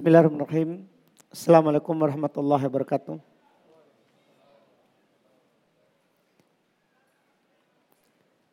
Bismillahirrahmanirrahim. 0.00 0.88
Assalamualaikum 1.28 1.92
warahmatullahi 1.92 2.64
wabarakatuh. 2.72 3.20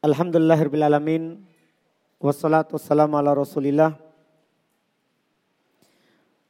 Alhamdulillahirrahmanirrahim. 0.03 1.47
Wassalatu 2.19 2.75
wassalamu 2.75 3.15
ala 3.15 3.31
rasulillah. 3.31 3.95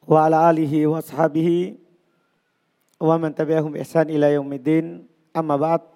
Wa 0.02 0.26
ala 0.26 0.50
alihi 0.50 0.90
wa 0.90 0.98
ashabihi. 0.98 1.78
Wa 2.98 3.22
man 3.22 3.30
tabi'ahum 3.38 3.78
ihsan 3.78 4.10
ila 4.10 4.34
yaumiddin. 4.34 5.06
Amma 5.30 5.54
ba'd. 5.54 5.86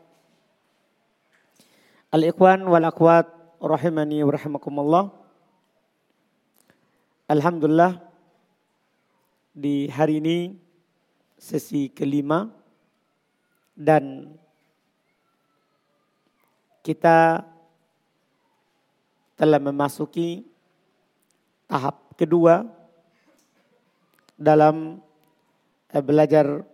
Al-ikhwan 2.14 2.62
wal 2.70 2.86
akhwat 2.86 3.26
rahimani 3.58 4.22
wa 4.22 4.30
rahimakumullah. 4.30 5.10
Alhamdulillah 7.26 8.11
di 9.52 9.86
hari 9.92 10.18
ini 10.18 10.56
sesi 11.36 11.92
kelima. 11.92 12.48
Dan 13.72 14.36
kita 16.84 17.40
telah 19.38 19.60
memasuki 19.62 20.44
tahap 21.64 22.12
kedua 22.20 22.68
dalam 24.36 25.00
eh, 25.88 26.04
belajar 26.04 26.66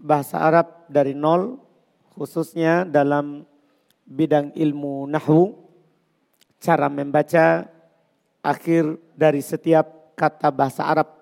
bahasa 0.00 0.42
Arab 0.42 0.88
dari 0.90 1.14
nol 1.14 1.60
khususnya 2.16 2.88
dalam 2.88 3.44
bidang 4.02 4.50
ilmu 4.56 5.08
nahwu 5.08 5.56
cara 6.58 6.88
membaca 6.88 7.68
akhir 8.40 8.98
dari 9.16 9.40
setiap 9.44 10.16
kata 10.16 10.48
bahasa 10.52 10.84
Arab 10.84 11.15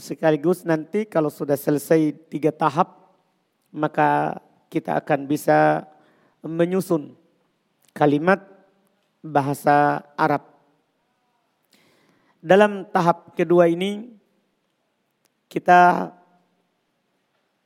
Sekaligus 0.00 0.64
nanti 0.64 1.04
kalau 1.04 1.28
sudah 1.28 1.60
selesai 1.60 2.16
tiga 2.32 2.48
tahap, 2.48 3.12
maka 3.68 4.40
kita 4.72 4.96
akan 4.96 5.28
bisa 5.28 5.84
menyusun 6.40 7.12
kalimat 7.92 8.40
bahasa 9.20 10.00
Arab. 10.16 10.48
Dalam 12.40 12.88
tahap 12.88 13.36
kedua 13.36 13.68
ini, 13.68 14.08
kita 15.52 16.08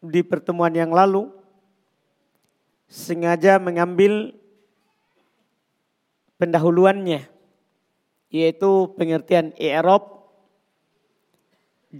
di 0.02 0.26
pertemuan 0.26 0.74
yang 0.74 0.90
lalu 0.90 1.30
sengaja 2.90 3.62
mengambil 3.62 4.34
pendahuluannya, 6.42 7.30
yaitu 8.34 8.90
pengertian 8.98 9.54
i'rab 9.54 10.13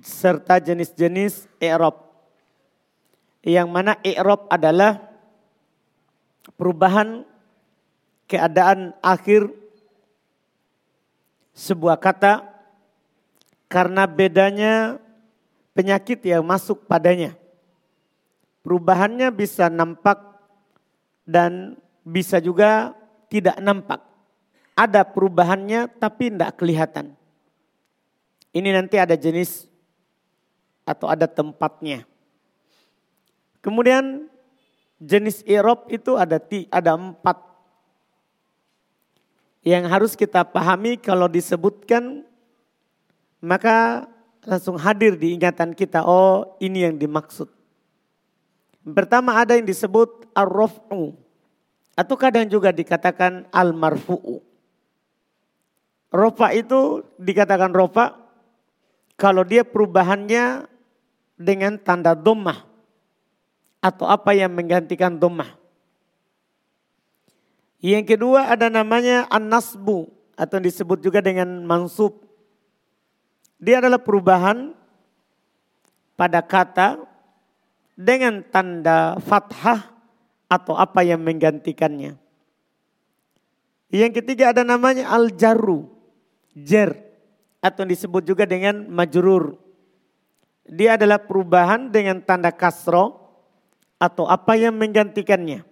serta 0.02 0.58
jenis-jenis 0.58 1.46
i'rab. 1.62 2.02
Yang 3.44 3.68
mana 3.68 3.92
i'rab 4.02 4.48
adalah 4.48 5.04
perubahan 6.56 7.22
keadaan 8.26 8.96
akhir 9.04 9.52
sebuah 11.54 12.00
kata 12.00 12.42
karena 13.68 14.08
bedanya 14.08 14.98
penyakit 15.76 16.24
yang 16.24 16.42
masuk 16.42 16.88
padanya. 16.88 17.36
Perubahannya 18.64 19.28
bisa 19.28 19.68
nampak 19.68 20.16
dan 21.28 21.76
bisa 22.00 22.40
juga 22.40 22.96
tidak 23.28 23.60
nampak. 23.60 24.00
Ada 24.74 25.04
perubahannya 25.04 25.86
tapi 26.00 26.32
tidak 26.32 26.56
kelihatan. 26.56 27.12
Ini 28.54 28.70
nanti 28.70 28.96
ada 28.96 29.18
jenis 29.18 29.66
atau 30.84 31.08
ada 31.08 31.24
tempatnya. 31.24 32.04
Kemudian 33.64 34.28
jenis 35.00 35.40
irob 35.48 35.88
itu 35.88 36.16
ada 36.20 36.36
ada 36.70 36.92
empat 36.94 37.40
yang 39.64 39.89
harus 39.89 40.12
kita 40.12 40.45
pahami 40.45 41.00
kalau 41.00 41.24
disebutkan 41.24 42.28
maka 43.40 44.05
langsung 44.45 44.77
hadir 44.77 45.17
di 45.17 45.33
ingatan 45.33 45.72
kita 45.72 46.05
oh 46.05 46.56
ini 46.61 46.84
yang 46.84 47.01
dimaksud. 47.01 47.48
Pertama 48.84 49.40
ada 49.40 49.56
yang 49.56 49.64
disebut 49.64 50.28
ar-raf'u 50.36 51.16
atau 51.96 52.16
kadang 52.20 52.45
juga 52.45 52.68
dikatakan 52.68 53.48
al-marfu'u. 53.48 54.45
Rofa 56.14 56.52
itu 56.52 57.02
dikatakan 57.16 57.72
rofa 57.72 58.20
kalau 59.16 59.42
dia 59.42 59.64
perubahannya 59.64 60.73
dengan 61.34 61.78
tanda 61.78 62.14
domah 62.14 62.62
atau 63.84 64.08
apa 64.08 64.33
yang 64.33 64.55
menggantikan 64.55 65.18
domah. 65.18 65.50
Yang 67.84 68.17
kedua 68.17 68.48
ada 68.48 68.72
namanya 68.72 69.28
an-nasbu 69.28 70.08
atau 70.40 70.58
disebut 70.58 71.05
juga 71.05 71.20
dengan 71.20 71.46
mansub. 71.68 72.24
Dia 73.61 73.84
adalah 73.84 74.00
perubahan 74.00 74.72
pada 76.17 76.40
kata 76.40 77.05
dengan 77.95 78.42
tanda 78.48 79.20
fathah 79.22 79.95
atau 80.51 80.74
apa 80.74 81.05
yang 81.05 81.22
menggantikannya. 81.22 82.18
Yang 83.95 84.12
ketiga 84.22 84.51
ada 84.51 84.66
namanya 84.66 85.06
al-jarru, 85.12 85.86
jer 86.55 86.98
atau 87.62 87.86
disebut 87.86 88.27
juga 88.27 88.42
dengan 88.42 88.90
majrur. 88.90 89.64
Dia 90.64 90.97
adalah 90.97 91.20
perubahan 91.20 91.92
dengan 91.92 92.25
tanda 92.25 92.48
kasro 92.48 93.20
atau 94.01 94.25
apa 94.25 94.57
yang 94.57 94.73
menggantikannya. 94.73 95.64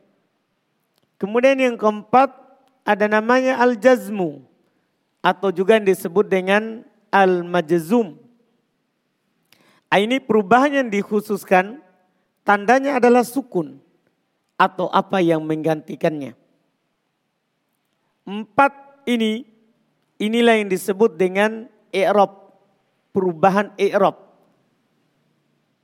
Kemudian 1.17 1.57
yang 1.57 1.77
keempat 1.81 2.33
ada 2.85 3.07
namanya 3.09 3.57
al-jazmu 3.63 4.45
atau 5.25 5.49
juga 5.55 5.79
yang 5.79 5.87
disebut 5.87 6.27
dengan 6.29 6.85
al-majzum. 7.09 8.19
Ah, 9.93 10.01
ini 10.01 10.19
perubahan 10.19 10.73
yang 10.83 10.89
dikhususkan 10.89 11.85
tandanya 12.43 12.97
adalah 12.97 13.23
sukun 13.23 13.79
atau 14.57 14.89
apa 14.89 15.21
yang 15.21 15.45
menggantikannya. 15.45 16.33
Empat 18.25 18.73
ini 19.05 19.45
inilah 20.17 20.59
yang 20.59 20.73
disebut 20.73 21.21
dengan 21.21 21.69
i'rab, 21.93 22.57
perubahan 23.13 23.77
i'rab 23.77 24.32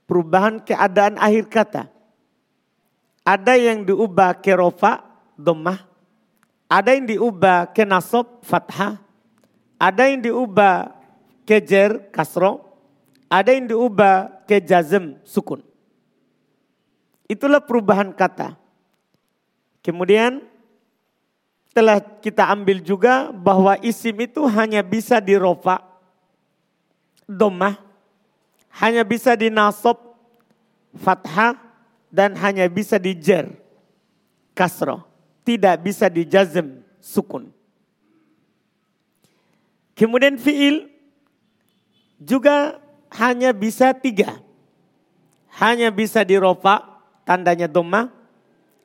perubahan 0.09 0.65
keadaan 0.65 1.21
akhir 1.21 1.53
kata. 1.53 1.93
Ada 3.29 3.61
yang 3.61 3.85
diubah 3.85 4.41
ke 4.41 4.57
rofa, 4.57 5.05
domah. 5.37 5.85
Ada 6.65 6.97
yang 6.97 7.05
diubah 7.05 7.77
ke 7.77 7.85
nasob, 7.85 8.41
fathah. 8.41 8.97
Ada 9.77 10.09
yang 10.09 10.25
diubah 10.25 10.97
ke 11.45 11.61
jer, 11.61 12.09
kasro. 12.09 12.65
Ada 13.29 13.53
yang 13.53 13.69
diubah 13.69 14.49
ke 14.49 14.65
jazm, 14.65 15.21
sukun. 15.29 15.61
Itulah 17.29 17.61
perubahan 17.61 18.09
kata. 18.17 18.57
Kemudian 19.85 20.41
telah 21.77 22.01
kita 22.01 22.49
ambil 22.49 22.81
juga 22.81 23.29
bahwa 23.29 23.77
isim 23.85 24.17
itu 24.25 24.49
hanya 24.49 24.81
bisa 24.81 25.21
dirofa, 25.21 25.85
domah, 27.29 27.88
hanya 28.75 29.03
bisa 29.03 29.35
dinasob 29.35 29.97
fathah 30.97 31.57
dan 32.09 32.37
hanya 32.41 32.69
bisa 32.69 32.97
dijer 32.97 33.53
kasro. 34.57 35.05
Tidak 35.45 35.81
bisa 35.81 36.13
dijazm 36.13 36.85
sukun. 37.01 37.49
Kemudian 39.97 40.37
fiil 40.37 40.93
juga 42.21 42.77
hanya 43.17 43.57
bisa 43.57 43.97
tiga. 43.97 44.37
Hanya 45.57 45.89
bisa 45.89 46.21
dirofa 46.23 46.85
tandanya 47.25 47.65
doma. 47.65 48.13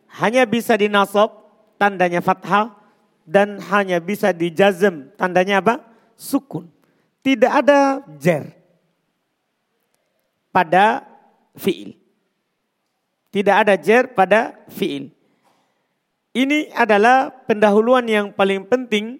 Hanya 0.07 0.47
bisa 0.47 0.79
dinasob 0.79 1.35
tandanya 1.75 2.23
fathah. 2.23 2.79
Dan 3.23 3.59
hanya 3.71 3.99
bisa 3.99 4.31
dijazm 4.31 5.11
tandanya 5.19 5.59
apa? 5.59 5.83
Sukun. 6.15 6.71
Tidak 7.23 7.51
ada 7.51 8.03
jer 8.19 8.62
pada 10.53 11.01
fiil. 11.57 11.97
Tidak 13.33 13.55
ada 13.65 13.73
jer 13.73 14.13
pada 14.13 14.53
fiil. 14.69 15.09
Ini 16.33 16.69
adalah 16.77 17.33
pendahuluan 17.49 18.05
yang 18.05 18.29
paling 18.29 18.65
penting 18.69 19.17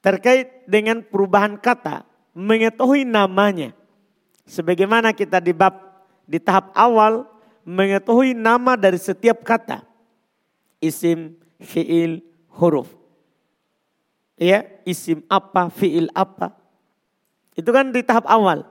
terkait 0.00 0.64
dengan 0.64 1.04
perubahan 1.04 1.60
kata, 1.60 2.08
mengetahui 2.32 3.04
namanya. 3.04 3.76
Sebagaimana 4.48 5.12
kita 5.12 5.38
di 5.44 5.52
bab 5.52 5.76
di 6.24 6.40
tahap 6.40 6.72
awal 6.72 7.28
mengetahui 7.68 8.32
nama 8.32 8.74
dari 8.80 8.96
setiap 8.96 9.44
kata. 9.44 9.84
Isim, 10.80 11.36
fiil, 11.60 12.24
huruf. 12.56 12.88
Ya, 14.40 14.64
isim 14.88 15.20
apa, 15.28 15.68
fiil 15.68 16.08
apa. 16.16 16.56
Itu 17.52 17.68
kan 17.76 17.92
di 17.92 18.00
tahap 18.00 18.24
awal. 18.24 18.64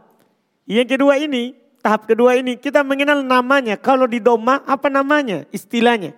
Yang 0.70 1.02
kedua 1.02 1.18
ini, 1.18 1.58
tahap 1.82 2.06
kedua 2.06 2.38
ini 2.38 2.54
kita 2.54 2.86
mengenal 2.86 3.26
namanya. 3.26 3.74
Kalau 3.74 4.06
di 4.06 4.22
doma 4.22 4.62
apa 4.70 4.86
namanya? 4.86 5.50
Istilahnya. 5.50 6.14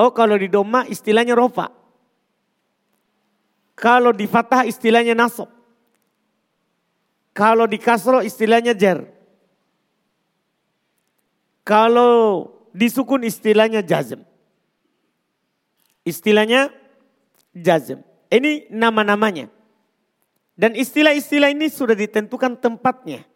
Oh 0.00 0.08
kalau 0.08 0.40
di 0.40 0.48
doma 0.48 0.88
istilahnya 0.88 1.36
rofa. 1.36 1.68
Kalau 3.76 4.16
di 4.16 4.24
fatah 4.24 4.64
istilahnya 4.64 5.12
nasab. 5.12 5.52
Kalau 7.36 7.68
di 7.68 7.76
kasro 7.76 8.24
istilahnya 8.24 8.72
jer. 8.72 9.04
Kalau 11.60 12.48
di 12.72 12.88
sukun 12.88 13.20
istilahnya 13.28 13.84
jazm. 13.84 14.24
Istilahnya 16.08 16.72
jazm. 17.52 18.00
Ini 18.32 18.72
nama-namanya. 18.72 19.52
Dan 20.56 20.72
istilah-istilah 20.74 21.52
ini 21.52 21.68
sudah 21.70 21.94
ditentukan 21.94 22.58
tempatnya. 22.58 23.28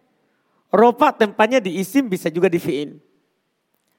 Rofa 0.72 1.12
tempatnya 1.12 1.60
di 1.60 1.76
isim 1.76 2.08
bisa 2.08 2.32
juga 2.32 2.48
di 2.48 2.56
fi'il. 2.56 2.96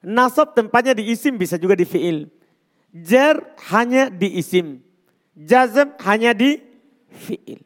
Nasab 0.01 0.57
tempatnya 0.57 0.97
di 0.97 1.05
isim 1.13 1.37
bisa 1.37 1.55
juga 1.55 1.77
di 1.77 1.85
fi'il. 1.85 2.27
Jer 2.89 3.37
hanya 3.69 4.09
di 4.09 4.41
isim. 4.41 4.81
Jazm 5.37 5.93
hanya 6.01 6.33
di 6.33 6.57
fi'il. 7.13 7.61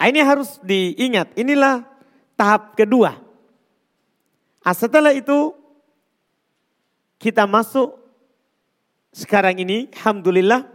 Ah, 0.00 0.12
ini 0.12 0.20
harus 0.20 0.60
diingat. 0.60 1.32
Inilah 1.38 1.86
tahap 2.36 2.76
kedua. 2.76 3.16
Nah, 4.60 4.74
setelah 4.76 5.16
itu 5.16 5.56
kita 7.16 7.48
masuk 7.48 7.96
sekarang 9.14 9.56
ini, 9.62 9.88
Alhamdulillah. 9.96 10.73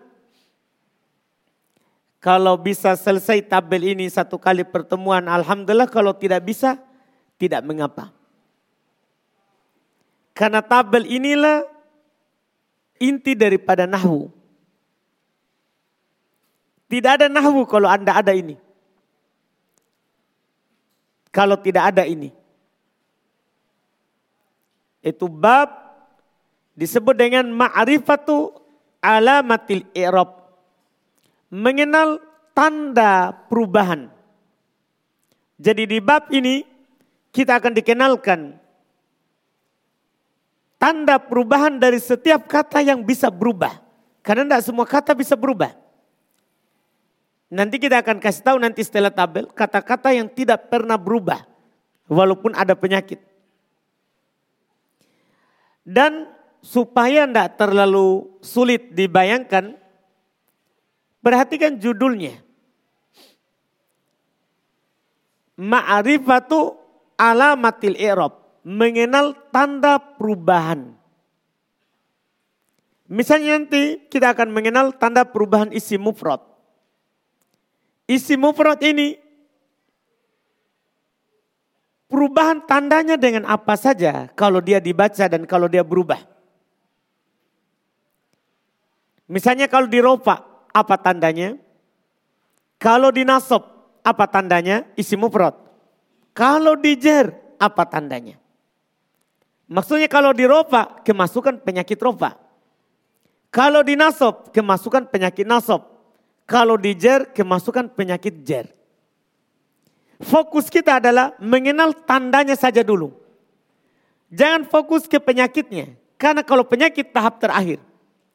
Kalau 2.20 2.60
bisa 2.60 2.92
selesai 3.00 3.40
tabel 3.48 3.96
ini 3.96 4.12
satu 4.12 4.36
kali 4.36 4.68
pertemuan, 4.68 5.24
Alhamdulillah. 5.24 5.88
Kalau 5.88 6.12
tidak 6.12 6.44
bisa, 6.44 6.76
tidak 7.40 7.64
mengapa. 7.64 8.12
Karena 10.36 10.60
tabel 10.60 11.08
inilah 11.08 11.64
inti 13.00 13.36
daripada 13.36 13.88
nahwu. 13.88 14.28
Tidak 16.92 17.12
ada 17.24 17.28
nahwu 17.32 17.64
kalau 17.64 17.88
Anda 17.88 18.20
ada 18.20 18.36
ini. 18.36 18.60
Kalau 21.32 21.56
tidak 21.56 21.96
ada 21.96 22.04
ini. 22.04 22.36
Itu 25.00 25.32
bab 25.32 25.72
disebut 26.76 27.16
dengan 27.16 27.48
ma'rifatu 27.52 28.52
alamatil 29.00 29.88
i'rab. 29.96 30.39
Mengenal 31.50 32.22
tanda 32.54 33.34
perubahan. 33.50 34.10
Jadi 35.60 35.90
di 35.90 36.00
bab 36.00 36.30
ini 36.30 36.64
kita 37.34 37.60
akan 37.60 37.74
dikenalkan 37.74 38.56
tanda 40.80 41.20
perubahan 41.20 41.82
dari 41.82 42.00
setiap 42.00 42.48
kata 42.48 42.80
yang 42.86 43.02
bisa 43.04 43.28
berubah. 43.34 43.82
Karena 44.22 44.46
tidak 44.46 44.64
semua 44.70 44.86
kata 44.86 45.18
bisa 45.18 45.34
berubah. 45.34 45.74
Nanti 47.50 47.82
kita 47.82 48.06
akan 48.06 48.22
kasih 48.22 48.46
tahu 48.46 48.58
nanti 48.62 48.86
setelah 48.86 49.10
tabel 49.10 49.50
kata-kata 49.50 50.14
yang 50.14 50.30
tidak 50.30 50.70
pernah 50.70 51.02
berubah 51.02 51.50
walaupun 52.06 52.54
ada 52.54 52.78
penyakit. 52.78 53.18
Dan 55.82 56.30
supaya 56.62 57.26
tidak 57.26 57.58
terlalu 57.58 58.30
sulit 58.46 58.94
dibayangkan, 58.94 59.79
perhatikan 61.24 61.80
judulnya. 61.80 62.40
Ma'rifatu 65.60 66.80
alamatil 67.20 68.00
i'rab, 68.00 68.40
mengenal 68.64 69.36
tanda 69.52 70.00
perubahan. 70.00 70.96
Misalnya 73.10 73.60
nanti 73.60 74.06
kita 74.08 74.32
akan 74.38 74.54
mengenal 74.54 74.96
tanda 74.96 75.28
perubahan 75.28 75.74
isi 75.76 76.00
mufrad. 76.00 76.40
Isi 78.08 78.40
mufrad 78.40 78.80
ini 78.86 79.18
perubahan 82.10 82.66
tandanya 82.66 83.18
dengan 83.20 83.46
apa 83.46 83.78
saja 83.78 84.30
kalau 84.34 84.62
dia 84.62 84.82
dibaca 84.82 85.26
dan 85.30 85.44
kalau 85.46 85.70
dia 85.70 85.86
berubah. 85.86 86.22
Misalnya 89.30 89.70
kalau 89.70 89.86
di 89.86 90.02
rofa, 90.02 90.49
apa 90.74 90.96
tandanya? 91.00 91.58
Kalau 92.80 93.12
di 93.12 93.28
nasab, 93.28 93.66
apa 94.06 94.26
tandanya? 94.30 94.88
Isi 94.96 95.20
mufrad. 95.20 95.54
Kalau 96.32 96.80
di 96.80 96.96
jer, 96.96 97.36
apa 97.60 97.84
tandanya? 97.84 98.40
Maksudnya 99.70 100.10
kalau 100.10 100.34
di 100.34 100.48
rofa, 100.48 101.04
kemasukan 101.06 101.62
penyakit 101.62 102.00
rofa. 102.00 102.40
Kalau 103.54 103.82
di 103.86 103.94
nasab, 104.00 104.50
kemasukan 104.56 105.10
penyakit 105.10 105.46
nasab. 105.46 105.86
Kalau 106.50 106.80
di 106.80 106.98
jer, 106.98 107.30
kemasukan 107.30 107.92
penyakit 107.94 108.42
jer. 108.42 108.66
Fokus 110.20 110.68
kita 110.68 111.00
adalah 111.00 111.38
mengenal 111.38 111.94
tandanya 111.94 112.58
saja 112.58 112.84
dulu. 112.84 113.14
Jangan 114.30 114.68
fokus 114.68 115.08
ke 115.08 115.18
penyakitnya. 115.18 115.96
Karena 116.20 116.44
kalau 116.44 116.68
penyakit 116.68 117.16
tahap 117.16 117.40
terakhir. 117.40 117.80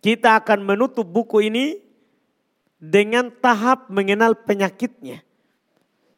Kita 0.00 0.36
akan 0.36 0.60
menutup 0.64 1.04
buku 1.04 1.48
ini 1.48 1.83
dengan 2.84 3.32
tahap 3.32 3.88
mengenal 3.88 4.36
penyakitnya. 4.36 5.24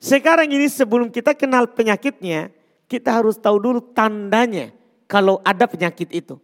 Sekarang 0.02 0.50
ini 0.50 0.66
sebelum 0.66 1.14
kita 1.14 1.38
kenal 1.38 1.70
penyakitnya, 1.70 2.50
kita 2.90 3.14
harus 3.14 3.38
tahu 3.38 3.56
dulu 3.62 3.78
tandanya 3.94 4.74
kalau 5.06 5.38
ada 5.46 5.70
penyakit 5.70 6.10
itu. 6.10 6.34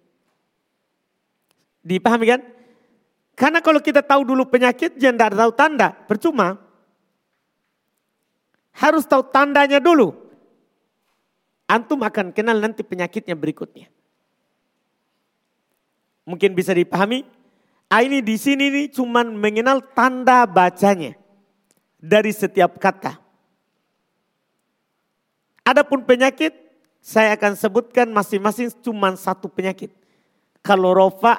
Dipahami 1.83 2.27
kan? 2.31 2.41
Karena 3.35 3.59
kalau 3.59 3.83
kita 3.83 4.07
tahu 4.07 4.23
dulu 4.23 4.47
penyakit, 4.47 4.95
jangan 4.95 5.19
tidak 5.19 5.35
tahu 5.35 5.53
tanda, 5.59 5.89
percuma. 6.07 6.49
Harus 8.73 9.03
tahu 9.03 9.27
tandanya 9.27 9.83
dulu. 9.83 10.15
Antum 11.67 11.99
akan 12.07 12.31
kenal 12.31 12.63
nanti 12.63 12.87
penyakitnya 12.87 13.35
berikutnya. 13.35 13.91
Mungkin 16.23 16.55
bisa 16.55 16.71
dipahami. 16.71 17.42
Ah, 17.93 18.01
ini 18.01 18.25
di 18.25 18.41
sini 18.41 18.73
ini 18.73 18.83
cuman 18.89 19.37
mengenal 19.37 19.85
tanda 19.93 20.49
bacanya 20.49 21.13
dari 22.01 22.33
setiap 22.33 22.81
kata. 22.81 23.21
Adapun 25.61 26.01
penyakit, 26.01 26.57
saya 27.05 27.37
akan 27.37 27.53
sebutkan 27.53 28.09
masing-masing 28.09 28.73
cuma 28.81 29.13
satu 29.13 29.45
penyakit. 29.53 29.93
Kalau 30.65 30.97
rofa, 30.97 31.37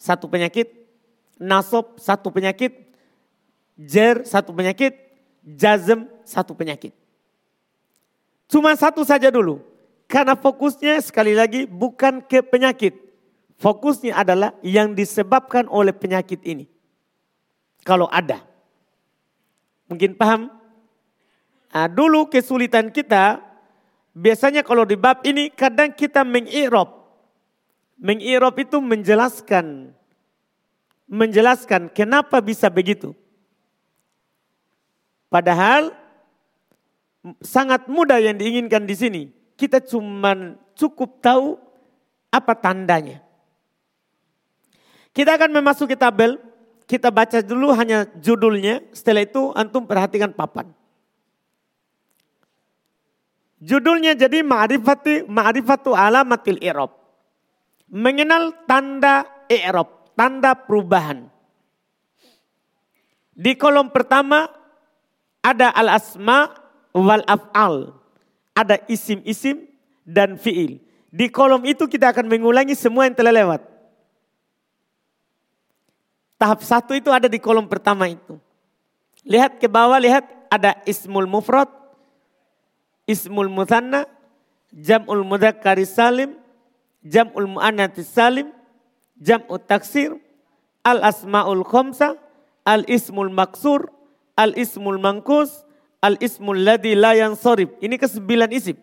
satu 0.00 0.32
penyakit 0.32 0.82
nasob 1.42 1.98
satu 1.98 2.30
penyakit, 2.30 2.70
jer 3.74 4.22
satu 4.22 4.54
penyakit, 4.54 4.94
jazm 5.42 6.06
satu 6.22 6.54
penyakit. 6.54 6.94
Cuma 8.46 8.78
satu 8.78 9.02
saja 9.02 9.26
dulu. 9.26 9.58
Karena 10.06 10.38
fokusnya 10.38 11.02
sekali 11.02 11.34
lagi 11.34 11.66
bukan 11.66 12.22
ke 12.22 12.38
penyakit. 12.46 13.01
Fokusnya 13.62 14.18
adalah 14.18 14.58
yang 14.66 14.90
disebabkan 14.98 15.70
oleh 15.70 15.94
penyakit 15.94 16.42
ini. 16.42 16.66
Kalau 17.86 18.10
ada. 18.10 18.42
Mungkin 19.86 20.18
paham? 20.18 20.50
Nah, 21.70 21.86
dulu 21.86 22.26
kesulitan 22.26 22.90
kita, 22.90 23.38
biasanya 24.18 24.66
kalau 24.66 24.82
di 24.82 24.98
bab 24.98 25.22
ini 25.22 25.46
kadang 25.54 25.94
kita 25.94 26.26
mengirob. 26.26 26.90
Mengirob 28.02 28.58
itu 28.58 28.82
menjelaskan 28.82 29.94
menjelaskan 31.06 31.86
kenapa 31.94 32.42
bisa 32.42 32.66
begitu. 32.66 33.14
Padahal 35.30 35.94
sangat 37.38 37.86
mudah 37.86 38.18
yang 38.18 38.34
diinginkan 38.34 38.82
di 38.90 38.96
sini. 38.98 39.22
Kita 39.54 39.78
cuma 39.86 40.58
cukup 40.74 41.22
tahu 41.22 41.54
apa 42.26 42.58
tandanya. 42.58 43.21
Kita 45.12 45.36
akan 45.36 45.52
memasuki 45.52 45.92
tabel, 45.92 46.40
kita 46.88 47.12
baca 47.12 47.44
dulu 47.44 47.72
hanya 47.76 48.08
judulnya, 48.20 48.80
setelah 48.96 49.24
itu 49.24 49.52
antum 49.52 49.84
perhatikan 49.84 50.32
papan. 50.32 50.72
Judulnya 53.62 54.18
jadi 54.18 54.42
ma'rifati 54.42 55.30
ma'rifatu 55.30 55.94
alamatil 55.94 56.58
i'rab. 56.58 56.90
Mengenal 57.92 58.56
tanda 58.66 59.28
i'rab 59.46 60.02
tanda 60.16 60.54
perubahan. 60.54 61.28
Di 63.32 63.56
kolom 63.56 63.88
pertama 63.88 64.48
ada 65.40 65.72
al-asma 65.72 66.52
wal 66.92 67.24
af'al. 67.24 67.96
Ada 68.52 68.84
isim-isim 68.84 69.64
dan 70.04 70.36
fi'il. 70.36 70.76
Di 71.08 71.32
kolom 71.32 71.64
itu 71.64 71.88
kita 71.88 72.12
akan 72.12 72.28
mengulangi 72.28 72.76
semua 72.76 73.08
yang 73.08 73.16
telah 73.16 73.32
lewat. 73.32 73.71
Tahap 76.42 76.58
satu 76.66 76.98
itu 76.98 77.06
ada 77.14 77.30
di 77.30 77.38
kolom 77.38 77.70
pertama 77.70 78.10
itu. 78.10 78.34
Lihat 79.22 79.62
ke 79.62 79.70
bawah, 79.70 80.02
lihat 80.02 80.26
ada 80.50 80.74
ismul 80.90 81.30
mufrad, 81.30 81.70
ismul 83.06 83.46
musanna, 83.46 84.10
jam'ul 84.74 85.22
mudzakkaris 85.22 85.94
salim, 85.94 86.34
jam'ul 87.06 87.46
muannatis 87.46 88.10
salim, 88.10 88.50
jam'u 89.22 89.54
taksir, 89.62 90.18
al 90.82 91.06
asmaul 91.06 91.62
khamsa, 91.62 92.18
al 92.66 92.82
ismul 92.90 93.30
maksur, 93.30 93.94
al 94.34 94.50
ismul 94.58 94.98
mangkus, 94.98 95.62
al 96.02 96.18
ismul 96.18 96.58
ladhi 96.58 96.98
la 96.98 97.14
sorib. 97.38 97.78
Ini 97.78 97.94
kesembilan 98.02 98.50
isim. 98.50 98.74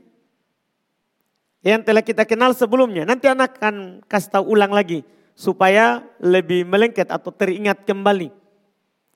Yang 1.59 1.91
telah 1.91 2.03
kita 2.07 2.23
kenal 2.23 2.55
sebelumnya. 2.55 3.03
Nanti 3.03 3.27
anak 3.27 3.59
akan 3.59 3.99
kasih 4.07 4.31
tahu 4.31 4.55
ulang 4.55 4.71
lagi. 4.71 5.03
Supaya 5.39 6.03
lebih 6.19 6.67
melengket 6.67 7.07
atau 7.07 7.31
teringat 7.31 7.87
kembali. 7.87 8.27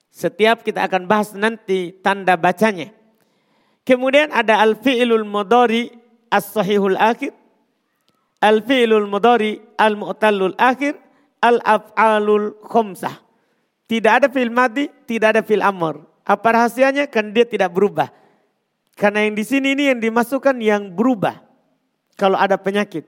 Setiap 0.08 0.64
kita 0.64 0.88
akan 0.88 1.04
bahas 1.04 1.36
nanti 1.36 1.92
tanda 2.00 2.32
bacanya. 2.40 2.96
Kemudian 3.84 4.32
ada 4.32 4.56
al-fi'lul 4.64 5.28
modori 5.28 5.92
as-sahihul 6.32 6.96
akhir. 6.96 7.36
Al-fi'lul 8.40 9.04
modori 9.04 9.60
al-mu'tallul 9.76 10.56
akhir. 10.56 10.96
Al-af'alul 11.44 12.56
khomsah. 12.64 13.20
Tidak 13.84 14.08
ada 14.08 14.32
fil 14.32 14.48
mati, 14.48 14.88
tidak 15.04 15.36
ada 15.36 15.42
fil 15.44 15.60
amr. 15.60 16.00
Apa 16.24 16.56
rahasianya? 16.56 17.04
Kan 17.04 17.36
dia 17.36 17.44
tidak 17.44 17.68
berubah. 17.68 18.08
Karena 18.96 19.28
yang 19.28 19.36
di 19.36 19.44
sini 19.44 19.76
ini 19.76 19.92
yang 19.92 20.00
dimasukkan 20.00 20.56
yang 20.56 20.88
berubah. 20.88 21.36
Kalau 22.16 22.40
ada 22.40 22.56
penyakit. 22.56 23.04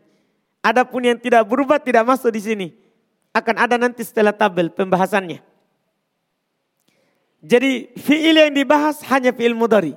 Adapun 0.61 1.09
yang 1.09 1.17
tidak 1.17 1.49
berubah 1.49 1.81
tidak 1.81 2.05
masuk 2.05 2.29
di 2.29 2.45
sini. 2.45 2.69
Akan 3.37 3.61
ada 3.61 3.77
nanti 3.77 4.01
setelah 4.01 4.33
tabel 4.33 4.73
pembahasannya. 4.73 5.45
Jadi 7.45 7.93
fiil 8.01 8.33
yang 8.33 8.57
dibahas 8.57 9.05
hanya 9.13 9.29
fiil 9.37 9.53
mudori. 9.53 9.93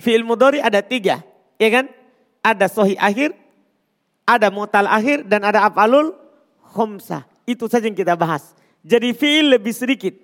Fiil 0.00 0.24
mudori 0.24 0.64
ada 0.64 0.80
tiga. 0.80 1.20
Ya 1.60 1.68
kan? 1.68 1.92
Ada 2.40 2.72
sohi 2.72 2.96
akhir, 2.96 3.36
ada 4.24 4.48
mutal 4.48 4.88
akhir, 4.88 5.28
dan 5.28 5.44
ada 5.44 5.68
afalul 5.68 6.16
khomsah. 6.72 7.28
Itu 7.44 7.68
saja 7.68 7.84
yang 7.84 7.92
kita 7.92 8.16
bahas. 8.16 8.56
Jadi 8.80 9.12
fiil 9.12 9.52
lebih 9.60 9.76
sedikit 9.76 10.16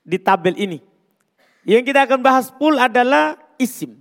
di 0.00 0.16
tabel 0.16 0.56
ini. 0.56 0.80
Yang 1.68 1.92
kita 1.92 2.08
akan 2.08 2.20
bahas 2.24 2.48
pul 2.48 2.80
adalah 2.80 3.36
isim. 3.60 4.00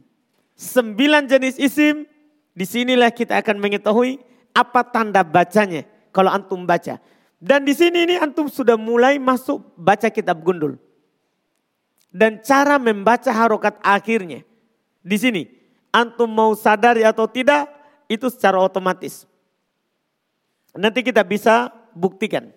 Sembilan 0.55 1.27
jenis 1.27 1.59
isim, 1.59 2.07
di 2.55 2.63
sinilah 2.63 3.11
kita 3.11 3.35
akan 3.43 3.59
mengetahui 3.59 4.23
apa 4.55 4.87
tanda 4.87 5.19
bacanya 5.21 5.83
kalau 6.17 6.33
antum 6.33 6.65
baca. 6.65 6.97
Dan 7.37 7.61
di 7.61 7.77
sini 7.77 8.09
ini 8.09 8.15
antum 8.17 8.49
sudah 8.49 8.73
mulai 8.73 9.21
masuk 9.21 9.61
baca 9.77 10.09
kitab 10.09 10.41
gundul. 10.41 10.81
Dan 12.09 12.41
cara 12.41 12.81
membaca 12.81 13.29
harokat 13.29 13.77
akhirnya. 13.85 14.41
Di 15.05 15.17
sini, 15.21 15.45
antum 15.93 16.25
mau 16.25 16.57
sadari 16.57 17.05
atau 17.05 17.29
tidak, 17.29 17.69
itu 18.09 18.25
secara 18.33 18.57
otomatis. 18.57 19.29
Nanti 20.73 21.05
kita 21.05 21.21
bisa 21.21 21.69
buktikan. 21.93 22.49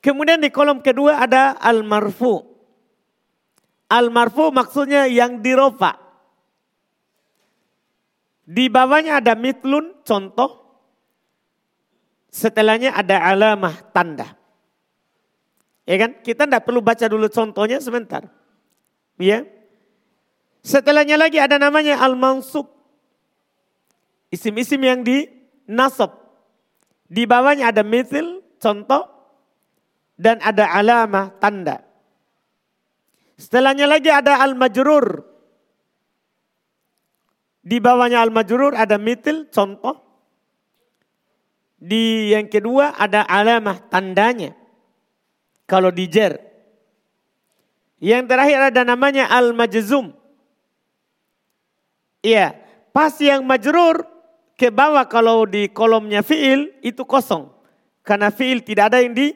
Kemudian 0.00 0.40
di 0.40 0.48
kolom 0.48 0.80
kedua 0.80 1.20
ada 1.20 1.52
al-marfu. 1.60 2.40
Al-marfu 3.92 4.48
maksudnya 4.48 5.04
yang 5.04 5.44
dirofa. 5.44 6.00
Di 8.48 8.72
bawahnya 8.72 9.20
ada 9.20 9.36
mitlun, 9.36 10.00
contoh. 10.02 10.61
Setelahnya 12.32 12.96
ada 12.96 13.20
alamah, 13.20 13.76
tanda. 13.92 14.32
Ya 15.84 16.00
kan? 16.00 16.24
Kita 16.24 16.48
tidak 16.48 16.64
perlu 16.64 16.80
baca 16.80 17.04
dulu 17.04 17.28
contohnya 17.28 17.76
sebentar. 17.78 18.24
Ya. 19.20 19.44
Setelahnya 20.64 21.20
lagi 21.20 21.36
ada 21.36 21.60
namanya 21.60 22.00
al-mansub. 22.00 22.72
Isim-isim 24.32 24.80
yang 24.80 25.04
di 25.04 25.28
nasab. 25.68 26.16
Di 27.04 27.28
bawahnya 27.28 27.68
ada 27.68 27.84
mitil, 27.84 28.40
contoh 28.56 29.12
dan 30.16 30.38
ada 30.40 30.70
alamah 30.72 31.34
tanda. 31.36 31.84
Setelahnya 33.36 33.90
lagi 33.90 34.08
ada 34.08 34.38
al-majrur. 34.38 35.26
Di 37.62 37.78
bawahnya 37.82 38.22
al-majrur 38.22 38.74
ada 38.78 38.98
mitil 38.98 39.50
contoh. 39.50 40.01
Di 41.82 42.30
yang 42.30 42.46
kedua 42.46 42.94
ada 42.94 43.26
alamah 43.26 43.82
tandanya. 43.90 44.54
Kalau 45.66 45.90
di 45.90 46.06
jer. 46.06 46.38
Yang 47.98 48.30
terakhir 48.30 48.58
ada 48.70 48.82
namanya 48.86 49.26
al-majzum. 49.26 50.14
Iya, 52.22 52.54
pas 52.94 53.10
yang 53.18 53.42
majrur 53.42 54.06
ke 54.54 54.70
bawah 54.70 55.02
kalau 55.10 55.42
di 55.42 55.66
kolomnya 55.66 56.22
fiil 56.22 56.70
itu 56.86 57.02
kosong. 57.02 57.50
Karena 58.06 58.30
fiil 58.30 58.62
tidak 58.62 58.94
ada 58.94 59.02
yang 59.02 59.14
di 59.14 59.34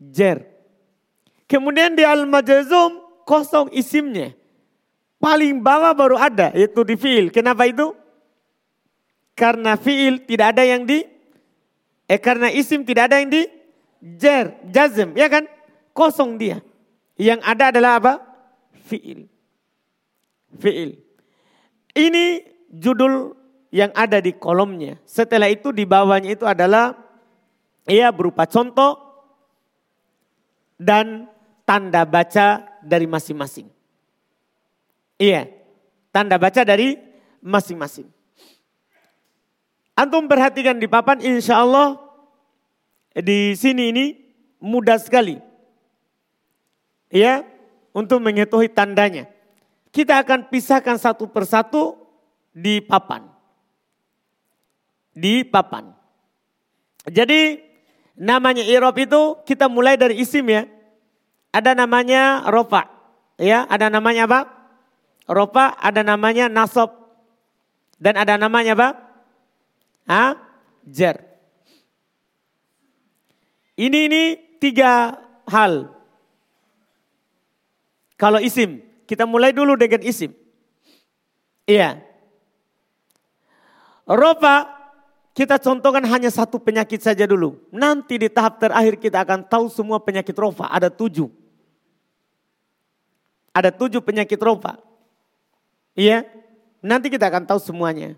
jer. 0.00 0.40
Kemudian 1.44 1.92
di 1.92 2.04
al-majazum 2.04 2.96
kosong 3.28 3.68
isimnya. 3.76 4.32
Paling 5.20 5.60
bawah 5.60 5.92
baru 5.92 6.16
ada 6.16 6.48
yaitu 6.56 6.80
di 6.80 6.96
fiil. 6.96 7.28
Kenapa 7.28 7.68
itu? 7.68 7.92
Karena 9.36 9.76
fiil 9.76 10.24
tidak 10.24 10.56
ada 10.56 10.64
yang 10.64 10.88
di 10.88 11.13
eh 12.08 12.20
karena 12.20 12.52
isim 12.52 12.84
tidak 12.84 13.12
ada 13.12 13.20
yang 13.20 13.30
di 13.32 13.42
jer, 14.20 14.56
jazm, 14.68 15.16
ya 15.16 15.28
kan? 15.32 15.48
Kosong 15.96 16.36
dia. 16.36 16.60
Yang 17.16 17.40
ada 17.46 17.64
adalah 17.70 17.92
apa? 18.02 18.12
Fiil. 18.84 19.30
Fiil. 20.58 21.00
Ini 21.94 22.24
judul 22.68 23.32
yang 23.74 23.90
ada 23.94 24.18
di 24.18 24.34
kolomnya. 24.34 24.98
Setelah 25.06 25.50
itu 25.50 25.70
di 25.70 25.86
bawahnya 25.86 26.34
itu 26.34 26.46
adalah 26.46 26.94
ia 27.90 28.10
berupa 28.10 28.46
contoh 28.46 28.98
dan 30.78 31.30
tanda 31.66 32.04
baca 32.04 32.66
dari 32.82 33.06
masing-masing. 33.08 33.66
Iya, 35.18 35.48
tanda 36.10 36.38
baca 36.38 36.62
dari 36.66 36.98
masing-masing. 37.40 38.10
Antum 39.94 40.26
perhatikan 40.26 40.82
di 40.82 40.90
papan 40.90 41.22
insya 41.22 41.62
Allah 41.62 41.94
di 43.14 43.54
sini 43.54 43.94
ini 43.94 44.04
mudah 44.58 44.98
sekali. 44.98 45.38
Ya, 47.14 47.46
untuk 47.94 48.18
mengetahui 48.18 48.74
tandanya. 48.74 49.30
Kita 49.94 50.18
akan 50.18 50.50
pisahkan 50.50 50.98
satu 50.98 51.30
persatu 51.30 51.94
di 52.50 52.82
papan. 52.82 53.30
Di 55.14 55.46
papan. 55.46 55.94
Jadi 57.06 57.62
namanya 58.18 58.66
irob 58.66 58.98
itu 58.98 59.38
kita 59.46 59.70
mulai 59.70 59.94
dari 59.94 60.18
isim 60.18 60.42
ya. 60.50 60.66
Ada 61.54 61.78
namanya 61.78 62.50
rofa. 62.50 62.90
Ya, 63.38 63.62
ada 63.70 63.86
namanya 63.86 64.26
apa? 64.26 64.40
Rofa, 65.30 65.78
ada 65.78 66.02
namanya 66.02 66.50
nasob. 66.50 66.90
Dan 68.02 68.18
ada 68.18 68.34
namanya 68.34 68.74
apa? 68.74 69.03
Ha? 70.04 70.36
Jer. 70.84 71.16
Ini 73.74 73.98
ini 74.06 74.22
tiga 74.62 75.18
hal. 75.48 75.90
Kalau 78.14 78.38
isim, 78.38 78.80
kita 79.10 79.26
mulai 79.26 79.50
dulu 79.50 79.74
dengan 79.74 80.00
isim. 80.06 80.30
Iya. 81.66 81.98
Rofa 84.04 84.74
kita 85.34 85.58
contohkan 85.58 86.06
hanya 86.06 86.30
satu 86.30 86.62
penyakit 86.62 87.02
saja 87.02 87.26
dulu. 87.26 87.58
Nanti 87.74 88.22
di 88.22 88.30
tahap 88.30 88.62
terakhir 88.62 89.02
kita 89.02 89.26
akan 89.26 89.42
tahu 89.42 89.66
semua 89.66 89.98
penyakit 89.98 90.36
rofa. 90.38 90.70
Ada 90.70 90.94
tujuh. 90.94 91.26
Ada 93.50 93.74
tujuh 93.74 93.98
penyakit 93.98 94.38
rofa. 94.38 94.78
Iya. 95.98 96.22
Nanti 96.78 97.10
kita 97.10 97.26
akan 97.26 97.50
tahu 97.50 97.58
semuanya. 97.58 98.14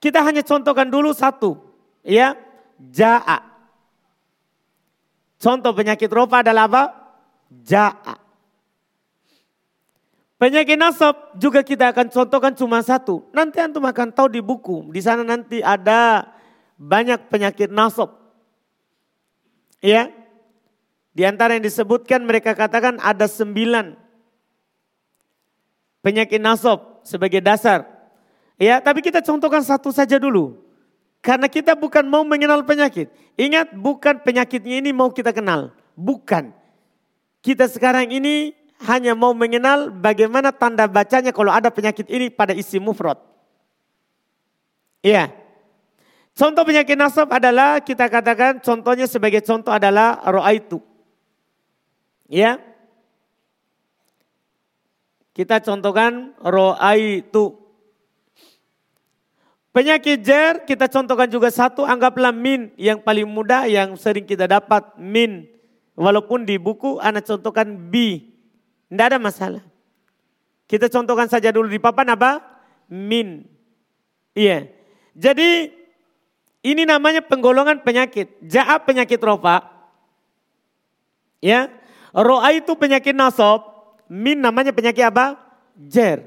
Kita 0.00 0.24
hanya 0.24 0.40
contohkan 0.40 0.88
dulu 0.88 1.12
satu. 1.12 1.60
Iya. 2.00 2.34
Ja'a. 2.80 3.44
Contoh 5.36 5.76
penyakit 5.76 6.08
rofa 6.08 6.40
adalah 6.40 6.64
apa? 6.64 6.82
Ja'a. 7.52 8.16
Penyakit 10.40 10.80
nasab 10.80 11.36
juga 11.36 11.60
kita 11.60 11.92
akan 11.92 12.08
contohkan 12.08 12.56
cuma 12.56 12.80
satu. 12.80 13.28
Nanti 13.36 13.60
antum 13.60 13.84
akan 13.84 14.08
tahu 14.08 14.32
di 14.32 14.40
buku. 14.40 14.88
Di 14.88 15.04
sana 15.04 15.20
nanti 15.20 15.60
ada 15.60 16.32
banyak 16.80 17.28
penyakit 17.28 17.68
nasab. 17.68 18.16
Ya. 19.84 20.08
Di 21.12 21.28
antara 21.28 21.52
yang 21.52 21.68
disebutkan 21.68 22.24
mereka 22.24 22.56
katakan 22.56 22.96
ada 23.04 23.28
sembilan 23.28 23.92
penyakit 26.00 26.40
nasab 26.40 27.04
sebagai 27.04 27.44
dasar. 27.44 27.99
Ya, 28.60 28.76
tapi 28.76 29.00
kita 29.00 29.24
contohkan 29.24 29.64
satu 29.64 29.88
saja 29.88 30.20
dulu. 30.20 30.60
Karena 31.24 31.48
kita 31.48 31.72
bukan 31.72 32.04
mau 32.04 32.20
mengenal 32.28 32.60
penyakit. 32.60 33.08
Ingat 33.40 33.72
bukan 33.72 34.20
penyakitnya 34.20 34.84
ini 34.84 34.92
mau 34.92 35.08
kita 35.08 35.32
kenal. 35.32 35.72
Bukan. 35.96 36.52
Kita 37.40 37.64
sekarang 37.64 38.12
ini 38.12 38.52
hanya 38.84 39.16
mau 39.16 39.32
mengenal 39.32 39.88
bagaimana 39.88 40.52
tanda 40.52 40.84
bacanya 40.84 41.32
kalau 41.32 41.48
ada 41.48 41.72
penyakit 41.72 42.04
ini 42.12 42.28
pada 42.28 42.52
isi 42.52 42.76
mufrad. 42.76 43.16
Iya. 45.00 45.32
Contoh 46.36 46.64
penyakit 46.64 46.96
nasab 46.96 47.32
adalah 47.32 47.80
kita 47.80 48.08
katakan 48.12 48.60
contohnya 48.60 49.08
sebagai 49.08 49.40
contoh 49.40 49.72
adalah 49.72 50.20
ro'aitu. 50.28 50.80
Ya. 52.28 52.60
Kita 55.32 55.64
contohkan 55.64 56.36
ro'aitu. 56.40 57.56
Penyakit 59.70 60.18
jer 60.26 60.66
kita 60.66 60.90
contohkan 60.90 61.30
juga 61.30 61.46
satu 61.46 61.86
anggaplah 61.86 62.34
min 62.34 62.74
yang 62.74 62.98
paling 62.98 63.26
mudah 63.26 63.70
yang 63.70 63.94
sering 63.94 64.26
kita 64.26 64.50
dapat 64.50 64.82
min. 64.98 65.46
Walaupun 65.94 66.42
di 66.42 66.58
buku 66.58 66.98
anak 66.98 67.22
contohkan 67.22 67.78
bi. 67.90 68.34
Tidak 68.90 69.06
ada 69.14 69.18
masalah. 69.22 69.62
Kita 70.66 70.90
contohkan 70.90 71.30
saja 71.30 71.54
dulu 71.54 71.70
di 71.70 71.78
papan 71.78 72.18
apa? 72.18 72.42
Min. 72.90 73.46
Iya. 74.34 74.70
Jadi 75.14 75.70
ini 76.66 76.82
namanya 76.82 77.22
penggolongan 77.22 77.86
penyakit. 77.86 78.42
Ja'a 78.42 78.82
penyakit 78.82 79.22
rofa. 79.22 79.70
Ya. 81.38 81.70
Ro'a 82.10 82.50
itu 82.54 82.74
penyakit 82.74 83.14
nasab. 83.14 83.66
Min 84.10 84.42
namanya 84.42 84.74
penyakit 84.74 85.06
apa? 85.06 85.38
Jer. 85.78 86.26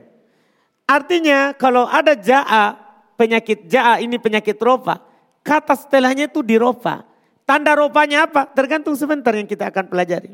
Artinya 0.87 1.55
kalau 1.55 1.87
ada 1.87 2.15
ja'a, 2.15 2.82
penyakit 3.15 3.69
ja'a 3.69 3.99
ini 4.01 4.17
penyakit 4.17 4.57
rofa. 4.59 5.01
Kata 5.43 5.75
setelahnya 5.75 6.31
itu 6.31 6.39
di 6.39 6.55
rofa. 6.55 7.03
Tanda 7.43 7.75
ropanya 7.75 8.23
apa? 8.27 8.47
Tergantung 8.47 8.95
sebentar 8.95 9.35
yang 9.35 9.47
kita 9.47 9.67
akan 9.67 9.91
pelajari. 9.91 10.31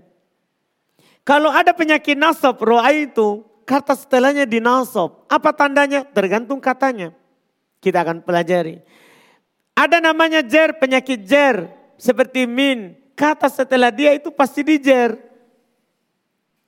Kalau 1.26 1.50
ada 1.50 1.74
penyakit 1.74 2.18
nasab 2.18 2.58
roa 2.62 2.90
itu, 2.94 3.46
kata 3.66 3.98
setelahnya 3.98 4.46
di 4.46 4.62
nasab. 4.62 5.26
Apa 5.30 5.54
tandanya? 5.54 6.06
Tergantung 6.06 6.62
katanya. 6.62 7.14
Kita 7.82 8.06
akan 8.06 8.22
pelajari. 8.22 8.82
Ada 9.74 10.02
namanya 10.02 10.42
jer, 10.46 10.78
penyakit 10.78 11.26
jer. 11.26 11.70
Seperti 12.00 12.46
min. 12.46 12.96
Kata 13.18 13.52
setelah 13.52 13.92
dia 13.92 14.16
itu 14.16 14.32
pasti 14.32 14.64
di 14.64 14.80
jer. 14.80 15.18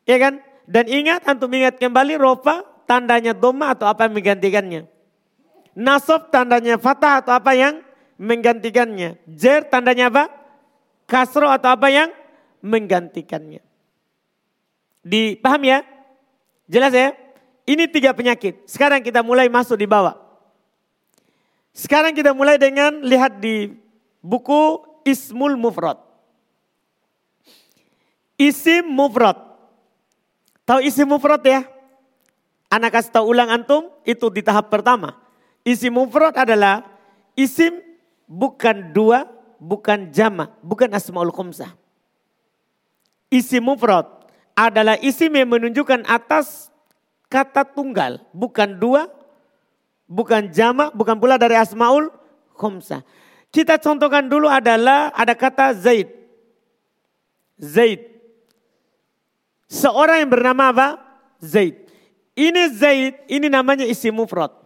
Ya 0.04 0.18
kan? 0.20 0.44
Dan 0.68 0.88
ingat, 0.88 1.24
antum 1.28 1.52
ingat 1.52 1.80
kembali 1.80 2.20
ropa, 2.20 2.64
tandanya 2.84 3.32
doma 3.32 3.72
atau 3.72 3.88
apa 3.88 4.08
yang 4.08 4.16
menggantikannya. 4.16 4.91
Nasab 5.72 6.34
tandanya 6.34 6.76
fatah 6.76 7.24
atau 7.24 7.32
apa 7.32 7.56
yang 7.56 7.80
menggantikannya. 8.20 9.18
Jer 9.26 9.64
tandanya 9.66 10.12
apa? 10.12 10.28
Kasro 11.08 11.48
atau 11.48 11.72
apa 11.72 11.88
yang 11.88 12.12
menggantikannya. 12.60 13.64
Dipaham 15.02 15.62
ya? 15.66 15.80
Jelas 16.68 16.94
ya? 16.94 17.16
Ini 17.66 17.88
tiga 17.88 18.12
penyakit. 18.12 18.68
Sekarang 18.68 19.00
kita 19.00 19.24
mulai 19.24 19.48
masuk 19.48 19.80
di 19.80 19.88
bawah. 19.88 20.18
Sekarang 21.72 22.12
kita 22.12 22.36
mulai 22.36 22.60
dengan 22.60 23.00
lihat 23.00 23.40
di 23.40 23.72
buku 24.20 24.84
Ismul 25.08 25.56
Mufrad. 25.56 25.98
Isim 28.36 28.90
Mufrad. 28.90 29.38
Tahu 30.68 30.82
isim 30.84 31.08
Mufrad 31.08 31.42
ya? 31.46 31.64
Anak 32.72 32.96
kasih 32.96 33.12
tahu 33.12 33.36
ulang 33.36 33.52
antum, 33.52 33.92
itu 34.08 34.32
di 34.32 34.42
tahap 34.42 34.72
pertama. 34.72 35.21
Isim 35.62 35.94
Mufrad 35.94 36.34
adalah 36.34 36.82
isim 37.38 37.78
bukan 38.26 38.94
dua, 38.94 39.30
bukan 39.62 40.10
jama, 40.10 40.50
bukan 40.66 40.90
asmaul 40.94 41.30
khumsah. 41.30 41.74
Isim 43.30 43.66
Mufrad 43.66 44.10
adalah 44.58 44.98
isim 45.00 45.30
yang 45.32 45.50
menunjukkan 45.54 46.06
atas 46.10 46.74
kata 47.30 47.64
tunggal, 47.64 48.20
bukan 48.34 48.76
dua, 48.76 49.08
bukan 50.10 50.50
jamak, 50.52 50.92
bukan 50.98 51.16
pula 51.16 51.38
dari 51.38 51.56
asmaul 51.56 52.10
khumsah. 52.58 53.06
Kita 53.52 53.78
contohkan 53.78 54.32
dulu 54.32 54.48
adalah 54.48 55.12
ada 55.12 55.36
kata 55.36 55.76
Zaid. 55.76 56.08
Zaid. 57.60 58.08
Seorang 59.72 60.24
yang 60.26 60.32
bernama 60.32 60.64
apa? 60.72 60.88
Zaid. 61.40 61.78
Ini 62.36 62.72
Zaid, 62.76 63.14
ini 63.28 63.48
namanya 63.52 63.84
isim 63.84 64.16
mufrad. 64.16 64.61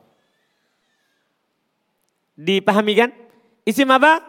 Dipahami 2.36 2.94
kan? 3.00 3.10
Isim 3.64 3.88
apa? 3.92 4.20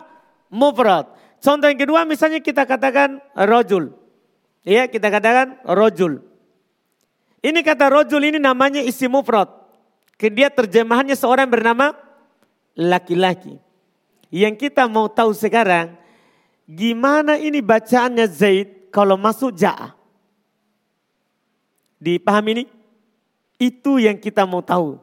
Mufrad. 0.48 1.10
Contoh 1.42 1.68
yang 1.68 1.78
kedua 1.78 2.06
misalnya 2.06 2.40
kita 2.40 2.64
katakan 2.64 3.20
rojul. 3.34 3.92
Ya 4.66 4.86
kita 4.90 5.10
katakan 5.10 5.58
rojul. 5.62 6.22
Ini 7.44 7.62
kata 7.62 7.86
rojul 7.92 8.22
ini 8.26 8.42
namanya 8.42 8.82
isi 8.82 9.06
mufrad. 9.06 9.46
Dia 10.18 10.50
terjemahannya 10.50 11.14
seorang 11.14 11.46
bernama 11.46 11.94
laki-laki. 12.74 13.62
Yang 14.32 14.66
kita 14.66 14.90
mau 14.90 15.06
tahu 15.06 15.30
sekarang, 15.30 15.94
gimana 16.66 17.38
ini 17.38 17.62
bacaannya 17.62 18.26
Zaid 18.26 18.90
kalau 18.90 19.14
masuk 19.14 19.54
ja'a. 19.54 19.94
Dipahami 22.02 22.50
ini? 22.58 22.64
Itu 23.56 24.02
yang 24.02 24.18
kita 24.18 24.42
mau 24.44 24.60
tahu. 24.60 24.98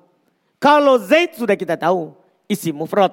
Kalau 0.60 1.00
Zaid 1.00 1.40
sudah 1.40 1.56
kita 1.56 1.80
tahu, 1.80 2.12
isi 2.54 2.70
mufrad. 2.70 3.10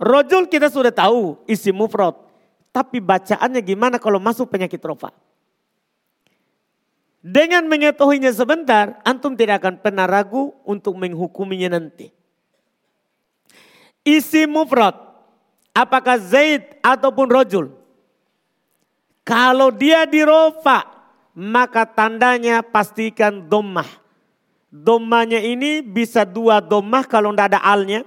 Rojul 0.00 0.48
kita 0.48 0.72
sudah 0.72 0.92
tahu, 0.92 1.36
isi 1.44 1.68
mufrad. 1.68 2.16
Tapi 2.72 3.00
bacaannya 3.00 3.60
gimana 3.60 3.96
kalau 4.00 4.16
masuk 4.16 4.48
penyakit 4.48 4.80
rofa? 4.80 5.12
Dengan 7.20 7.66
mengetahuinya 7.66 8.30
sebentar, 8.32 9.02
antum 9.04 9.36
tidak 9.36 9.60
akan 9.64 9.74
pernah 9.80 10.06
ragu 10.08 10.56
untuk 10.64 10.96
menghukuminya 10.96 11.76
nanti. 11.76 12.12
Isi 14.06 14.46
mufrad, 14.46 14.94
apakah 15.74 16.22
Zaid 16.22 16.78
ataupun 16.84 17.26
Rojul. 17.26 17.66
Kalau 19.26 19.74
dia 19.74 20.06
di 20.06 20.22
rofa, 20.22 20.86
maka 21.34 21.82
tandanya 21.82 22.62
pastikan 22.62 23.42
domah. 23.50 23.90
Domahnya 24.70 25.42
ini 25.42 25.82
bisa 25.82 26.22
dua 26.22 26.62
domah 26.62 27.02
kalau 27.02 27.34
tidak 27.34 27.58
ada 27.58 27.60
alnya. 27.66 28.06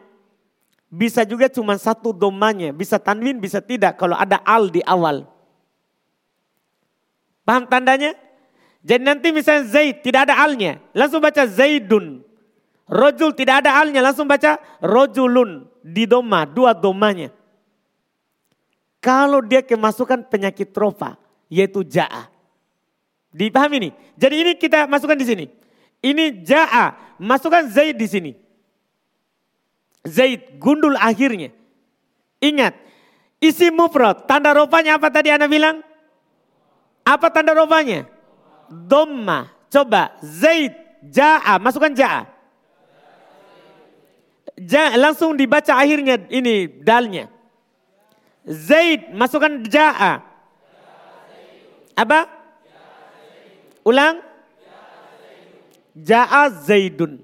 Bisa 0.89 1.21
juga 1.21 1.45
cuma 1.47 1.77
satu 1.77 2.09
domahnya. 2.09 2.73
Bisa 2.73 2.97
tanwin, 2.97 3.37
bisa 3.37 3.61
tidak 3.61 4.01
kalau 4.01 4.17
ada 4.17 4.41
al 4.41 4.73
di 4.73 4.81
awal. 4.81 5.29
Paham 7.45 7.65
tandanya? 7.69 8.13
Jadi 8.85 9.03
nanti 9.03 9.27
misalnya 9.33 9.67
Zaid 9.67 10.05
tidak 10.05 10.29
ada 10.29 10.39
alnya, 10.39 10.79
langsung 10.95 11.19
baca 11.19 11.43
Zaidun. 11.49 12.23
Rojul 12.89 13.37
tidak 13.37 13.65
ada 13.65 13.77
alnya, 13.77 14.01
langsung 14.01 14.25
baca 14.25 14.57
rojulun. 14.81 15.67
Di 15.81 16.05
doma, 16.05 16.43
dua 16.45 16.73
domanya. 16.73 17.31
Kalau 18.99 19.39
dia 19.45 19.63
kemasukan 19.63 20.27
penyakit 20.27 20.75
trofa, 20.75 21.15
yaitu 21.47 21.85
ja'a. 21.87 22.27
Dipahami 23.31 23.75
ini? 23.87 23.89
Jadi 24.17 24.35
ini 24.41 24.51
kita 24.57 24.89
masukkan 24.89 25.15
di 25.15 25.25
sini. 25.27 25.45
Ini 26.01 26.43
ja'a, 26.43 27.17
masukkan 27.21 27.67
Zaid 27.69 27.95
di 27.95 28.07
sini. 28.09 28.31
Zaid, 30.07 30.59
gundul 30.59 30.95
akhirnya. 30.95 31.51
Ingat, 32.39 32.75
isi 33.43 33.67
mufrad, 33.67 34.23
tanda 34.23 34.55
rofanya 34.55 34.95
apa 34.95 35.11
tadi 35.11 35.27
Anda 35.27 35.51
bilang? 35.51 35.83
Apa 37.03 37.27
tanda 37.33 37.51
rofanya? 37.51 38.07
Doma. 38.69 39.51
Coba 39.69 40.17
Zaid 40.23 40.73
ja'a, 41.03 41.59
masukkan 41.61 41.93
ja'a. 41.93 42.25
Ja, 44.59 44.91
langsung 44.99 45.39
dibaca 45.39 45.71
akhirnya 45.71 46.19
ini 46.27 46.67
dalnya. 46.83 47.31
Zaid 48.43 49.11
masukkan 49.15 49.61
ja'a. 49.67 50.19
Apa? 51.95 52.19
Ulang. 53.83 54.23
Ja'a 55.95 56.47
Zaidun. 56.63 57.19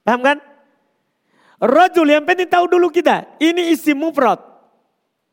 Paham 0.00 0.20
kan? 0.24 0.38
Rojul 1.56 2.12
yang 2.12 2.24
penting 2.28 2.48
tahu 2.48 2.68
dulu 2.68 2.92
kita. 2.92 3.24
Ini 3.40 3.72
isi 3.72 3.96
mufrad. 3.96 4.36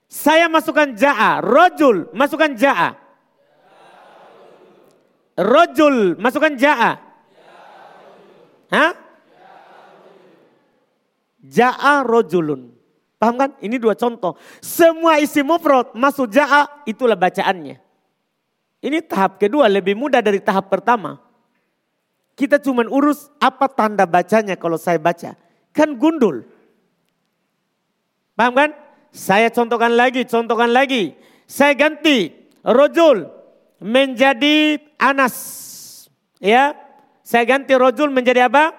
Saya 0.07 0.47
masukkan 0.47 0.93
ja'a. 0.95 1.43
Rojul 1.43 2.11
masukkan 2.15 2.53
ja'a. 2.55 3.03
Rojul, 5.33 6.13
masukkan 6.21 6.53
ja'a. 6.53 6.91
Hah? 8.69 8.91
Ja'a 11.43 12.05
rojulun. 12.05 12.71
Paham 13.17 13.35
kan? 13.39 13.49
Ini 13.59 13.81
dua 13.81 13.97
contoh. 13.97 14.37
Semua 14.61 15.17
isi 15.17 15.41
mufrad 15.41 15.91
masuk 15.97 16.29
ja'a 16.29 16.85
itulah 16.85 17.17
bacaannya. 17.17 17.81
Ini 18.83 18.99
tahap 19.07 19.39
kedua 19.39 19.65
lebih 19.71 19.95
mudah 19.95 20.19
dari 20.21 20.43
tahap 20.43 20.69
pertama. 20.69 21.17
Kita 22.35 22.59
cuma 22.59 22.83
urus 22.85 23.31
apa 23.39 23.65
tanda 23.71 24.03
bacanya 24.05 24.53
kalau 24.59 24.77
saya 24.77 24.99
baca. 24.99 25.33
Kan 25.73 25.97
gundul. 25.97 26.45
Paham 28.37 28.53
kan? 28.53 28.71
Saya 29.13 29.49
contohkan 29.49 29.93
lagi, 29.93 30.25
contohkan 30.25 30.69
lagi. 30.69 31.13
Saya 31.49 31.73
ganti 31.77 32.33
rojul 32.65 33.29
menjadi 33.81 34.81
Anas. 34.97 35.35
Ya, 36.41 36.73
saya 37.21 37.43
ganti 37.45 37.73
rojul 37.77 38.09
menjadi 38.09 38.49
apa? 38.49 38.73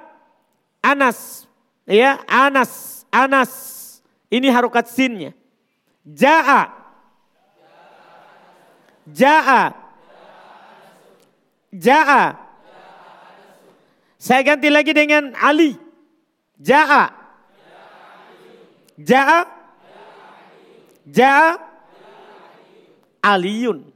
Anas. 0.83 1.46
Ya, 1.87 2.18
Anas, 2.26 3.04
Anas. 3.12 3.52
Ini 4.33 4.50
harokat 4.50 4.90
sinnya. 4.90 5.37
Ja'a. 6.02 6.72
Ja'a. 9.07 9.62
Ja'a. 11.70 12.24
Saya 14.18 14.40
ganti 14.40 14.72
lagi 14.72 14.96
dengan 14.96 15.37
Ali. 15.37 15.83
Ja'a. 16.60 17.04
Ja'a. 18.98 19.40
Ja'a. 21.10 21.48
Aliyun. 23.24 23.88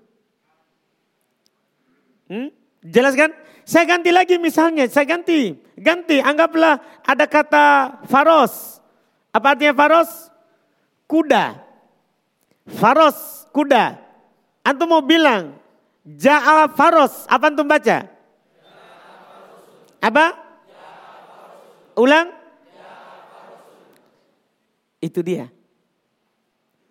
Hmm? 2.28 2.48
Jelas 2.84 3.14
kan? 3.14 3.30
Saya 3.68 3.84
ganti 3.84 4.08
lagi 4.08 4.40
misalnya, 4.40 4.88
saya 4.88 5.04
ganti. 5.04 5.52
Ganti, 5.76 6.24
anggaplah 6.24 6.80
ada 7.04 7.28
kata 7.28 8.00
faros. 8.08 8.80
Apa 9.28 9.52
artinya 9.52 9.76
faros? 9.76 10.32
Kuda. 11.04 11.60
Faros, 12.80 13.44
kuda. 13.52 14.00
Antum 14.64 14.88
mau 14.88 15.04
bilang, 15.04 15.56
ja'a 16.04 16.72
faros. 16.72 17.28
Apa 17.28 17.52
antum 17.52 17.68
baca? 17.68 18.08
Apa? 20.00 20.26
Ulang? 21.96 22.37
Itu 24.98 25.22
dia. 25.22 25.50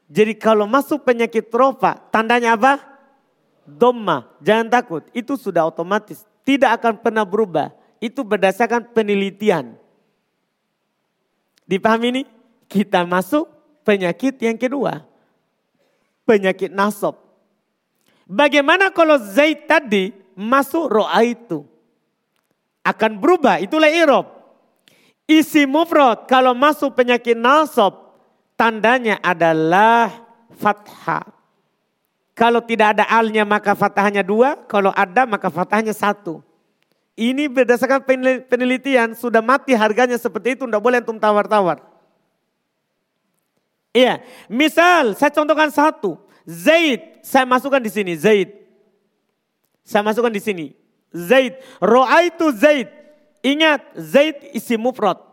Jadi 0.08 0.39
kalau 0.39 0.63
masuk 0.63 1.04
penyakit 1.04 1.52
trofa, 1.52 2.00
tandanya 2.12 2.56
apa? 2.56 2.80
Doma, 3.67 4.32
jangan 4.39 4.72
takut. 4.72 5.04
Itu 5.12 5.36
sudah 5.36 5.67
otomatis 5.67 6.24
tidak 6.48 6.80
akan 6.80 7.04
pernah 7.04 7.28
berubah. 7.28 7.76
Itu 8.00 8.24
berdasarkan 8.24 8.96
penelitian. 8.96 9.76
Dipahami 11.67 12.08
ini? 12.15 12.24
Kita 12.72 13.04
masuk 13.04 13.52
penyakit 13.84 14.39
yang 14.39 14.56
kedua. 14.56 15.04
Penyakit 16.24 16.72
nasab. 16.72 17.20
Bagaimana 18.24 18.91
kalau 18.96 19.20
Zaid 19.20 19.67
tadi 19.67 20.15
masuk 20.39 20.88
ro'a 20.88 21.20
itu? 21.28 21.67
Akan 22.88 23.20
berubah, 23.20 23.60
itulah 23.60 23.91
irob. 23.91 24.37
Isi 25.28 25.68
mufrad 25.68 26.24
kalau 26.24 26.56
masuk 26.56 26.96
penyakit 26.96 27.36
nasab, 27.36 28.16
tandanya 28.56 29.20
adalah 29.20 30.24
fathah. 30.56 31.28
Kalau 32.32 32.63
tidak 32.63 32.96
ada 32.96 33.06
alnya 33.12 33.44
maka 33.44 33.76
fathahnya 33.76 34.24
dua, 34.24 34.56
kalau 34.72 34.96
ada 34.96 35.28
maka 35.28 35.52
fathahnya 35.52 35.92
satu. 35.92 36.40
Ini 37.18 37.50
berdasarkan 37.50 38.06
penelitian 38.46 39.18
sudah 39.18 39.44
mati 39.44 39.76
harganya 39.76 40.16
seperti 40.16 40.56
itu, 40.56 40.63
tidak 40.63 40.80
boleh 40.80 41.02
antum 41.02 41.18
tawar-tawar. 41.18 41.82
Iya, 43.90 44.22
misal 44.46 45.18
saya 45.18 45.34
contohkan 45.34 45.74
satu, 45.74 46.22
Zaid, 46.46 47.20
saya 47.26 47.44
masukkan 47.44 47.82
di 47.82 47.90
sini, 47.90 48.13
Zaid. 48.13 48.54
Saya 49.82 50.06
masukkan 50.06 50.30
di 50.30 50.38
sini, 50.38 50.66
Zaid. 51.10 51.58
Roa 51.82 52.22
itu 52.24 52.54
Zaid. 52.54 52.96
Ingat, 53.47 53.95
Zaid 53.95 54.51
isi 54.51 54.75
mufrad. 54.75 55.23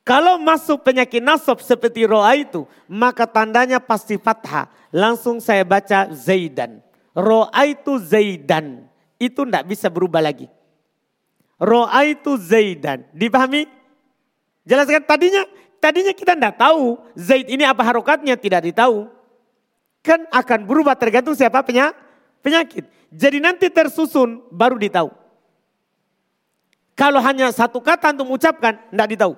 Kalau 0.00 0.40
masuk 0.40 0.80
penyakit 0.80 1.20
nasab 1.20 1.60
seperti 1.60 2.08
roa 2.08 2.32
itu, 2.36 2.64
maka 2.88 3.28
tandanya 3.28 3.76
pasti 3.80 4.16
fathah. 4.16 4.68
Langsung 4.88 5.44
saya 5.44 5.60
baca 5.64 6.08
Zaidan. 6.12 6.80
Roa 7.12 7.52
itu 7.68 8.00
Zaidan. 8.00 8.88
Itu 9.20 9.44
tidak 9.44 9.64
bisa 9.68 9.92
berubah 9.92 10.24
lagi. 10.24 10.48
Roa 11.60 12.04
itu 12.04 12.36
Zaidan. 12.40 13.04
Dipahami? 13.12 13.68
Jelaskan 14.64 15.04
tadinya, 15.04 15.44
tadinya 15.80 16.12
kita 16.16 16.32
tidak 16.36 16.56
tahu 16.56 16.96
Zaid 17.16 17.48
ini 17.48 17.64
apa 17.64 17.84
harokatnya, 17.84 18.40
tidak 18.40 18.72
ditahu. 18.72 19.08
Kan 20.04 20.24
akan 20.32 20.68
berubah 20.68 20.96
tergantung 20.96 21.36
siapa 21.36 21.64
penyakit. 22.40 22.84
Jadi 23.08 23.38
nanti 23.40 23.72
tersusun 23.72 24.44
baru 24.52 24.76
ditahu. 24.76 25.23
Kalau 26.94 27.18
hanya 27.18 27.50
satu 27.50 27.82
kata 27.82 28.14
untuk 28.14 28.30
mengucapkan, 28.30 28.78
tidak 28.90 29.08
ditahu 29.10 29.34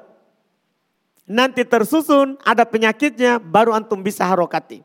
nanti 1.26 1.66
tersusun 1.66 2.38
ada 2.46 2.62
penyakitnya 2.62 3.42
baru 3.42 3.74
antum 3.74 3.98
bisa 4.00 4.22
harokati. 4.22 4.80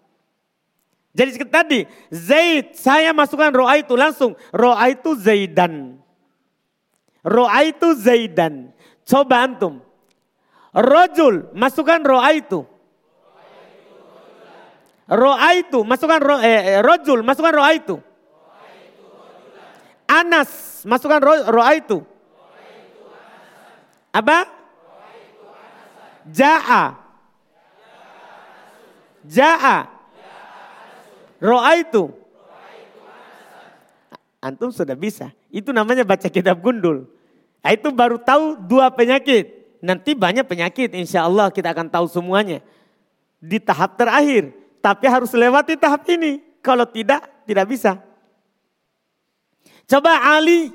Jadi 1.14 1.38
tadi 1.46 1.80
Zaid 2.10 2.74
saya 2.74 3.14
masukkan 3.14 3.54
roa 3.54 3.78
itu 3.78 3.94
langsung 3.94 4.34
roa 4.50 4.90
itu 4.90 5.14
Zaidan. 5.16 6.02
Roa 7.22 7.62
itu 7.62 7.94
Zaidan. 7.94 8.74
Coba 9.06 9.46
antum. 9.46 9.84
Rojul 10.74 11.52
masukkan 11.54 12.02
roa 12.02 12.32
itu. 12.34 12.66
Roa 15.12 15.50
itu 15.60 15.84
masukkan 15.84 16.24
ro, 16.24 16.40
eh, 16.40 16.80
eh 16.80 16.80
rojul 16.80 17.20
masukkan 17.20 17.52
roa 17.52 17.76
itu. 17.76 18.00
Anas 20.08 20.82
masukkan 20.88 21.20
ro, 21.20 21.34
roa 21.52 21.76
itu. 21.76 22.08
Apa? 24.12 24.44
Ja'a. 26.28 26.84
Ja'a. 29.26 29.78
Ro'a 31.42 31.72
itu. 31.80 32.12
Antum 34.42 34.70
sudah 34.70 34.94
bisa. 34.94 35.34
Itu 35.50 35.74
namanya 35.74 36.06
baca 36.06 36.28
kitab 36.30 36.62
gundul. 36.62 37.10
Nah, 37.62 37.72
itu 37.74 37.90
baru 37.94 38.18
tahu 38.22 38.58
dua 38.58 38.90
penyakit. 38.94 39.80
Nanti 39.82 40.14
banyak 40.14 40.46
penyakit 40.46 40.94
insya 40.94 41.26
Allah 41.26 41.50
kita 41.50 41.74
akan 41.74 41.90
tahu 41.90 42.06
semuanya. 42.10 42.62
Di 43.42 43.58
tahap 43.58 43.98
terakhir. 43.98 44.54
Tapi 44.82 45.06
harus 45.06 45.30
lewati 45.34 45.78
tahap 45.78 46.06
ini. 46.10 46.42
Kalau 46.62 46.86
tidak, 46.90 47.26
tidak 47.46 47.66
bisa. 47.70 47.98
Coba 49.86 50.38
Ali. 50.38 50.74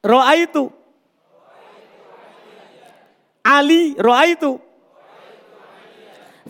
Ro'a 0.00 0.32
itu. 0.40 0.72
Ali 3.40 3.96
roa 3.96 4.24
itu. 4.28 4.60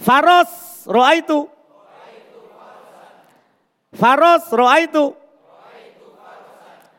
Faros 0.01 0.51
roa 0.87 1.13
itu. 1.15 1.47
Faros 3.95 4.45
roa 4.51 4.77
itu. 4.81 5.05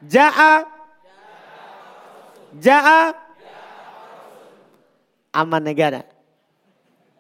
Ja'a. 0.05 0.65
Ja'a. 2.57 3.01
Aman 5.31 5.63
negara. 5.63 6.03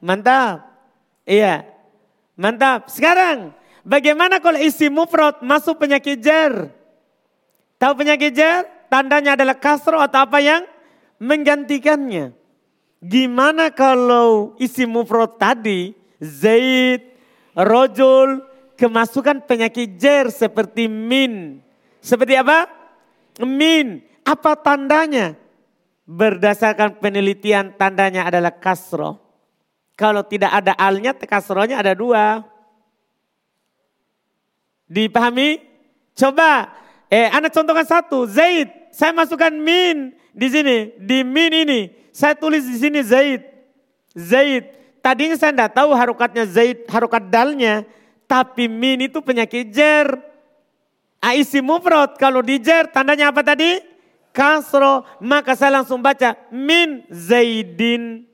Mantap. 0.03 0.67
Iya. 1.23 1.63
Mantap. 2.35 2.89
Sekarang 2.91 3.55
bagaimana 3.85 4.41
kalau 4.41 4.59
isi 4.59 4.91
mufrad 4.91 5.39
masuk 5.45 5.79
penyakit 5.79 6.19
jar? 6.19 6.73
Tahu 7.79 7.93
penyakit 7.95 8.33
jar? 8.35 8.67
Tandanya 8.91 9.39
adalah 9.39 9.55
kasro 9.55 10.03
atau 10.03 10.27
apa 10.27 10.43
yang 10.43 10.67
menggantikannya. 11.21 12.40
Gimana 13.01 13.73
kalau 13.73 14.53
isi 14.61 14.85
mufrad 14.85 15.41
tadi 15.41 15.97
Zaid, 16.21 17.01
rojul, 17.57 18.45
kemasukan 18.77 19.41
penyakit 19.49 19.97
jer 19.97 20.29
seperti 20.29 20.85
min. 20.85 21.57
Seperti 21.97 22.37
apa? 22.37 22.69
Min. 23.41 24.05
Apa 24.21 24.53
tandanya? 24.53 25.33
Berdasarkan 26.05 27.01
penelitian 27.01 27.73
tandanya 27.73 28.29
adalah 28.29 28.53
kasro. 28.53 29.17
Kalau 29.97 30.21
tidak 30.29 30.53
ada 30.53 30.77
alnya, 30.77 31.17
kasronya 31.17 31.81
ada 31.81 31.97
dua. 31.97 32.45
Dipahami? 34.85 35.57
Coba, 36.13 36.69
eh, 37.09 37.33
anda 37.33 37.49
contohkan 37.49 37.85
satu. 37.85 38.29
Zaid, 38.29 38.69
saya 38.93 39.09
masukkan 39.09 39.49
min 39.49 40.13
di 40.31 40.47
sini. 40.47 40.77
Di 40.99 41.23
min 41.23 41.51
ini, 41.51 41.81
saya 42.15 42.35
tulis 42.35 42.63
di 42.67 42.77
sini 42.79 42.99
Zaid. 43.03 43.43
Zaid. 44.15 44.63
Tadinya 45.01 45.35
saya 45.35 45.51
tidak 45.55 45.71
tahu 45.75 45.91
harokatnya 45.95 46.43
Zaid, 46.47 46.87
harokat 46.87 47.27
dalnya. 47.31 47.87
Tapi 48.27 48.67
min 48.71 49.11
itu 49.11 49.19
penyakit 49.19 49.71
jer. 49.71 50.07
Aisi 51.21 51.59
mufrad. 51.59 52.15
Kalau 52.17 52.41
di 52.41 52.57
jer 52.57 52.89
tandanya 52.89 53.29
apa 53.29 53.43
tadi? 53.43 53.77
Kasro. 54.31 55.03
Maka 55.19 55.53
saya 55.53 55.81
langsung 55.81 55.99
baca 55.99 56.33
min 56.49 57.03
Zaidin. 57.11 58.31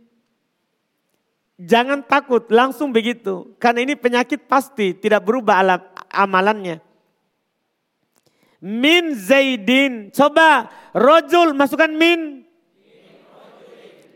Jangan 1.57 2.05
takut, 2.05 2.45
langsung 2.53 2.93
begitu. 2.93 3.57
Karena 3.57 3.81
ini 3.81 3.97
penyakit 3.97 4.45
pasti 4.45 4.93
tidak 4.93 5.25
berubah 5.25 5.57
alam, 5.57 5.81
amalannya. 6.13 6.86
Min 8.67 9.15
Zaidin. 9.15 10.11
Coba 10.11 10.67
rojul 10.91 11.55
masukkan 11.55 11.87
min 11.87 12.43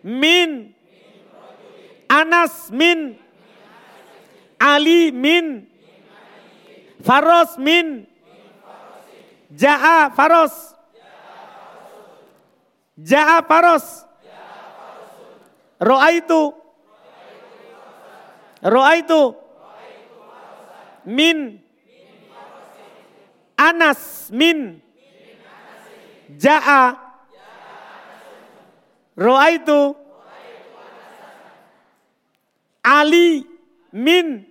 min 0.03 0.75
Anas 2.11 2.67
min 2.75 3.15
Ali 4.59 5.15
min 5.15 5.71
Faros 6.99 7.55
min 7.55 8.03
Ja'a 9.55 10.11
Faros 10.11 10.71
Ja'a 13.01 13.41
faros. 13.47 14.05
Ro'a 15.81 16.11
itu. 16.13 16.53
Ro'a 18.61 18.91
itu. 19.01 19.21
Min. 21.09 21.60
Anas 23.61 24.33
min. 24.33 24.81
Ja'a. 26.33 26.97
Ro'a 29.13 29.47
itu. 29.53 29.93
Ali 32.81 33.45
min. 33.93 34.49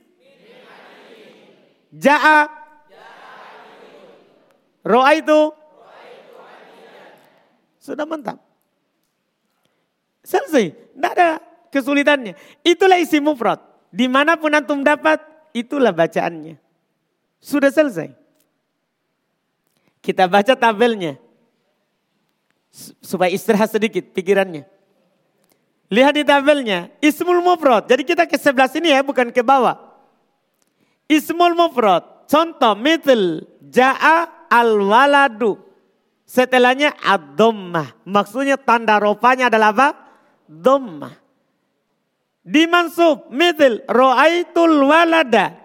Ja'a. 1.90 2.46
Ro'a 4.86 5.10
itu. 5.18 5.40
Sudah 7.82 8.06
mantap. 8.06 8.38
Selesai. 10.22 10.70
Tidak 10.70 11.12
ada 11.18 11.42
kesulitannya. 11.74 12.38
Itulah 12.62 13.02
isi 13.02 13.18
mufrad. 13.18 13.58
Di 13.90 14.06
mana 14.06 14.38
pun 14.38 14.54
antum 14.54 14.86
dapat, 14.86 15.18
itulah 15.50 15.90
bacaannya. 15.90 16.54
Sudah 17.42 17.74
selesai. 17.74 18.20
Kita 20.00 20.24
baca 20.26 20.56
tabelnya. 20.56 21.20
Supaya 23.04 23.28
istirahat 23.28 23.72
sedikit 23.72 24.12
pikirannya. 24.16 24.64
Lihat 25.92 26.14
di 26.16 26.24
tabelnya. 26.24 26.88
Ismul 27.04 27.44
mufrad. 27.44 27.84
Jadi 27.84 28.02
kita 28.08 28.24
ke 28.24 28.40
sebelah 28.40 28.70
sini 28.70 28.94
ya, 28.94 29.04
bukan 29.04 29.28
ke 29.28 29.44
bawah. 29.44 29.76
Ismul 31.10 31.52
mufrad. 31.52 32.26
Contoh, 32.30 32.78
mitil. 32.78 33.44
Ja'a 33.60 34.48
al-waladu. 34.48 35.58
Setelahnya 36.24 36.94
ad-dhammah. 37.02 38.06
Maksudnya 38.06 38.54
tanda 38.54 39.02
ropanya 39.02 39.50
adalah 39.50 39.74
apa? 39.74 39.88
Dhammah. 40.46 41.14
Dimansub 42.46 43.28
mitil 43.34 43.82
ro'aitul 43.90 44.86
walada. 44.86 45.58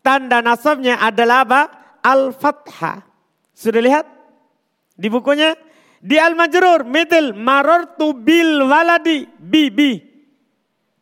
Tanda 0.00 0.38
nasabnya 0.40 1.02
adalah 1.02 1.42
apa? 1.42 1.60
Al-fathah. 2.06 3.11
Sudah 3.52 3.80
lihat? 3.84 4.04
Di 4.96 5.08
bukunya? 5.12 5.56
Di 6.02 6.18
al-majrur 6.18 6.82
mitil 6.82 7.36
marortu 7.36 8.16
bil 8.16 8.66
waladi. 8.66 9.28
Bi, 9.38 9.70
bi. 9.70 10.00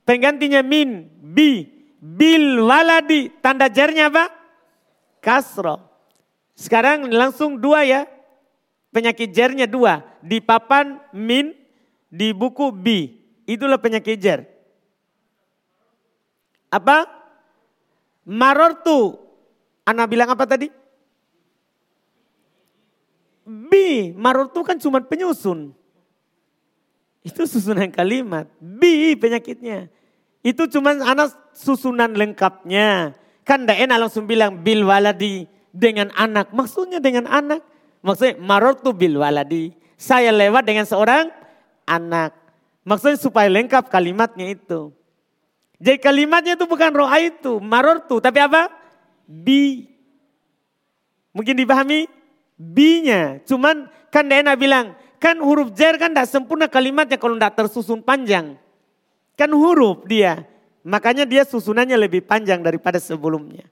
Penggantinya 0.05 0.61
min, 0.61 1.09
bi. 1.09 1.65
Bil 2.01 2.61
waladi. 2.61 3.33
Tanda 3.41 3.71
jarnya 3.73 4.13
apa? 4.13 4.29
Kasro. 5.25 5.81
Sekarang 6.59 7.09
langsung 7.09 7.57
dua 7.57 7.87
ya. 7.87 8.05
Penyakit 8.91 9.31
jernya 9.31 9.65
dua. 9.71 10.03
Di 10.21 10.43
papan 10.43 10.99
min, 11.15 11.55
di 12.11 12.35
buku 12.35 12.75
B. 12.75 12.87
Itulah 13.47 13.79
penyakit 13.79 14.19
jer. 14.19 14.45
Apa? 16.69 17.07
Marortu. 18.27 19.17
Anak 19.87 20.07
bilang 20.11 20.29
apa 20.31 20.45
tadi? 20.45 20.80
B. 23.71 24.11
Marortu 24.19 24.67
kan 24.67 24.75
cuma 24.83 24.99
penyusun. 24.99 25.71
Itu 27.23 27.47
susunan 27.47 27.89
kalimat. 27.95 28.51
B 28.59 29.15
penyakitnya. 29.15 29.87
Itu 30.43 30.67
cuma 30.67 30.99
anak 30.99 31.37
susunan 31.55 32.11
lengkapnya. 32.11 33.15
Kan 33.47 33.65
tidak 33.65 33.79
enak 33.87 33.99
langsung 34.03 34.27
bilang 34.27 34.59
bil 34.67 34.83
waladi 34.83 35.47
dengan 35.71 36.11
anak. 36.19 36.51
Maksudnya 36.51 36.99
dengan 36.99 37.31
anak. 37.31 37.63
Maksudnya 38.03 38.41
marotu 38.43 38.91
bil 38.91 39.21
waladi. 39.21 39.77
Saya 40.01 40.33
lewat 40.33 40.65
dengan 40.65 40.89
seorang 40.89 41.29
anak. 41.85 42.33
Maksudnya 42.83 43.21
supaya 43.21 43.53
lengkap 43.53 43.93
kalimatnya 43.93 44.51
itu. 44.57 44.91
Jadi 45.81 45.97
kalimatnya 45.97 46.57
itu 46.61 46.65
bukan 46.69 46.93
roa 46.93 47.17
itu, 47.21 47.57
marortu. 47.61 48.21
Tapi 48.21 48.41
apa? 48.41 48.69
Bi. 49.25 49.89
Mungkin 51.33 51.57
dipahami? 51.57 52.09
Bi-nya. 52.61 53.41
Cuman 53.49 53.89
kan 54.13 54.29
enak 54.29 54.61
bilang, 54.61 54.93
kan 55.17 55.41
huruf 55.41 55.73
jer 55.73 55.97
kan 55.97 56.13
tidak 56.13 56.29
sempurna 56.29 56.69
kalimatnya 56.69 57.17
kalau 57.17 57.41
tidak 57.41 57.57
tersusun 57.57 58.05
panjang. 58.05 58.61
Kan 59.33 59.57
huruf 59.57 60.05
dia. 60.05 60.45
Makanya 60.85 61.25
dia 61.25 61.49
susunannya 61.49 61.97
lebih 61.97 62.21
panjang 62.29 62.61
daripada 62.61 63.01
sebelumnya. 63.01 63.65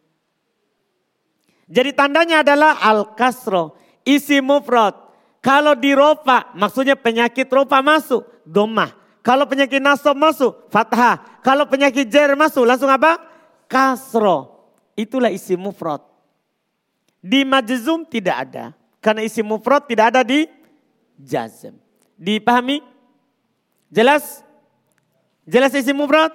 Jadi 1.69 1.93
tandanya 1.93 2.41
adalah 2.41 2.81
al-kasro 2.81 3.77
isi 4.09 4.41
mufrad. 4.41 4.97
Kalau 5.45 5.77
di 5.77 5.93
rofa, 5.93 6.49
maksudnya 6.57 6.97
penyakit 6.97 7.45
rofa 7.53 7.85
masuk, 7.85 8.25
domah. 8.49 8.97
Kalau 9.21 9.45
penyakit 9.45 9.79
nasab 9.85 10.17
masuk, 10.17 10.73
fathah. 10.73 11.21
Kalau 11.45 11.69
penyakit 11.69 12.09
jer 12.09 12.33
masuk, 12.33 12.65
langsung 12.65 12.89
apa? 12.89 13.21
Kasro. 13.69 14.65
Itulah 14.97 15.29
isi 15.29 15.55
mufrad. 15.55 16.01
Di 17.21 17.45
majzum 17.45 18.09
tidak 18.09 18.49
ada. 18.49 18.78
Karena 19.09 19.25
isi 19.25 19.41
mufrad 19.41 19.89
tidak 19.89 20.13
ada 20.13 20.21
di 20.21 20.45
jazm. 21.17 21.73
Dipahami? 22.21 22.85
Jelas? 23.89 24.45
Jelas 25.49 25.73
isi 25.73 25.97
mufrad? 25.97 26.29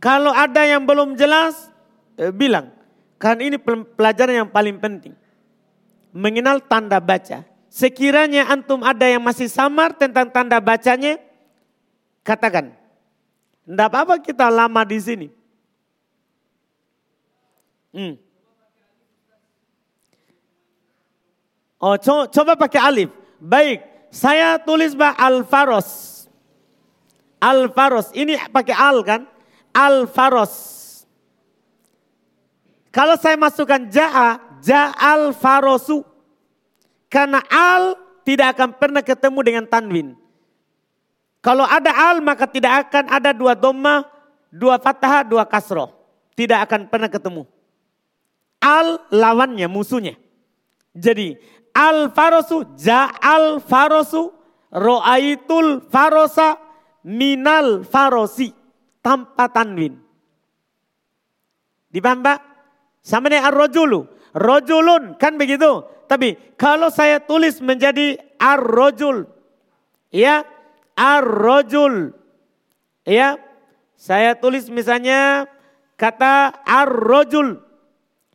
Kalau 0.00 0.32
ada 0.32 0.64
yang 0.64 0.88
belum 0.88 1.20
jelas, 1.20 1.68
eh, 2.16 2.32
bilang. 2.32 2.72
Karena 3.20 3.44
ini 3.44 3.56
pelajaran 3.92 4.40
yang 4.40 4.48
paling 4.48 4.80
penting 4.80 5.12
mengenal 6.14 6.62
tanda 6.62 7.02
baca. 7.02 7.42
Sekiranya 7.66 8.46
antum 8.46 8.86
ada 8.86 9.02
yang 9.02 9.18
masih 9.18 9.50
samar 9.50 9.98
tentang 9.98 10.30
tanda 10.30 10.62
bacanya, 10.62 11.18
katakan. 12.22 12.70
Tidak 13.66 13.86
apa-apa 13.90 14.22
kita 14.22 14.46
lama 14.46 14.86
di 14.86 14.98
sini. 15.02 15.28
Hmm. 17.90 18.14
Oh, 21.84 22.00
co 22.00 22.24
coba 22.32 22.56
pakai 22.56 22.80
alif. 22.80 23.12
Baik, 23.36 23.84
saya 24.08 24.56
tulis 24.56 24.96
bah 24.96 25.12
al-faros. 25.20 26.24
Al-faros, 27.36 28.08
ini 28.16 28.40
pakai 28.48 28.72
al 28.72 29.04
kan? 29.04 29.28
Al-faros. 29.76 30.72
Kalau 32.88 33.20
saya 33.20 33.36
masukkan 33.36 33.84
ja'a, 33.92 34.54
Ja'al 34.64 35.36
farosu. 35.36 36.00
Karena 37.12 37.44
al 37.52 38.00
tidak 38.24 38.56
akan 38.56 38.80
pernah 38.80 39.02
ketemu 39.04 39.38
dengan 39.44 39.64
tanwin. 39.68 40.16
Kalau 41.44 41.68
ada 41.68 41.92
al 41.92 42.24
maka 42.24 42.48
tidak 42.48 42.88
akan 42.88 43.12
ada 43.12 43.36
dua 43.36 43.52
doma, 43.52 44.08
dua 44.48 44.80
fathah, 44.80 45.20
dua 45.20 45.44
kasroh. 45.44 45.92
Tidak 46.32 46.56
akan 46.64 46.88
pernah 46.88 47.12
ketemu. 47.12 47.44
Al 48.58 49.04
lawannya, 49.12 49.68
musuhnya. 49.68 50.16
Jadi 50.96 51.36
al 51.74 52.14
farosu, 52.14 52.64
ja'al 52.78 53.58
farosu, 53.58 54.30
ro'aitul 54.70 55.82
farosa, 55.90 56.56
minal 57.04 57.82
farosi. 57.84 58.54
Tanpa 59.04 59.52
tanwin. 59.52 60.00
Dipaham 61.92 62.24
Pak? 62.24 62.38
Sama 63.04 63.28
dengan. 63.28 63.52
Rojulun, 64.32 65.20
kan 65.20 65.36
begitu. 65.36 65.84
Tapi 66.08 66.56
kalau 66.56 66.88
saya 66.88 67.20
tulis 67.20 67.60
menjadi 67.60 68.16
ar-rojul. 68.40 69.28
Ya, 70.08 70.48
ar-rojul. 70.96 72.16
Ya, 73.04 73.36
saya 74.00 74.32
tulis 74.40 74.72
misalnya 74.72 75.44
kata 76.00 76.64
ar-rojul. 76.64 77.60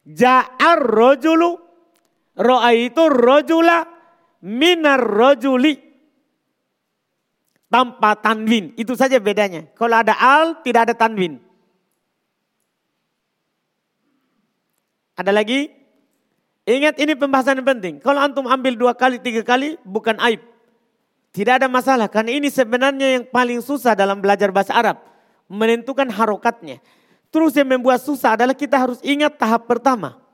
Ja'ar 0.10 0.82
rojulu. 0.82 1.69
Ro'a 2.40 2.72
itu 2.72 3.04
rojula 3.12 3.84
minar 4.40 5.04
rojuli. 5.04 5.92
Tanpa 7.70 8.18
tanwin. 8.18 8.74
Itu 8.80 8.98
saja 8.98 9.22
bedanya. 9.22 9.70
Kalau 9.78 9.94
ada 9.94 10.18
al 10.18 10.64
tidak 10.66 10.90
ada 10.90 10.96
tanwin. 10.98 11.38
Ada 15.20 15.36
lagi? 15.36 15.70
Ingat 16.64 16.96
ini 16.98 17.14
pembahasan 17.14 17.60
yang 17.60 17.68
penting. 17.68 18.00
Kalau 18.00 18.24
antum 18.24 18.48
ambil 18.48 18.74
dua 18.74 18.96
kali, 18.96 19.20
tiga 19.20 19.44
kali 19.44 19.76
bukan 19.86 20.16
aib. 20.18 20.42
Tidak 21.30 21.62
ada 21.62 21.68
masalah 21.70 22.10
karena 22.10 22.34
ini 22.34 22.50
sebenarnya 22.50 23.22
yang 23.22 23.26
paling 23.30 23.62
susah 23.62 23.94
dalam 23.94 24.18
belajar 24.18 24.50
bahasa 24.50 24.74
Arab. 24.74 24.98
Menentukan 25.46 26.10
harokatnya. 26.10 26.82
Terus 27.30 27.54
yang 27.54 27.70
membuat 27.70 28.02
susah 28.02 28.34
adalah 28.34 28.58
kita 28.58 28.82
harus 28.82 28.98
ingat 29.06 29.38
tahap 29.38 29.70
pertama. 29.70 30.29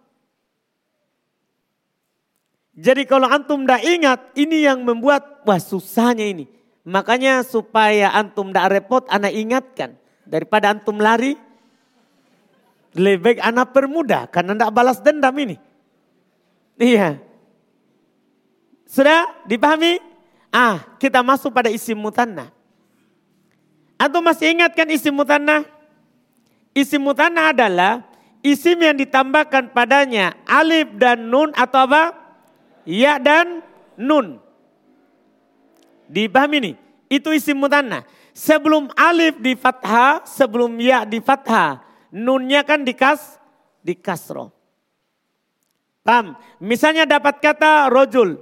Jadi 2.75 3.07
kalau 3.07 3.31
antum 3.31 3.63
tidak 3.63 3.81
ingat, 3.87 4.19
ini 4.35 4.67
yang 4.67 4.83
membuat, 4.83 5.47
wah 5.47 5.59
susahnya 5.59 6.27
ini. 6.27 6.45
Makanya 6.83 7.41
supaya 7.47 8.11
antum 8.11 8.51
tidak 8.51 8.67
repot, 8.75 9.07
anak 9.07 9.31
ingatkan. 9.31 9.95
Daripada 10.27 10.75
antum 10.75 10.99
lari, 10.99 11.39
lebih 12.95 13.19
baik 13.23 13.39
anak 13.39 13.71
permudah 13.71 14.27
karena 14.27 14.55
tidak 14.55 14.71
balas 14.75 14.99
dendam 14.99 15.35
ini. 15.39 15.55
Iya. 16.75 17.19
Sudah 18.87 19.27
dipahami? 19.47 19.99
Ah, 20.51 20.83
kita 20.99 21.19
masuk 21.19 21.51
pada 21.51 21.71
isim 21.71 21.95
mutanna. 21.95 22.51
Atau 23.95 24.19
masih 24.19 24.51
ingat 24.51 24.75
kan 24.75 24.87
isim 24.91 25.15
mutanna? 25.15 25.63
Isim 26.75 26.99
mutanna 26.99 27.55
adalah 27.55 28.03
isim 28.43 28.75
yang 28.79 28.95
ditambahkan 28.99 29.71
padanya 29.71 30.35
alif 30.43 30.91
dan 30.99 31.31
nun 31.31 31.55
atau 31.55 31.87
apa? 31.87 32.24
Ya 32.85 33.17
dan 33.17 33.65
nun. 33.97 34.39
Dipahami 36.05 36.57
nih? 36.61 36.75
Itu 37.09 37.33
isim 37.33 37.57
mutanna. 37.57 38.05
Sebelum 38.35 38.93
alif 38.93 39.41
di 39.41 39.57
fathah, 39.57 40.21
sebelum 40.25 40.77
ya 40.77 41.03
di 41.03 41.17
fathah. 41.21 41.81
Nunnya 42.13 42.61
kan 42.61 42.85
dikas, 42.85 43.41
di 43.81 43.97
kasroh. 43.97 44.53
Paham? 46.05 46.37
Misalnya 46.61 47.09
dapat 47.09 47.41
kata 47.41 47.89
rojul. 47.89 48.37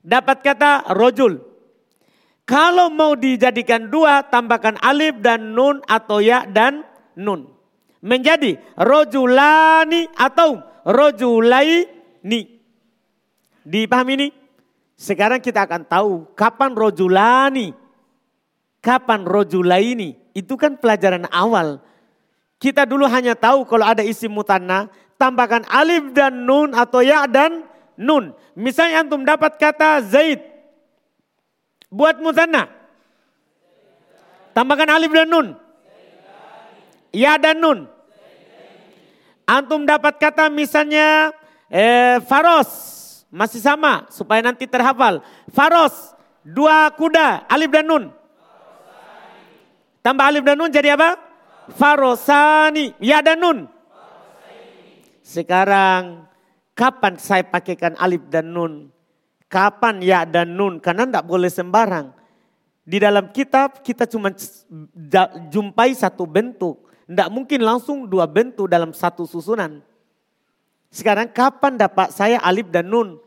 Dapat 0.00 0.38
kata 0.40 0.88
rojul. 0.96 1.44
Kalau 2.46 2.88
mau 2.88 3.18
dijadikan 3.18 3.90
dua, 3.90 4.24
tambahkan 4.24 4.80
alif 4.80 5.18
dan 5.20 5.52
nun 5.52 5.82
atau 5.84 6.22
ya 6.22 6.46
dan 6.46 6.86
nun. 7.18 7.50
Menjadi 8.00 8.56
rojulani 8.78 10.06
atau 10.14 10.62
rojulaini. 10.86 12.55
Dipahami 13.66 14.12
ini? 14.14 14.28
Sekarang 14.94 15.42
kita 15.42 15.66
akan 15.66 15.82
tahu 15.82 16.30
kapan 16.38 16.72
rojulani, 16.72 17.74
kapan 18.78 19.26
rojulaini. 19.26 20.14
Itu 20.32 20.54
kan 20.54 20.78
pelajaran 20.78 21.26
awal. 21.34 21.82
Kita 22.62 22.86
dulu 22.86 23.04
hanya 23.10 23.34
tahu 23.34 23.66
kalau 23.66 23.84
ada 23.84 24.06
isi 24.06 24.30
mutanna, 24.30 24.86
tambahkan 25.18 25.66
alif 25.66 26.14
dan 26.14 26.46
nun 26.46 26.72
atau 26.72 27.02
ya 27.02 27.26
dan 27.26 27.66
nun. 27.98 28.32
Misalnya 28.54 29.04
antum 29.04 29.26
dapat 29.26 29.58
kata 29.58 30.00
Zaid. 30.06 30.40
Buat 31.90 32.22
mutanna. 32.22 32.70
Tambahkan 34.54 34.88
alif 34.88 35.10
dan 35.12 35.28
nun. 35.28 35.46
Ya 37.12 37.36
dan 37.36 37.58
nun. 37.60 37.90
Antum 39.44 39.84
dapat 39.84 40.16
kata 40.16 40.48
misalnya 40.48 41.34
eh, 41.68 42.22
Faros. 42.24 42.96
Masih 43.32 43.60
sama 43.60 44.06
supaya 44.08 44.40
nanti 44.40 44.66
terhafal. 44.66 45.22
Faros. 45.50 46.14
Dua 46.46 46.90
kuda. 46.94 47.46
Alif 47.50 47.70
dan 47.74 47.86
nun. 47.86 48.04
Tambah 50.02 50.24
alif 50.24 50.42
dan 50.46 50.56
nun 50.58 50.70
jadi 50.70 50.94
apa? 50.94 51.18
Farosani. 51.74 52.94
Ya 53.02 53.18
dan 53.20 53.42
nun. 53.42 53.58
Sekarang 55.26 56.26
Kapan 56.76 57.16
saya 57.16 57.40
pakaikan 57.40 57.96
alif 57.96 58.28
dan 58.28 58.52
nun? 58.52 58.92
Kapan 59.48 60.04
ya 60.04 60.28
dan 60.28 60.60
nun? 60.60 60.76
Karena 60.76 61.08
tidak 61.08 61.24
boleh 61.24 61.48
sembarang. 61.48 62.12
Di 62.84 63.00
dalam 63.00 63.32
kitab 63.32 63.80
kita 63.80 64.04
cuma 64.04 64.28
jumpai 65.48 65.96
satu 65.96 66.28
bentuk. 66.28 66.84
Tidak 67.08 67.32
mungkin 67.32 67.64
langsung 67.64 68.04
dua 68.04 68.28
bentuk 68.28 68.68
dalam 68.68 68.92
satu 68.92 69.24
susunan. 69.24 69.80
Sekarang 70.90 71.28
kapan 71.28 71.76
dapat 71.76 72.14
saya 72.14 72.40
alif 72.40 72.70
dan 72.72 72.88
nun? 72.88 73.18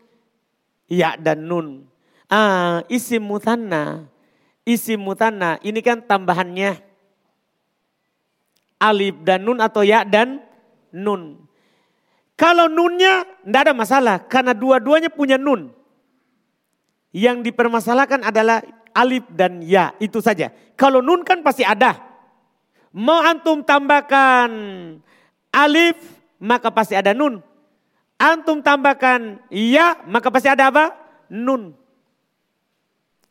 Ya 0.90 1.14
dan 1.20 1.46
nun. 1.46 1.86
Ah, 2.30 2.86
isim 2.90 3.22
mutanna. 3.22 4.10
Isim 4.66 5.02
mutanna 5.02 5.58
ini 5.66 5.82
kan 5.82 6.02
tambahannya. 6.02 6.82
Alif 8.80 9.16
dan 9.26 9.44
nun 9.44 9.60
atau 9.60 9.84
ya 9.84 10.06
dan 10.08 10.42
nun. 10.94 11.50
Kalau 12.40 12.72
nunnya 12.72 13.28
tidak 13.44 13.62
ada 13.68 13.74
masalah 13.76 14.16
karena 14.24 14.56
dua-duanya 14.56 15.12
punya 15.12 15.36
nun. 15.36 15.76
Yang 17.12 17.52
dipermasalahkan 17.52 18.24
adalah 18.24 18.64
alif 18.96 19.28
dan 19.36 19.60
ya 19.60 19.92
itu 20.00 20.24
saja. 20.24 20.48
Kalau 20.80 21.04
nun 21.04 21.28
kan 21.28 21.44
pasti 21.44 21.68
ada. 21.68 22.00
Mau 22.96 23.20
antum 23.20 23.60
tambahkan 23.62 24.50
alif 25.52 26.00
maka 26.40 26.72
pasti 26.72 26.96
ada 26.96 27.12
nun. 27.12 27.44
Antum 28.20 28.60
tambahkan 28.60 29.40
ya 29.48 30.04
maka 30.04 30.28
pasti 30.28 30.52
ada 30.52 30.68
apa? 30.68 30.92
Nun. 31.32 31.72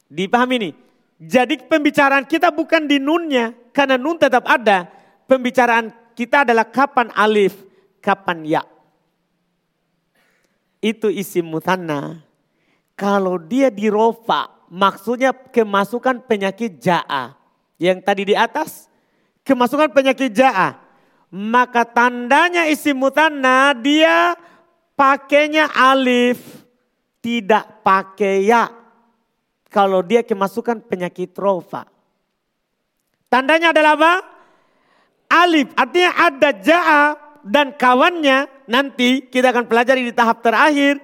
Dipahami 0.08 0.56
nih. 0.56 0.74
Jadi 1.18 1.60
pembicaraan 1.68 2.24
kita 2.24 2.48
bukan 2.48 2.88
di 2.88 2.96
nunnya 2.96 3.52
karena 3.76 4.00
nun 4.00 4.16
tetap 4.16 4.48
ada. 4.48 4.88
Pembicaraan 5.28 5.92
kita 6.16 6.48
adalah 6.48 6.64
kapan 6.64 7.12
alif, 7.12 7.52
kapan 8.00 8.48
ya 8.48 8.62
itu 10.82 11.10
isi 11.10 11.42
mutanna. 11.42 12.22
Kalau 12.98 13.38
dia 13.38 13.70
dirofa, 13.70 14.50
maksudnya 14.66 15.30
kemasukan 15.30 16.26
penyakit 16.26 16.82
ja'a. 16.82 17.38
Yang 17.78 17.98
tadi 18.02 18.22
di 18.26 18.34
atas, 18.34 18.90
kemasukan 19.46 19.94
penyakit 19.94 20.34
ja'a. 20.34 20.74
Maka 21.30 21.86
tandanya 21.86 22.66
isi 22.66 22.90
mutanna 22.90 23.76
dia 23.76 24.34
pakainya 24.98 25.70
alif, 25.70 26.66
tidak 27.22 27.86
pakai 27.86 28.42
ya. 28.42 28.66
Kalau 29.70 30.02
dia 30.02 30.26
kemasukan 30.26 30.82
penyakit 30.82 31.30
rofa. 31.38 31.86
Tandanya 33.30 33.70
adalah 33.70 33.94
apa? 33.94 34.14
Alif, 35.28 35.70
artinya 35.76 36.10
ada 36.18 36.50
ja'a 36.56 37.04
dan 37.44 37.76
kawannya 37.76 38.66
nanti 38.66 39.28
kita 39.28 39.52
akan 39.52 39.68
pelajari 39.68 40.08
di 40.08 40.12
tahap 40.16 40.40
terakhir 40.40 40.98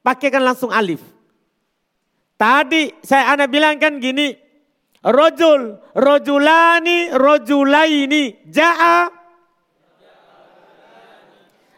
pakaikan 0.00 0.46
langsung 0.46 0.70
alif. 0.70 1.02
Tadi 2.38 2.94
saya 3.02 3.34
anda 3.34 3.50
bilang 3.50 3.82
kan 3.82 3.98
gini, 3.98 4.30
rojul, 5.02 5.78
rojulani, 5.94 7.10
rojulaini, 7.14 8.46
ja'a, 8.46 9.10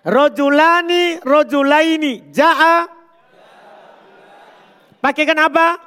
rojulani, 0.07 1.19
rojulaini, 1.27 2.31
ja'a. 2.31 2.87
Pakaikan 5.03 5.39
apa? 5.43 5.83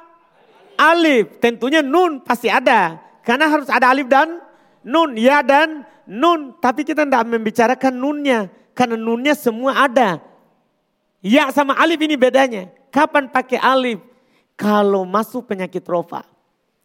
Alif, 0.76 1.40
tentunya 1.40 1.80
nun 1.80 2.20
pasti 2.20 2.52
ada. 2.52 3.00
Karena 3.24 3.48
harus 3.48 3.68
ada 3.68 3.92
alif 3.92 4.08
dan 4.08 4.40
nun, 4.84 5.16
ya 5.16 5.44
dan 5.44 5.84
nun. 6.08 6.56
Tapi 6.60 6.84
kita 6.84 7.04
tidak 7.04 7.24
membicarakan 7.28 7.92
nunnya. 7.96 8.48
Karena 8.72 8.96
nunnya 8.96 9.36
semua 9.36 9.88
ada. 9.88 10.20
Ya 11.20 11.52
sama 11.52 11.76
alif 11.76 12.00
ini 12.00 12.16
bedanya. 12.16 12.72
Kapan 12.88 13.28
pakai 13.28 13.60
alif? 13.60 14.00
Kalau 14.56 15.04
masuk 15.04 15.52
penyakit 15.52 15.84
rofa. 15.84 16.24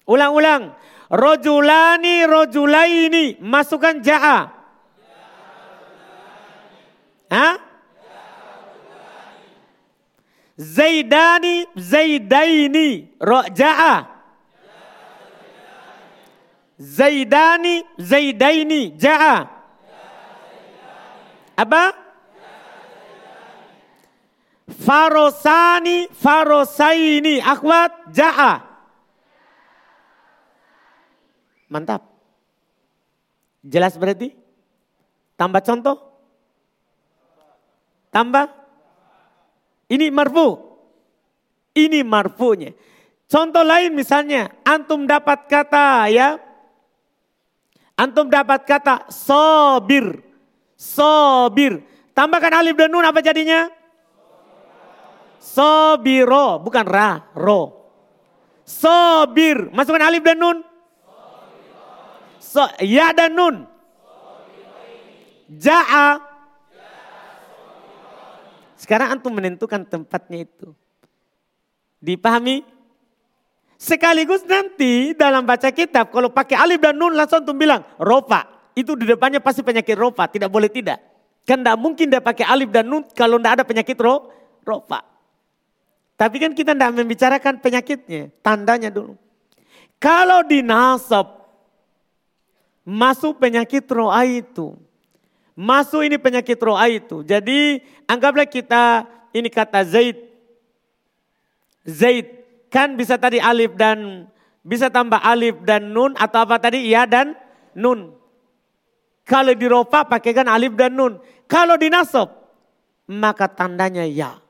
Ulang-ulang. 0.04 0.76
Rojulani 1.08 2.28
rojulaini. 2.28 3.40
Masukkan 3.40 4.04
ja'a. 4.04 4.55
Hah? 7.36 7.56
Zaidani 10.56 11.68
zaidaini. 11.76 13.20
Ja'a. 13.52 13.96
Zaidani 16.80 17.84
zaidaini. 18.00 18.96
Ja'a. 18.96 19.52
Apa? 21.60 21.84
Farosani, 24.66 26.08
farosaini, 26.12 27.44
akhwat, 27.44 28.16
ja'a. 28.16 28.64
Mantap. 31.68 32.02
Jelas 33.64 34.00
berarti? 34.00 34.32
Tambah 35.36 35.60
contoh? 35.60 36.15
Tambah? 38.16 38.48
Ini 39.92 40.08
marfu. 40.08 40.56
Ini 41.76 42.00
marfunya. 42.08 42.72
Contoh 43.28 43.68
lain 43.68 43.92
misalnya, 43.92 44.48
antum 44.64 45.04
dapat 45.04 45.52
kata 45.52 46.08
ya. 46.08 46.40
Antum 48.00 48.32
dapat 48.32 48.64
kata 48.64 49.12
sobir. 49.12 50.24
Sobir. 50.80 51.84
Tambahkan 52.16 52.64
alif 52.64 52.80
dan 52.80 52.88
nun 52.88 53.04
apa 53.04 53.20
jadinya? 53.20 53.68
Sobiro, 55.36 56.64
bukan 56.64 56.88
ra, 56.88 57.20
ro. 57.36 57.92
Sobir, 58.64 59.76
masukkan 59.76 60.08
alif 60.08 60.24
dan 60.24 60.40
nun. 60.40 60.58
So, 62.40 62.64
ya 62.80 63.12
dan 63.12 63.36
nun. 63.36 63.68
Ja'a. 65.52 66.35
Sekarang 68.86 69.18
antum 69.18 69.34
menentukan 69.34 69.82
tempatnya 69.82 70.46
itu. 70.46 70.78
Dipahami? 71.98 72.62
Sekaligus 73.82 74.46
nanti 74.46 75.18
dalam 75.18 75.42
baca 75.42 75.74
kitab 75.74 76.14
kalau 76.14 76.30
pakai 76.30 76.54
alif 76.54 76.78
dan 76.78 76.94
nun 76.94 77.18
langsung 77.18 77.42
antum 77.42 77.58
bilang 77.58 77.82
rofa 77.98 78.46
itu 78.78 78.94
di 78.94 79.10
depannya 79.10 79.42
pasti 79.42 79.66
penyakit 79.66 79.98
rofa, 79.98 80.30
tidak 80.30 80.54
boleh 80.54 80.70
tidak. 80.70 81.02
Kan 81.50 81.66
tidak 81.66 81.82
mungkin 81.82 82.14
dia 82.14 82.22
pakai 82.22 82.46
alif 82.46 82.70
dan 82.70 82.86
nun 82.86 83.02
kalau 83.18 83.42
tidak 83.42 83.58
ada 83.58 83.64
penyakit 83.66 83.98
ro, 83.98 84.30
rofa. 84.62 85.02
Tapi 86.14 86.36
kan 86.38 86.54
kita 86.54 86.78
tidak 86.78 86.94
membicarakan 86.94 87.58
penyakitnya, 87.58 88.30
tandanya 88.46 88.94
dulu. 88.94 89.18
Kalau 89.98 90.46
di 90.46 90.62
nasab, 90.62 91.42
masuk 92.86 93.42
penyakit 93.42 93.82
roa 93.90 94.22
itu. 94.30 94.78
Masuk 95.56 96.04
ini 96.04 96.20
penyakit 96.20 96.60
roa 96.60 96.92
itu. 96.92 97.24
Jadi 97.24 97.80
anggaplah 98.12 98.44
kita 98.44 99.08
ini 99.32 99.48
kata 99.48 99.88
Zaid. 99.88 100.20
Zaid 101.88 102.28
kan 102.68 103.00
bisa 103.00 103.16
tadi 103.16 103.40
alif 103.40 103.72
dan 103.80 104.28
bisa 104.60 104.92
tambah 104.92 105.24
alif 105.24 105.56
dan 105.64 105.96
nun 105.96 106.12
atau 106.20 106.44
apa 106.44 106.60
tadi 106.60 106.92
ya 106.92 107.08
dan 107.08 107.40
nun. 107.72 108.12
Kalau 109.24 109.56
di 109.56 109.66
ropa 109.66 110.04
pakaikan 110.04 110.52
alif 110.52 110.76
dan 110.76 110.92
nun. 110.92 111.24
Kalau 111.48 111.80
di 111.80 111.88
nasab 111.88 112.36
maka 113.08 113.48
tandanya 113.48 114.04
ya. 114.04 114.44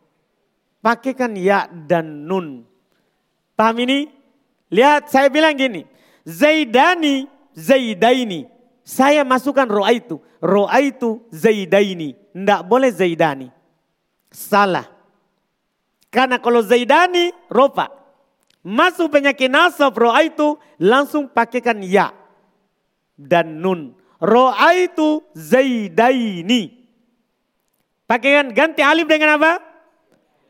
Pakaikan 0.82 1.38
ya 1.38 1.70
dan 1.70 2.26
nun. 2.26 2.66
Paham 3.54 3.78
ini? 3.86 4.10
Lihat 4.74 5.14
saya 5.14 5.30
bilang 5.30 5.54
gini. 5.54 5.86
Zaidani, 6.26 7.30
Zaidaini. 7.54 8.55
Saya 8.86 9.26
masukkan 9.26 9.66
roa 9.66 9.90
itu. 9.90 10.22
Roa 10.38 10.78
itu 10.78 11.26
Zaidaini. 11.34 12.14
Tidak 12.14 12.62
boleh 12.70 12.94
Zaidani. 12.94 13.50
Salah. 14.30 14.86
Karena 16.14 16.38
kalau 16.38 16.62
Zaidani, 16.62 17.34
ropa. 17.50 17.90
Masuk 18.62 19.10
penyakit 19.10 19.50
nasab 19.50 19.98
roa 19.98 20.22
itu 20.22 20.62
langsung 20.78 21.26
pakaikan 21.26 21.82
ya. 21.82 22.14
Dan 23.18 23.58
nun. 23.58 23.98
Roa 24.22 24.78
itu 24.78 25.26
Zaidaini. 25.34 26.86
Pakaikan 28.06 28.54
ganti 28.54 28.86
alif 28.86 29.10
dengan 29.10 29.42
apa? 29.42 29.58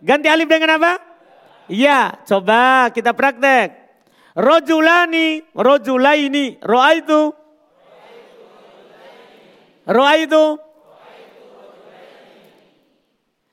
Ganti 0.04 0.28
alif 0.28 0.52
dengan 0.52 0.76
apa? 0.76 1.00
Iya, 1.72 2.20
coba 2.28 2.92
kita 2.92 3.16
praktek. 3.16 3.88
Rojulani, 4.36 5.40
rojulaini, 5.56 6.60
roa 6.60 7.00
itu. 7.00 7.45
Roa 9.86 10.18
itu. 10.18 10.58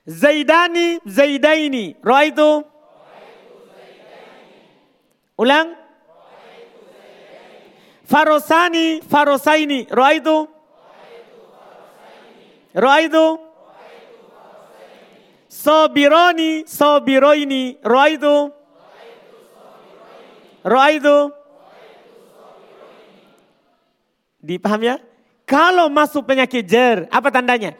Zaidani, 0.03 0.99
zaidaini, 1.07 1.95
roa 2.03 2.25
itu. 2.27 2.63
Ulang. 5.37 5.77
Farosani, 8.03 8.99
farosaini. 8.99 9.87
Roa 9.93 10.11
itu. 12.99 13.39
Sobironi, 15.47 16.65
sobiroini. 16.67 17.77
Roa 17.85 18.09
itu. 20.91 21.31
Dipaham 24.43 24.83
ya? 24.83 25.12
Kalau 25.53 25.85
masuk 25.85 26.25
penyakit 26.25 26.65
jer, 26.65 27.05
apa 27.13 27.29
tandanya? 27.29 27.77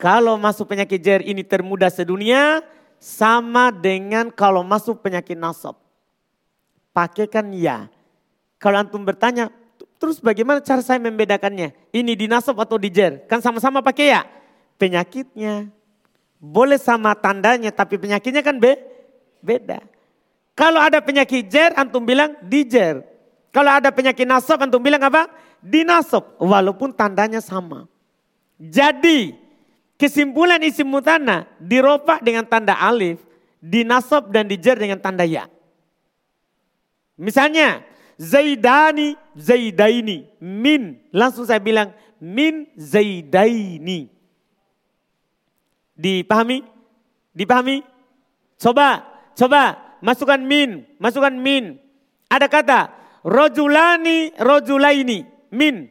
Kalau 0.00 0.40
masuk 0.40 0.72
penyakit 0.72 0.96
jer 0.96 1.20
ini 1.20 1.44
termuda 1.44 1.92
sedunia, 1.92 2.64
sama 2.96 3.68
dengan 3.68 4.32
kalau 4.32 4.64
masuk 4.64 5.04
penyakit 5.04 5.36
nasab. 5.36 5.76
Pakaikan 6.96 7.52
ya. 7.52 7.92
Kalau 8.56 8.80
antum 8.80 9.04
bertanya, 9.04 9.52
terus 10.00 10.16
bagaimana 10.16 10.64
cara 10.64 10.80
saya 10.80 10.96
membedakannya? 10.96 11.76
Ini 11.92 12.12
di 12.16 12.24
nasab 12.24 12.56
atau 12.56 12.80
di 12.80 12.88
jer? 12.88 13.28
Kan 13.28 13.44
sama-sama 13.44 13.84
pakai 13.84 14.16
ya? 14.16 14.24
Penyakitnya. 14.80 15.68
Boleh 16.40 16.80
sama 16.80 17.12
tandanya 17.12 17.68
tapi 17.68 18.00
penyakitnya 18.00 18.40
kan 18.40 18.56
be 18.56 18.80
beda. 19.44 19.84
Kalau 20.56 20.80
ada 20.80 21.04
penyakit 21.04 21.52
jer 21.52 21.76
antum 21.76 22.00
bilang 22.00 22.32
di 22.48 22.64
jer. 22.64 23.04
Kalau 23.50 23.70
ada 23.74 23.90
penyakit 23.90 24.26
nasab 24.26 24.62
antum 24.62 24.78
bilang 24.78 25.02
apa? 25.02 25.26
Di 25.58 25.82
nasab 25.82 26.38
walaupun 26.38 26.94
tandanya 26.94 27.42
sama. 27.42 27.90
Jadi 28.56 29.34
kesimpulan 29.98 30.62
isim 30.62 30.86
mutana 30.86 31.50
diropak 31.58 32.22
dengan 32.22 32.46
tanda 32.46 32.78
alif, 32.78 33.18
di 33.58 33.82
nasab 33.82 34.30
dan 34.30 34.46
di 34.46 34.54
jer 34.54 34.78
dengan 34.78 35.02
tanda 35.02 35.26
ya. 35.26 35.50
Misalnya 37.18 37.84
Zaidani, 38.20 39.16
Zaidaini, 39.32 40.28
min. 40.40 41.00
Langsung 41.08 41.48
saya 41.48 41.58
bilang 41.60 41.90
min 42.20 42.68
Zaidaini. 42.76 44.12
Dipahami? 45.96 46.64
Dipahami? 47.32 47.80
Coba, 48.60 49.04
coba 49.32 49.96
masukkan 50.04 50.36
min, 50.36 50.84
masukkan 51.00 51.32
min. 51.32 51.80
Ada 52.28 52.46
kata 52.48 52.99
rojulani, 53.24 54.32
rojulaini, 54.38 55.26
min. 55.50 55.88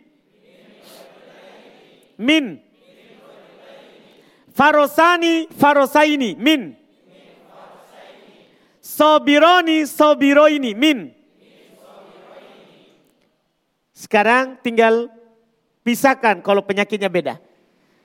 Min. 2.19 2.45
Farosani, 4.53 5.47
farosaini, 5.55 6.35
min. 6.35 6.75
Sobironi, 8.81 9.87
sobiroini, 9.87 10.75
min. 10.75 11.15
Sekarang 13.95 14.59
tinggal 14.63 15.07
pisahkan 15.83 16.43
kalau 16.43 16.63
penyakitnya 16.63 17.07
beda. 17.07 17.39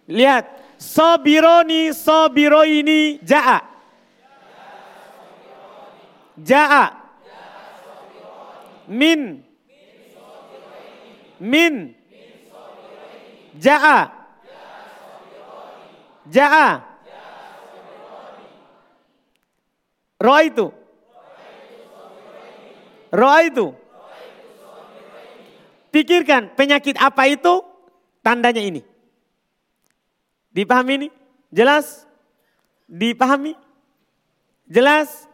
Lihat, 0.07 0.65
Sobironi 0.79 1.95
sobiroini 1.95 3.23
ja'a. 3.23 3.59
Ja'a. 6.35 7.04
Min. 8.89 9.45
Min. 11.41 11.95
Ja'a. 13.61 14.11
Ja'a. 16.31 16.69
Roa 20.21 20.41
itu. 20.43 20.67
Roa 23.13 23.39
itu. 23.45 23.67
Pikirkan 25.95 26.51
penyakit 26.59 26.99
apa 26.99 27.31
itu? 27.31 27.63
Tandanya 28.25 28.59
ini. 28.59 28.83
Dipahami 30.51 30.93
ini? 30.99 31.09
Jelas? 31.55 32.09
Dipahami? 32.91 33.55
Jelas? 34.67 35.29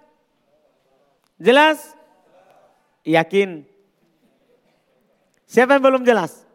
Jelas? 1.40 1.99
Yakin? 3.04 3.64
Siapa 5.50 5.74
yang 5.76 5.82
belum 5.82 6.02
jelas? 6.06 6.46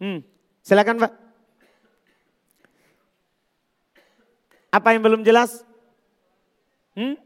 Hmm, 0.00 0.24
silakan 0.64 1.04
Pak. 1.04 1.12
Apa 4.70 4.94
yang 4.94 5.02
belum 5.02 5.22
jelas? 5.26 5.66
Hmm? 6.94 7.18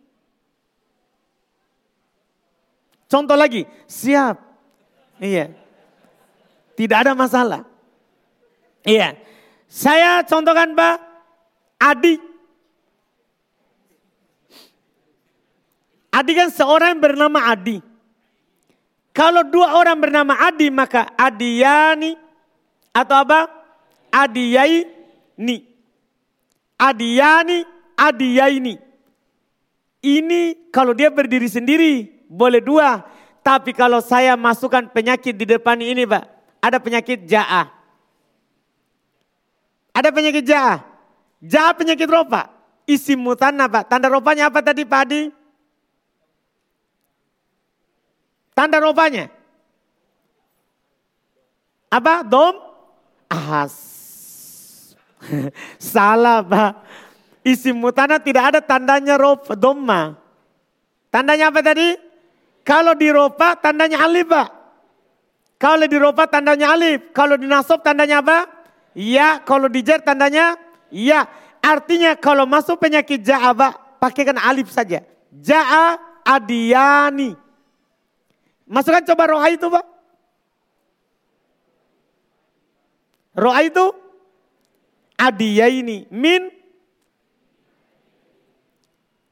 Contoh 3.07 3.37
lagi, 3.39 3.68
siap. 3.87 4.41
Iya. 5.22 5.55
Tidak 6.75 6.99
ada 7.07 7.14
masalah. 7.14 7.62
Iya. 8.83 9.14
Saya 9.70 10.27
contohkan 10.27 10.75
Pak, 10.75 10.97
Adi. 11.79 12.18
Adi 16.11 16.33
kan 16.35 16.51
seorang 16.51 16.99
yang 16.99 17.03
bernama 17.03 17.39
Adi. 17.55 17.94
Kalau 19.15 19.47
dua 19.47 19.79
orang 19.79 20.03
bernama 20.03 20.35
Adi 20.35 20.75
maka 20.75 21.07
Adiyani 21.15 22.19
atau 22.91 23.23
apa? 23.23 23.47
Adiyaini. 24.11 25.59
Adiyani, 26.75 27.59
Adiyaini. 27.95 28.75
Ini 30.03 30.41
kalau 30.75 30.93
dia 30.93 31.15
berdiri 31.15 31.47
sendiri 31.47 32.11
boleh 32.27 32.59
dua. 32.59 33.07
Tapi 33.45 33.71
kalau 33.71 34.03
saya 34.03 34.35
masukkan 34.35 34.91
penyakit 34.91 35.39
di 35.39 35.47
depan 35.47 35.79
ini 35.79 36.03
Pak. 36.03 36.25
Ada 36.65 36.83
penyakit 36.83 37.23
ja'ah. 37.29 37.71
Ada 39.95 40.11
penyakit 40.11 40.43
jahat. 40.43 40.83
Jahat 41.39 41.79
penyakit 41.79 42.11
ropa. 42.11 42.51
Isim 42.83 43.23
mutanna 43.23 43.71
Pak. 43.71 43.87
Tanda 43.87 44.11
ropanya 44.11 44.51
apa 44.51 44.59
tadi 44.59 44.83
Pak 44.83 45.01
Adi? 45.07 45.31
Tanda 48.55 48.79
ropanya. 48.79 49.27
Apa? 51.91 52.23
Dom? 52.23 52.55
Ahas. 53.27 53.75
Salah 55.79 56.43
Pak. 56.47 56.73
Isim 57.45 57.77
mutana 57.77 58.17
tidak 58.17 58.55
ada 58.55 58.61
tandanya 58.65 59.21
ropa, 59.21 59.53
domma. 59.53 60.17
Tandanya 61.13 61.53
apa 61.53 61.61
tadi? 61.61 61.93
Kalau 62.65 62.97
di 62.97 63.13
ropa 63.13 63.53
tandanya 63.61 64.01
alif 64.01 64.27
Pak. 64.33 64.49
Kalau 65.61 65.85
di 65.85 65.99
ropa 66.01 66.25
tandanya 66.25 66.73
alif. 66.73 67.13
Kalau 67.13 67.37
di 67.37 67.45
nasab 67.45 67.85
tandanya 67.85 68.25
apa? 68.25 68.49
Ya, 68.97 69.43
kalau 69.45 69.69
dijar 69.69 70.01
tandanya 70.01 70.57
ya. 70.89 71.29
Artinya 71.65 72.13
kalau 72.17 72.45
masuk 72.45 72.77
penyakit 72.77 73.25
ja'aba, 73.25 73.73
pakaikan 73.97 74.37
alif 74.37 74.69
saja. 74.69 75.01
Ja'a 75.33 75.97
adiyani. 76.25 77.44
Masukkan 78.65 79.05
coba 79.05 79.25
roa 79.37 79.49
itu 79.53 79.67
Pak. 79.69 79.87
Roa 83.35 83.61
itu 83.67 83.85
adiyaini 85.21 86.09
min 86.09 86.49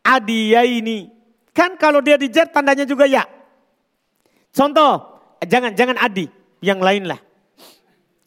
adiyaini. 0.04 1.08
Kan 1.52 1.76
kalau 1.76 2.00
dia 2.00 2.16
dijer 2.16 2.48
tandanya 2.48 2.84
juga 2.88 3.04
ya. 3.08 3.24
Contoh, 4.52 5.20
jangan 5.44 5.72
jangan 5.72 5.96
adi, 5.96 6.28
yang 6.60 6.80
lain 6.80 7.08
lah. 7.08 7.20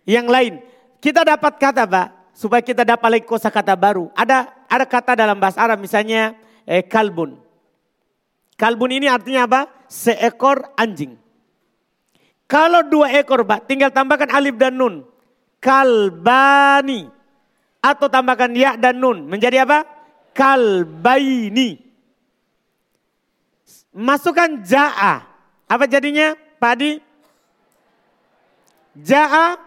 Yang 0.10 0.28
lain. 0.30 0.53
Kita 1.01 1.22
dapat 1.22 1.62
kata 1.62 1.86
Pak, 1.86 2.34
supaya 2.34 2.62
kita 2.66 2.82
dapat 2.82 3.18
lagi 3.18 3.26
kosa 3.30 3.53
kata 3.53 3.78
baru. 3.78 4.10
Ada 4.18 4.49
ada 4.66 4.86
kata 4.89 5.14
dalam 5.14 5.38
bahasa 5.38 5.62
Arab 5.62 5.82
misalnya 5.82 6.34
eh, 6.66 6.82
kalbun. 6.82 7.45
Kalbun 8.56 8.91
ini 8.95 9.12
artinya 9.12 9.47
apa? 9.47 9.62
Seekor 9.91 10.76
anjing. 10.80 11.20
Kalau 12.45 12.86
dua 12.86 13.12
ekor 13.18 13.43
Pak, 13.43 13.68
tinggal 13.68 13.91
tambahkan 13.91 14.32
alif 14.32 14.56
dan 14.56 14.80
nun. 14.80 15.03
Kalbani. 15.60 17.10
Atau 17.84 18.08
tambahkan 18.08 18.53
ya 18.56 18.80
dan 18.80 19.01
nun. 19.01 19.28
Menjadi 19.28 19.66
apa? 19.68 19.84
Kalbaini. 20.32 21.82
Masukkan 23.95 24.62
ja'a. 24.62 25.24
Apa 25.66 25.86
jadinya 25.88 26.36
Pak 26.36 26.72
Adi? 26.76 26.91
Ja'a 28.99 29.58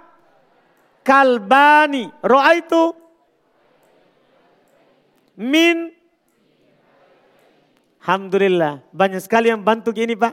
kalbani. 1.02 2.12
Ro'a 2.20 2.52
itu 2.56 2.92
min 5.40 5.97
Alhamdulillah. 8.08 8.80
Banyak 8.88 9.20
sekali 9.20 9.52
yang 9.52 9.60
bantu 9.60 9.92
ini 9.92 10.16
Pak. 10.16 10.32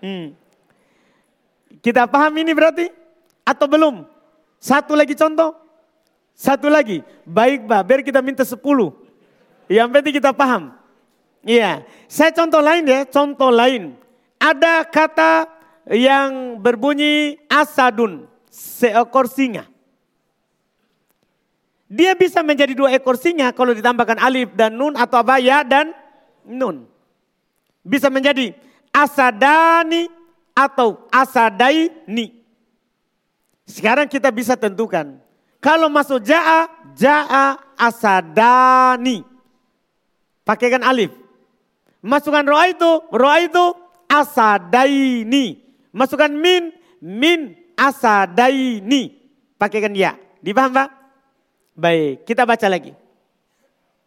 Hmm. 0.00 0.32
Kita 1.84 2.08
paham 2.08 2.32
ini 2.40 2.56
berarti? 2.56 2.88
Atau 3.44 3.68
belum? 3.68 4.08
Satu 4.56 4.96
lagi 4.96 5.12
contoh. 5.12 5.52
Satu 6.32 6.72
lagi. 6.72 7.04
Baik 7.28 7.68
Pak, 7.68 7.82
biar 7.84 8.00
kita 8.00 8.24
minta 8.24 8.40
sepuluh. 8.40 8.96
Yang 9.68 9.88
penting 9.92 10.14
kita 10.16 10.32
paham. 10.32 10.72
Iya. 11.44 11.84
Saya 12.08 12.32
contoh 12.32 12.64
lain 12.64 12.88
ya, 12.88 13.04
contoh 13.04 13.52
lain. 13.52 13.92
Ada 14.40 14.88
kata 14.88 15.52
yang 15.92 16.56
berbunyi 16.56 17.36
asadun 17.52 18.24
seekor 18.48 19.28
singa. 19.28 19.68
Dia 21.92 22.16
bisa 22.16 22.40
menjadi 22.40 22.72
dua 22.72 22.96
ekor 22.96 23.20
singa 23.20 23.52
kalau 23.52 23.76
ditambahkan 23.76 24.16
alif 24.24 24.56
dan 24.56 24.72
nun 24.72 24.96
atau 24.96 25.20
apa 25.20 25.36
ya 25.36 25.60
dan 25.60 25.92
nun. 26.46 26.86
Bisa 27.82 28.06
menjadi 28.12 28.54
asadani 28.94 30.06
atau 30.52 31.08
asadaini. 31.08 32.44
Sekarang 33.66 34.06
kita 34.06 34.28
bisa 34.28 34.54
tentukan. 34.54 35.16
Kalau 35.62 35.88
masuk 35.88 36.20
ja'a, 36.22 36.68
ja'a 36.98 37.56
asadani. 37.78 39.24
Pakaikan 40.42 40.82
alif. 40.82 41.14
Masukkan 42.02 42.42
roa 42.42 42.66
itu, 42.66 42.90
roa 43.14 43.38
itu 43.38 43.64
asadaini. 44.10 45.62
Masukkan 45.94 46.34
min, 46.34 46.74
min 46.98 47.54
asadaini. 47.78 49.14
Pakaikan 49.54 49.94
ya. 49.94 50.18
Dipaham 50.42 50.74
Pak? 50.74 50.88
Baik, 51.78 52.26
kita 52.26 52.42
baca 52.42 52.66
lagi. 52.66 52.92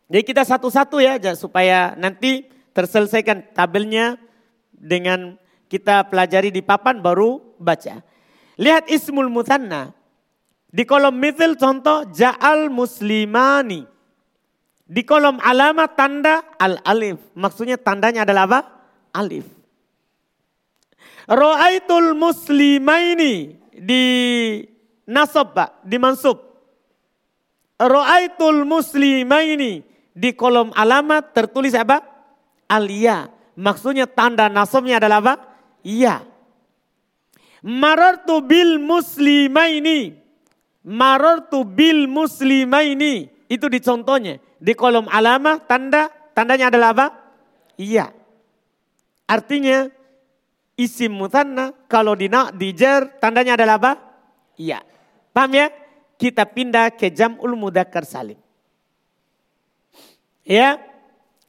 Jadi 0.05 0.21
kita 0.21 0.45
satu-satu 0.45 1.01
ya 1.01 1.17
supaya 1.33 1.97
nanti 1.97 2.45
terselesaikan 2.77 3.55
tabelnya 3.57 4.21
dengan 4.69 5.39
kita 5.65 6.05
pelajari 6.11 6.53
di 6.53 6.61
papan 6.61 7.01
baru 7.01 7.41
baca. 7.57 8.05
Lihat 8.61 8.87
ismul 8.91 9.33
mutanna. 9.33 9.91
Di 10.69 10.83
kolom 10.83 11.15
mithil 11.15 11.55
contoh 11.55 12.05
ja'al 12.11 12.69
muslimani. 12.69 13.87
Di 14.85 15.01
kolom 15.01 15.41
alamat 15.41 15.97
tanda 15.97 16.45
al-alif. 16.61 17.17
Maksudnya 17.33 17.79
tandanya 17.79 18.27
adalah 18.27 18.43
apa? 18.45 18.59
Alif. 19.15 19.47
Ro'aitul 21.25 22.13
muslimaini 22.13 23.57
di 23.73 24.03
nasab 25.09 25.57
Pak, 25.57 25.81
di 25.81 25.97
mansub. 25.97 26.37
Ro'aitul 27.81 28.61
muslimaini 28.69 29.94
di 30.15 30.31
kolom 30.31 30.71
alamat 30.71 31.35
tertulis 31.35 31.75
apa? 31.75 31.99
Alia. 32.71 33.27
Maksudnya 33.59 34.07
tanda 34.07 34.47
nasabnya 34.47 35.03
adalah 35.03 35.19
apa? 35.19 35.35
Iya. 35.83 36.23
Marartu 37.59 38.39
bil 38.39 38.79
muslimaini. 38.79 40.15
Marartu 40.87 41.67
bil 41.67 42.07
muslimaini. 42.07 43.27
Itu 43.51 43.67
di 43.67 43.83
contohnya. 43.83 44.39
Di 44.55 44.71
kolom 44.71 45.11
alamat 45.11 45.67
tanda 45.67 46.07
tandanya 46.31 46.71
adalah 46.71 46.95
apa? 46.95 47.07
Iya. 47.75 48.15
Artinya 49.27 49.91
isim 50.79 51.11
mutanna 51.11 51.75
kalau 51.91 52.15
di 52.15 52.31
dijer 52.55 53.19
tandanya 53.19 53.59
adalah 53.59 53.75
apa? 53.83 53.91
Iya. 54.55 54.79
Paham 55.35 55.51
ya? 55.51 55.67
Kita 56.15 56.47
pindah 56.47 56.95
ke 56.95 57.11
jam'ul 57.11 57.59
mudakar 57.59 58.07
salim. 58.07 58.39
Ya, 60.45 60.77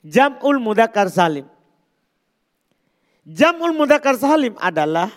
jam'ul 0.01 0.57
mudakar 0.57 1.12
salim. 1.12 1.44
Jam'ul 3.28 3.76
mudakar 3.76 4.16
salim 4.16 4.57
adalah 4.57 5.12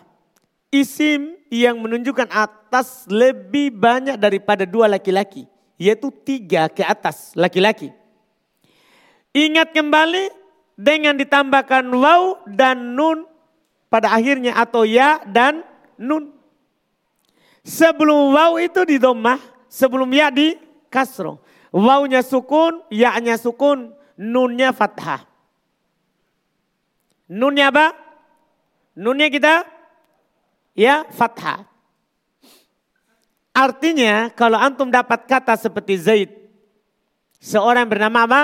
isim 0.68 1.40
yang 1.48 1.80
menunjukkan 1.80 2.28
atas 2.28 3.08
lebih 3.08 3.72
banyak 3.72 4.20
daripada 4.20 4.68
dua 4.68 4.92
laki-laki. 4.92 5.48
Yaitu 5.80 6.12
tiga 6.12 6.68
ke 6.68 6.84
atas 6.84 7.32
laki-laki. 7.40 7.96
Ingat 9.32 9.72
kembali 9.72 10.28
dengan 10.76 11.16
ditambahkan 11.16 11.88
waw 11.88 12.44
dan 12.52 13.00
nun 13.00 13.24
pada 13.88 14.12
akhirnya 14.12 14.60
atau 14.60 14.84
ya 14.84 15.24
dan 15.24 15.64
nun. 15.96 16.36
Sebelum 17.64 18.36
waw 18.36 18.60
itu 18.60 18.84
di 18.84 19.00
domah, 19.00 19.40
sebelum 19.72 20.12
ya 20.12 20.28
di 20.28 20.60
kasro. 20.92 21.40
Wawnya 21.70 22.26
sukun, 22.26 22.82
ya-nya 22.90 23.38
sukun, 23.38 23.94
nunnya 24.18 24.74
fathah. 24.74 25.26
Nunnya 27.30 27.70
apa? 27.70 27.94
Nunnya 28.98 29.30
kita 29.30 29.70
ya 30.74 31.06
fathah. 31.14 31.70
Artinya 33.54 34.34
kalau 34.34 34.58
antum 34.58 34.90
dapat 34.90 35.30
kata 35.30 35.54
seperti 35.60 36.00
Zaid. 36.00 36.30
Seorang 37.38 37.86
bernama 37.86 38.26
apa? 38.26 38.42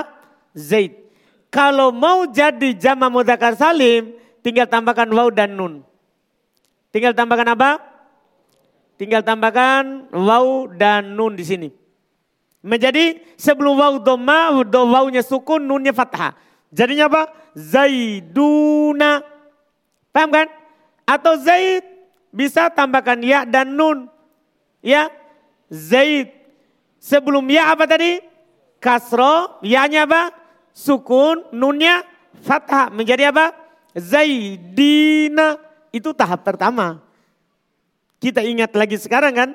Zaid. 0.54 0.94
Kalau 1.50 1.90
mau 1.90 2.28
jadi 2.30 2.76
jama 2.78 3.10
mudakar 3.10 3.56
salim, 3.58 4.16
Tinggal 4.46 4.70
tambahkan 4.70 5.10
waw 5.10 5.34
dan 5.34 5.58
nun. 5.58 5.82
Tinggal 6.94 7.18
tambahkan 7.18 7.58
apa? 7.58 7.82
Tinggal 8.94 9.26
tambahkan 9.26 10.14
waw 10.14 10.70
dan 10.70 11.18
nun 11.18 11.34
di 11.34 11.42
sini. 11.42 11.74
Menjadi 12.66 13.22
sebelum 13.38 13.78
waw 13.78 13.94
doma, 14.02 14.50
wawnya 14.66 15.22
sukun, 15.22 15.62
nunnya 15.62 15.94
fathah. 15.94 16.34
Jadinya 16.74 17.06
apa? 17.06 17.30
Zaiduna. 17.54 19.22
Paham 20.10 20.34
kan? 20.34 20.48
Atau 21.06 21.38
Zaid 21.38 21.86
bisa 22.34 22.74
tambahkan 22.74 23.22
ya 23.22 23.46
dan 23.46 23.70
nun. 23.70 24.10
Ya, 24.82 25.14
Zaid. 25.70 26.34
Sebelum 26.98 27.46
ya 27.54 27.70
apa 27.70 27.86
tadi? 27.86 28.18
Kasro, 28.82 29.62
ya-nya 29.62 30.10
apa? 30.10 30.34
Sukun, 30.74 31.46
nunnya 31.54 32.02
fathah. 32.42 32.90
Menjadi 32.90 33.30
apa? 33.30 33.54
Zaidina 33.94 35.62
itu 35.94 36.10
tahap 36.18 36.42
pertama. 36.42 36.98
Kita 38.18 38.42
ingat 38.42 38.74
lagi 38.74 38.98
sekarang 38.98 39.34
kan? 39.38 39.50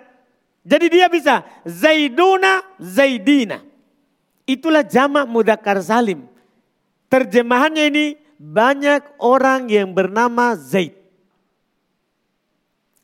Jadi 0.61 0.87
dia 0.93 1.07
bisa 1.09 1.43
Zaiduna, 1.65 2.61
Zaidina. 2.77 3.65
Itulah 4.45 4.85
jamak 4.85 5.25
mudakar 5.31 5.81
salim. 5.81 6.29
Terjemahannya 7.11 7.85
ini 7.91 8.07
banyak 8.37 9.19
orang 9.19 9.71
yang 9.73 9.91
bernama 9.91 10.55
Zaid. 10.55 10.95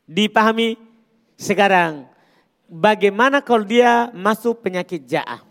Dipahami 0.07 0.79
sekarang 1.35 2.07
bagaimana 2.71 3.43
kalau 3.43 3.67
dia 3.67 4.13
masuk 4.15 4.63
penyakit 4.63 5.03
ja'ah. 5.03 5.43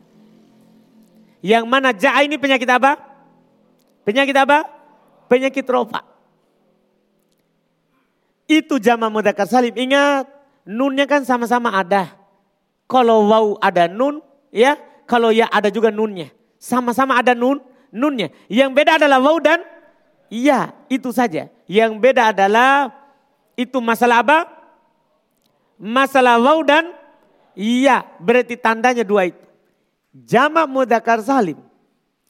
Yang 1.44 1.66
mana 1.68 1.92
ja'ah 1.92 2.24
ini 2.24 2.40
penyakit 2.40 2.70
apa? 2.70 2.96
Penyakit 4.08 4.38
apa? 4.38 4.76
penyakit 5.28 5.66
rofa. 5.66 6.02
Itu 8.46 8.78
jama 8.78 9.10
mudakar 9.10 9.50
salim. 9.50 9.74
Ingat, 9.74 10.30
nunnya 10.66 11.06
kan 11.06 11.22
sama-sama 11.24 11.72
ada. 11.72 12.12
Kalau 12.90 13.30
waw 13.30 13.46
ada 13.62 13.86
nun, 13.86 14.20
ya. 14.50 14.76
Kalau 15.06 15.30
ya 15.30 15.46
ada 15.54 15.70
juga 15.70 15.94
nunnya. 15.94 16.34
Sama-sama 16.58 17.22
ada 17.22 17.38
nun, 17.38 17.62
nunnya. 17.94 18.34
Yang 18.50 18.70
beda 18.74 18.98
adalah 18.98 19.22
wau 19.22 19.38
dan 19.38 19.62
iya, 20.34 20.74
itu 20.90 21.14
saja. 21.14 21.48
Yang 21.70 21.92
beda 22.02 22.34
adalah 22.34 22.90
itu 23.54 23.78
masalah 23.78 24.26
apa? 24.26 24.50
Masalah 25.78 26.42
wau 26.42 26.66
dan 26.66 26.90
iya, 27.54 28.02
berarti 28.18 28.58
tandanya 28.58 29.06
dua 29.06 29.30
itu. 29.30 29.46
Jamak 30.12 30.66
mudakar 30.66 31.22
salim. 31.22 31.62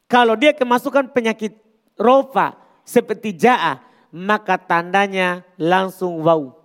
Kalau 0.05 0.35
dia 0.35 0.53
kemasukan 0.53 1.09
penyakit 1.09 1.55
rofa 1.97 2.53
seperti 2.85 3.33
ja'a, 3.33 3.81
maka 4.13 4.59
tandanya 4.59 5.41
langsung 5.57 6.21
wau. 6.21 6.64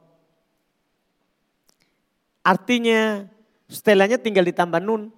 Artinya 2.50 3.30
setelahnya 3.70 4.18
tinggal 4.18 4.42
ditambah 4.42 4.82
nun. 4.82 5.14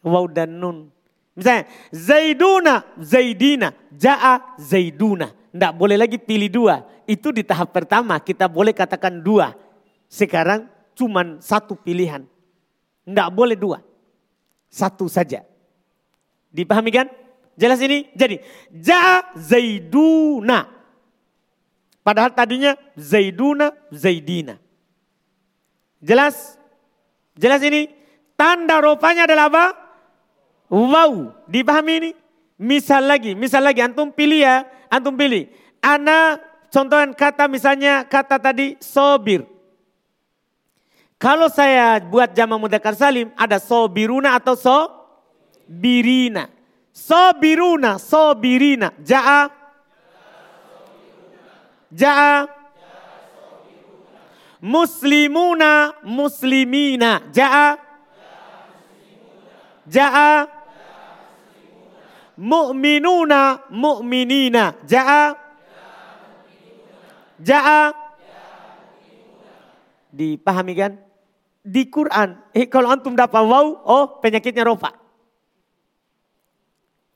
Waw 0.00 0.24
dan 0.32 0.56
nun. 0.56 0.88
Misalnya 1.36 1.68
Zaiduna, 1.92 2.74
Zaidina, 2.96 3.68
Ja'a, 3.92 4.56
Zaiduna. 4.56 5.28
Tidak 5.28 5.72
boleh 5.76 6.00
lagi 6.00 6.16
pilih 6.16 6.48
dua. 6.48 6.88
Itu 7.04 7.36
di 7.36 7.44
tahap 7.44 7.76
pertama 7.76 8.16
kita 8.16 8.48
boleh 8.48 8.72
katakan 8.72 9.20
dua. 9.20 9.52
Sekarang 10.08 10.72
cuma 10.96 11.36
satu 11.44 11.76
pilihan. 11.76 12.24
Tidak 13.04 13.28
boleh 13.28 13.56
dua. 13.56 13.84
Satu 14.72 15.12
saja. 15.12 15.44
Dipahami 16.48 16.88
kan? 16.88 17.12
Jelas 17.60 17.76
ini? 17.84 18.08
Jadi 18.16 18.40
Ja'a, 18.72 19.36
Zaiduna. 19.36 20.64
Padahal 22.00 22.32
tadinya 22.32 22.72
Zaiduna, 22.96 23.76
Zaidina. 23.92 24.61
Jelas? 26.02 26.58
Jelas 27.38 27.62
ini? 27.62 27.86
Tanda 28.34 28.82
rupanya 28.82 29.24
adalah 29.24 29.46
apa? 29.46 29.66
Wow, 30.66 31.30
dipahami 31.46 31.92
ini? 32.02 32.10
Misal 32.58 33.06
lagi, 33.06 33.38
misal 33.38 33.62
lagi, 33.62 33.78
antum 33.82 34.10
pilih 34.10 34.42
ya, 34.42 34.66
antum 34.90 35.14
pilih. 35.14 35.46
Ana 35.78 36.38
contohan 36.70 37.14
kata 37.14 37.46
misalnya 37.46 38.02
kata 38.06 38.38
tadi 38.38 38.78
sobir. 38.82 39.46
Kalau 41.22 41.46
saya 41.46 42.02
buat 42.02 42.34
jama 42.34 42.58
mudakar 42.58 42.98
salim, 42.98 43.30
ada 43.38 43.62
sobiruna 43.62 44.34
atau 44.34 44.58
sobirina. 44.58 46.50
Sobiruna, 46.90 47.94
sobirina. 48.02 48.90
Ja'a. 48.98 49.46
Ja'a. 51.94 52.61
Muslimuna, 54.62 55.98
muslimina. 56.06 57.18
Ja'a. 57.34 57.74
Ja'a 59.90 60.62
mu'minuna 62.38 63.68
mu'minina. 63.68 64.78
Ja'a. 64.86 65.34
Ja'a. 67.42 67.82
Dipahami 70.12 70.74
kan? 70.76 70.92
Di 71.62 71.86
Quran, 71.86 72.42
eh, 72.50 72.66
kalau 72.66 72.90
antum 72.90 73.14
dapat 73.14 73.38
wow, 73.38 73.66
oh 73.86 74.04
penyakitnya 74.18 74.66
rofa. 74.66 74.90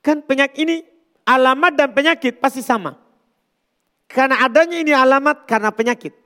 Kan 0.03 0.23
penyakit 0.23 0.63
ini 0.63 0.87
alamat 1.27 1.75
dan 1.75 1.91
penyakit 1.91 2.39
pasti 2.39 2.63
sama. 2.63 2.95
Karena 4.07 4.47
adanya 4.47 4.79
ini 4.79 4.95
alamat 4.95 5.51
karena 5.51 5.75
penyakit. 5.75 6.26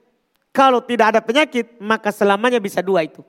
Kalau 0.50 0.82
tidak 0.82 1.14
ada 1.14 1.20
penyakit, 1.22 1.78
maka 1.78 2.10
selamanya 2.10 2.58
bisa 2.58 2.82
dua 2.82 3.06
itu. 3.06 3.22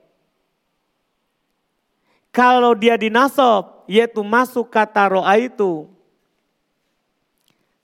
Kalau 2.34 2.74
dia 2.74 2.98
dinasob, 2.98 3.86
yaitu 3.86 4.24
masuk 4.26 4.72
kata 4.72 5.12
roa 5.12 5.36
itu, 5.38 5.86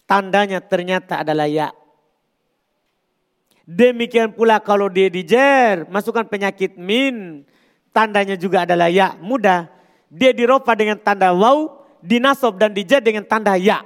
tandanya 0.07 0.57
ternyata 0.63 1.21
adalah 1.21 1.45
ya. 1.45 1.69
Demikian 3.67 4.31
pula 4.31 4.63
kalau 4.63 4.87
dia 4.87 5.11
dijer, 5.11 5.83
masukkan 5.91 6.23
penyakit 6.23 6.79
min, 6.79 7.43
tandanya 7.91 8.39
juga 8.39 8.63
adalah 8.63 8.87
ya. 8.87 9.19
Mudah. 9.19 9.67
Dia 10.07 10.31
diropa 10.31 10.71
dengan 10.71 10.95
tanda 10.95 11.35
waw, 11.35 11.83
dinasob 11.99 12.55
dan 12.55 12.71
dijer 12.71 13.03
dengan 13.03 13.27
tanda 13.27 13.59
ya. 13.59 13.83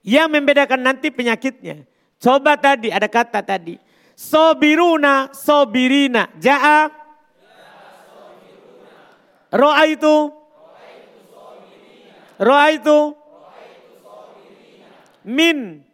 Yang 0.00 0.28
membedakan 0.32 0.80
nanti 0.80 1.12
penyakitnya. 1.12 1.84
Coba 2.18 2.58
tadi 2.58 2.90
ada 2.90 3.06
kata 3.06 3.40
tadi. 3.46 3.78
Sobiruna, 4.18 5.30
sobirina, 5.30 6.26
ja'a 6.42 6.98
Roa 9.48 9.88
itu. 9.88 10.28
Roa 12.36 12.64
itu. 12.68 12.98
Min. 15.24 15.84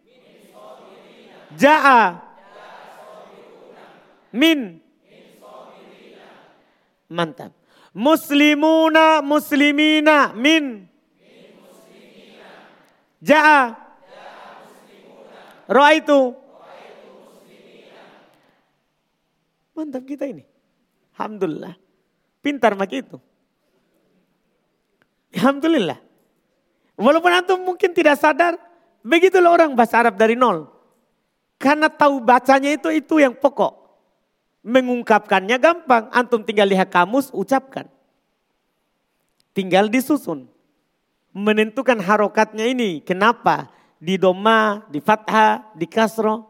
Ja'a. 1.54 2.18
Min. 4.34 4.82
Mantap. 7.06 7.54
Muslimuna 7.94 9.22
muslimina 9.22 10.34
min. 10.34 10.90
Ja'a. 13.22 13.83
Roa 15.68 15.90
itu. 15.96 16.36
Mantap 19.74 20.04
kita 20.06 20.28
ini. 20.28 20.46
Alhamdulillah. 21.16 21.74
Pintar 22.44 22.78
mak 22.78 22.92
itu. 22.92 23.18
Alhamdulillah. 25.34 25.98
Walaupun 26.94 27.32
antum 27.34 27.58
mungkin 27.58 27.90
tidak 27.90 28.22
sadar, 28.22 28.54
begitulah 29.02 29.50
orang 29.50 29.74
bahasa 29.74 29.98
Arab 29.98 30.14
dari 30.14 30.38
nol. 30.38 30.70
Karena 31.58 31.90
tahu 31.90 32.22
bacanya 32.22 32.70
itu 32.70 32.92
itu 32.94 33.18
yang 33.18 33.34
pokok. 33.34 33.82
Mengungkapkannya 34.64 35.58
gampang, 35.60 36.08
antum 36.14 36.40
tinggal 36.40 36.70
lihat 36.70 36.88
kamus, 36.88 37.28
ucapkan. 37.34 37.90
Tinggal 39.52 39.90
disusun. 39.90 40.48
Menentukan 41.34 41.98
harokatnya 41.98 42.64
ini, 42.70 43.02
kenapa? 43.02 43.74
Di 43.98 44.20
doma, 44.20 44.84
di 44.90 45.00
fathah, 45.00 45.72
di 45.72 45.86
kasro. 45.88 46.44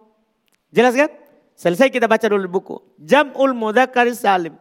Jelas 0.75 0.95
kan? 0.99 1.11
Selesai 1.55 1.87
kita 1.87 2.11
baca 2.11 2.27
dulu 2.27 2.51
buku. 2.51 2.77
Jam'ul 2.99 3.55
mudakar 3.55 4.11
salim. 4.11 4.59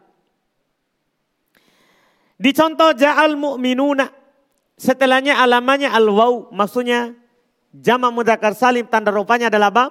Di 2.38 2.50
contoh 2.54 2.94
ja'al 2.94 3.34
mu'minuna. 3.34 4.10
Setelahnya 4.78 5.42
alamannya 5.42 5.90
al-waw. 5.90 6.54
Maksudnya 6.54 7.14
jama 7.74 8.14
mudakar 8.14 8.54
salim 8.54 8.86
tanda 8.86 9.10
rupanya 9.10 9.50
adalah 9.50 9.74
apa? 9.74 9.84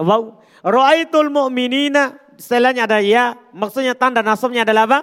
Waw. 0.00 0.40
Ra'aitul 0.64 1.28
mu'minina. 1.28 2.16
Setelahnya 2.40 2.88
ada 2.88 3.04
ya. 3.04 3.36
Maksudnya 3.52 3.92
tanda 3.92 4.24
nasabnya 4.24 4.64
adalah 4.64 4.88
apa? 4.88 4.98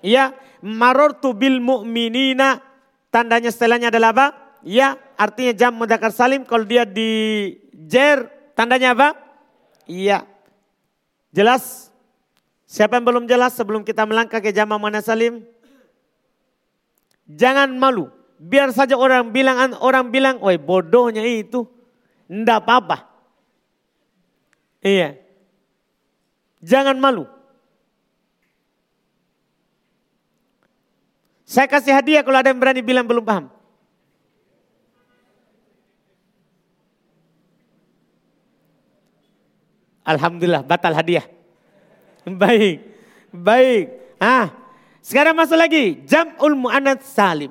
Ya. 0.00 0.32
Marortu 0.64 1.36
bil 1.36 1.60
mu'minina. 1.60 2.64
Tandanya 3.12 3.52
setelahnya 3.52 3.92
adalah 3.92 4.16
apa? 4.16 4.26
Ya. 4.66 4.98
Artinya 5.14 5.54
jam 5.54 5.72
mudakar 5.78 6.10
salim. 6.10 6.42
Kalau 6.42 6.66
dia 6.66 6.82
di 6.82 7.54
jer. 7.70 8.26
Tandanya 8.58 8.98
apa? 8.98 9.14
Iya. 9.86 10.26
Jelas? 11.30 11.94
Siapa 12.66 12.98
yang 12.98 13.06
belum 13.06 13.24
jelas 13.30 13.54
sebelum 13.54 13.86
kita 13.86 14.02
melangkah 14.02 14.42
ke 14.42 14.50
jama 14.50 14.74
mana 14.74 14.98
salim? 14.98 15.46
Jangan 17.30 17.70
malu. 17.78 18.10
Biar 18.36 18.74
saja 18.74 18.98
orang 18.98 19.30
bilang 19.30 19.78
orang 19.80 20.10
bilang, 20.10 20.36
"Woi, 20.42 20.58
bodohnya 20.58 21.22
itu." 21.22 21.64
Enggak 22.26 22.66
apa-apa. 22.66 23.06
Iya. 24.82 25.14
Jangan 26.60 26.98
malu. 26.98 27.24
Saya 31.46 31.70
kasih 31.70 31.94
hadiah 31.94 32.26
kalau 32.26 32.42
ada 32.42 32.50
yang 32.50 32.58
berani 32.58 32.82
bilang 32.82 33.06
belum 33.06 33.22
paham. 33.22 33.55
Alhamdulillah 40.06 40.62
batal 40.62 40.94
hadiah. 40.94 41.26
Baik. 42.22 42.86
Baik. 43.34 43.84
Ah, 44.22 44.54
sekarang 45.02 45.34
masuk 45.34 45.58
lagi, 45.58 46.02
jam'ul 46.06 46.54
mu'anats 46.54 47.10
salim. 47.10 47.50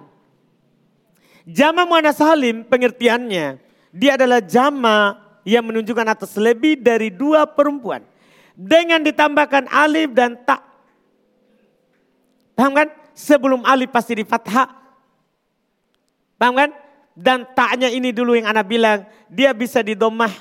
Jama 1.47 1.83
mu'anats 1.83 2.19
salim 2.19 2.63
pengertiannya, 2.63 3.59
dia 3.91 4.11
adalah 4.15 4.39
jama 4.43 5.19
yang 5.47 5.63
menunjukkan 5.67 6.07
atas 6.15 6.35
lebih 6.35 6.79
dari 6.79 7.11
dua 7.11 7.47
perempuan. 7.47 8.03
Dengan 8.55 9.03
ditambahkan 9.03 9.67
alif 9.67 10.15
dan 10.15 10.39
tak. 10.47 10.63
Paham 12.55 12.71
kan? 12.71 12.87
Sebelum 13.11 13.67
alif 13.67 13.91
pasti 13.91 14.15
di 14.15 14.23
fathah. 14.23 14.71
Paham 16.39 16.55
kan? 16.55 16.71
Dan 17.15 17.47
taknya 17.51 17.91
ini 17.91 18.11
dulu 18.15 18.35
yang 18.35 18.47
anak 18.51 18.67
bilang, 18.67 19.07
dia 19.27 19.51
bisa 19.55 19.79
di 19.83 19.95
domah 19.95 20.31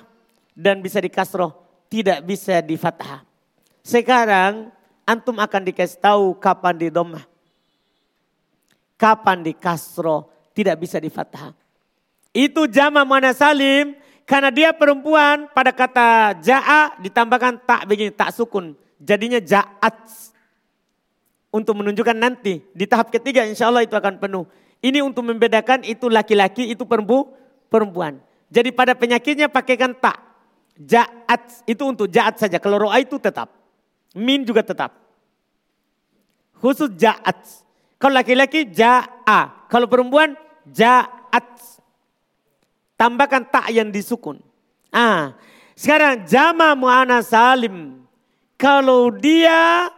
dan 0.55 0.79
bisa 0.79 1.03
di 1.03 1.11
kasroh. 1.11 1.64
Tidak 1.89 2.25
bisa 2.27 2.59
di 2.65 2.75
fathah. 2.75 3.23
Sekarang 3.85 4.73
antum 5.05 5.37
akan 5.37 5.63
dikasih 5.69 6.01
tahu 6.01 6.35
kapan 6.41 6.75
di 6.75 6.89
domah. 6.89 7.25
Kapan 8.97 9.45
di 9.45 9.53
kasro 9.53 10.31
tidak 10.57 10.81
bisa 10.81 10.97
di 10.99 11.13
fathah. 11.13 11.53
Itu 12.35 12.67
jama 12.67 13.07
mana 13.07 13.31
salim 13.31 13.95
karena 14.25 14.49
dia 14.49 14.73
perempuan 14.73 15.53
pada 15.53 15.69
kata 15.69 16.41
ja'a 16.41 16.97
ditambahkan 16.99 17.61
tak 17.69 17.85
begini, 17.85 18.11
tak 18.11 18.33
sukun. 18.33 18.73
Jadinya 18.97 19.39
ja'at. 19.39 20.33
Untuk 21.55 21.79
menunjukkan 21.79 22.19
nanti 22.19 22.67
di 22.75 22.83
tahap 22.83 23.15
ketiga 23.15 23.47
insya 23.47 23.71
Allah 23.71 23.87
itu 23.87 23.95
akan 23.95 24.19
penuh. 24.19 24.43
Ini 24.83 25.07
untuk 25.07 25.23
membedakan 25.23 25.87
itu 25.87 26.11
laki-laki, 26.11 26.75
itu 26.75 26.83
perempuan. 26.83 28.19
Jadi 28.51 28.75
pada 28.75 28.99
penyakitnya 28.99 29.47
pakaikan 29.47 29.95
tak. 29.95 30.19
Ja'at 30.75 31.63
itu 31.71 31.83
untuk 31.87 32.11
ja'at 32.11 32.35
saja. 32.39 32.59
Kalau 32.59 32.83
ro'a 32.83 32.99
itu 32.99 33.15
tetap. 33.23 33.51
Min 34.15 34.43
juga 34.43 34.67
tetap. 34.67 34.91
Khusus 36.59 36.91
ja'at. 36.99 37.39
Kalau 37.99 38.15
laki-laki 38.19 38.67
ja'a. 38.67 39.71
Kalau 39.71 39.87
perempuan 39.87 40.35
ja'at. 40.67 41.47
Tambahkan 42.99 43.47
tak 43.51 43.71
yang 43.71 43.91
disukun. 43.95 44.43
Ah, 44.91 45.35
sekarang 45.75 46.27
jama 46.27 46.75
mu'ana 46.79 47.23
salim. 47.23 48.07
Kalau 48.55 49.11
dia, 49.11 49.91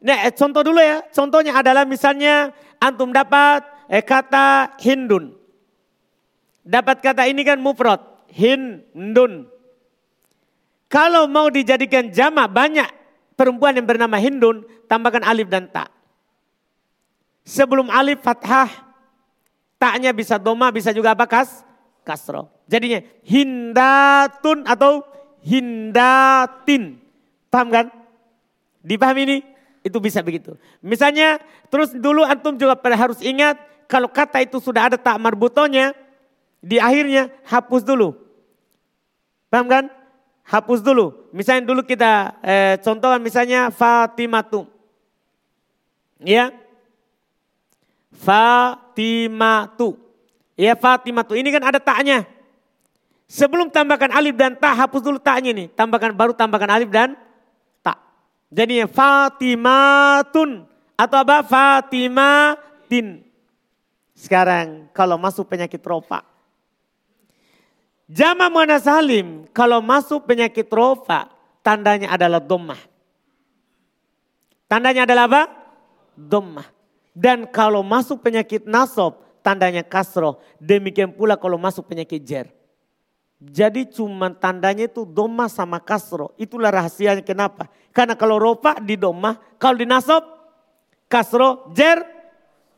nah, 0.00 0.18
contoh 0.32 0.64
dulu 0.64 0.80
ya. 0.80 1.04
Contohnya 1.12 1.52
adalah 1.56 1.84
misalnya 1.84 2.52
antum 2.80 3.12
dapat 3.12 3.64
eh, 3.88 4.04
kata 4.04 4.76
hindun. 4.80 5.36
Dapat 6.68 7.00
kata 7.00 7.24
ini 7.28 7.44
kan 7.44 7.60
mufrad, 7.60 8.00
hindun. 8.28 9.48
Kalau 10.88 11.28
mau 11.28 11.52
dijadikan 11.52 12.08
jama 12.08 12.48
banyak 12.48 12.88
perempuan 13.36 13.76
yang 13.76 13.84
bernama 13.84 14.16
hindun, 14.16 14.64
tambahkan 14.88 15.20
alif 15.22 15.46
dan 15.52 15.68
tak. 15.68 15.92
Sebelum 17.44 17.92
alif 17.92 18.24
fathah, 18.24 18.68
taknya 19.76 20.16
bisa 20.16 20.40
doma, 20.40 20.72
bisa 20.72 20.92
juga 20.92 21.12
apa 21.12 21.28
kas? 21.28 21.68
kasro. 22.08 22.48
Jadinya 22.64 23.04
hindatun 23.20 24.64
atau 24.64 25.04
hindatin. 25.44 26.96
Paham 27.52 27.68
kan? 27.68 27.86
Dipahami 28.80 29.22
ini? 29.28 29.38
Itu 29.84 30.00
bisa 30.00 30.24
begitu. 30.24 30.56
Misalnya 30.80 31.36
terus 31.68 31.92
dulu 31.92 32.24
antum 32.24 32.56
juga 32.56 32.80
harus 32.96 33.20
ingat 33.20 33.60
kalau 33.84 34.08
kata 34.08 34.40
itu 34.40 34.56
sudah 34.56 34.88
ada 34.88 34.96
tak 34.96 35.20
marbutonya 35.20 35.92
di 36.64 36.80
akhirnya 36.80 37.28
hapus 37.44 37.84
dulu. 37.84 38.16
Paham 39.52 39.68
kan? 39.68 39.84
Hapus 40.48 40.80
dulu. 40.80 41.28
Misalnya 41.28 41.68
dulu 41.68 41.84
kita 41.84 42.40
eh, 42.40 42.80
contohkan 42.80 43.20
misalnya 43.20 43.68
Fatimatu. 43.68 44.64
Ya. 46.24 46.48
Fatimatu. 48.16 50.00
Ya 50.56 50.72
Fatimah 50.72 51.22
tuh 51.22 51.36
ini 51.36 51.52
kan 51.52 51.62
ada 51.68 51.76
taknya. 51.76 52.24
Sebelum 53.28 53.68
tambahkan 53.68 54.08
alif 54.08 54.40
dan 54.40 54.56
tak, 54.56 54.72
hapus 54.72 55.04
dulu 55.04 55.20
taknya 55.20 55.52
nih. 55.52 55.68
Tambahkan 55.76 56.16
baru 56.16 56.32
tambahkan 56.32 56.80
alif 56.80 56.88
dan 56.88 57.12
tak. 57.84 58.00
Jadi 58.48 58.88
Fatimatun 58.88 60.64
atau 60.96 61.16
apa? 61.20 61.44
Fatimatin. 61.44 63.20
Sekarang 64.16 64.88
kalau 64.96 65.20
masuk 65.20 65.44
penyakit 65.44 65.78
rofa. 65.84 66.24
Jama 68.08 68.48
mana 68.48 68.80
salim 68.80 69.44
kalau 69.52 69.84
masuk 69.84 70.24
penyakit 70.24 70.64
rofa 70.72 71.28
tandanya 71.60 72.08
adalah 72.08 72.40
domah. 72.40 72.80
Tandanya 74.64 75.04
adalah 75.04 75.24
apa? 75.28 75.42
Domah. 76.16 76.64
Dan 77.12 77.44
kalau 77.52 77.84
masuk 77.84 78.24
penyakit 78.24 78.64
nasob 78.64 79.20
tandanya 79.44 79.84
kasroh. 79.84 80.40
Demikian 80.56 81.12
pula 81.12 81.36
kalau 81.36 81.60
masuk 81.60 81.84
penyakit 81.84 82.20
jer. 82.24 82.46
Jadi 83.38 83.86
cuma 83.86 84.34
tandanya 84.34 84.88
itu 84.88 85.06
doma 85.06 85.46
sama 85.46 85.78
kasroh. 85.78 86.34
Itulah 86.40 86.74
rahasianya 86.74 87.22
kenapa. 87.22 87.70
Karena 87.94 88.18
kalau 88.18 88.40
ropa 88.40 88.80
di 88.82 88.98
doma, 88.98 89.38
kalau 89.60 89.78
di 89.78 89.86
nasob, 89.86 90.26
kasroh, 91.06 91.70
jer, 91.70 92.02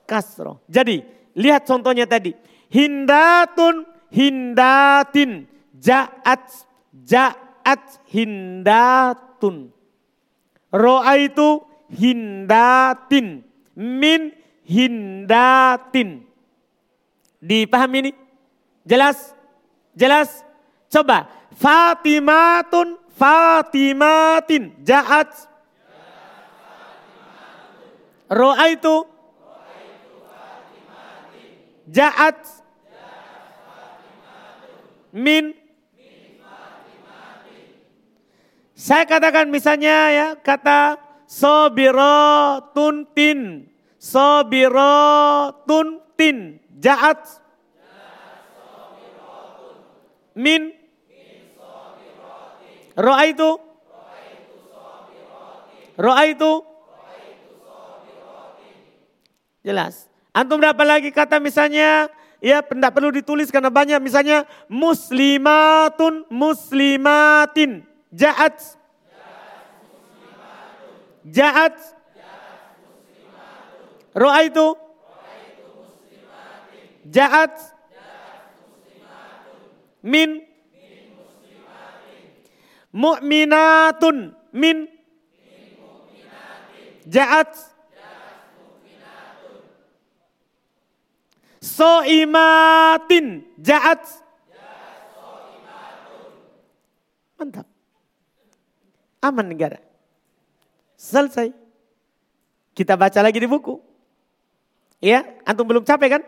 kasroh. 0.04 0.60
Jadi 0.68 1.00
lihat 1.32 1.64
contohnya 1.64 2.04
tadi. 2.04 2.36
Hindatun, 2.70 3.88
hindatin, 4.10 5.46
ja'at, 5.78 6.66
ja'at, 7.06 7.84
hindatun. 8.10 9.70
Ro'a 10.70 11.14
itu 11.18 11.62
hindatin, 11.90 13.42
min 13.74 14.30
hindatin. 14.66 16.22
Dipahami 17.40 17.98
ini? 18.04 18.12
Jelas? 18.84 19.32
Jelas? 19.96 20.44
Coba. 20.92 21.26
Fatimatun, 21.56 23.00
Fatimatin, 23.16 24.76
Ja'at. 24.84 25.50
Ro'a 28.30 28.64
itu? 28.70 28.96
Ja'at. 31.90 32.59
Min. 35.10 35.54
Saya 38.74 39.04
katakan 39.04 39.52
misalnya 39.52 39.96
ya 40.08 40.28
kata 40.40 40.96
sobirotun 41.28 43.04
tin. 43.12 43.68
Sobirotun 44.00 45.86
tin. 46.16 46.56
Ja'at 46.80 47.40
min 50.40 50.72
roa 52.94 53.24
itu 53.26 53.50
roa 56.00 56.22
itu 56.24 56.52
jelas 59.60 60.08
antum 60.32 60.56
berapa 60.56 60.80
lagi 60.86 61.10
kata 61.12 61.42
misalnya 61.42 62.08
ya 62.40 62.64
tidak 62.64 62.92
perlu 62.92 63.12
ditulis 63.12 63.52
karena 63.52 63.68
banyak. 63.68 64.00
Misalnya 64.00 64.48
muslimatun 64.66 66.26
muslimatin. 66.32 67.84
Jaat. 68.10 68.58
Jaat. 71.24 71.76
Roa 74.10 74.42
itu? 74.42 74.74
Ja'at. 77.06 77.54
Min? 80.02 80.42
Mu'minatun. 82.90 84.34
Min? 84.50 84.90
Ja'at 87.06 87.54
So'imatin 91.60 93.44
Ja'at 93.60 94.00
Mantap. 97.40 97.64
Aman 99.24 99.48
negara. 99.48 99.80
Selesai. 101.00 101.56
Kita 102.76 103.00
baca 103.00 103.24
lagi 103.24 103.40
di 103.40 103.48
buku. 103.48 103.80
Ya, 105.00 105.24
antum 105.48 105.64
belum 105.64 105.80
capek 105.80 106.20
kan? 106.20 106.22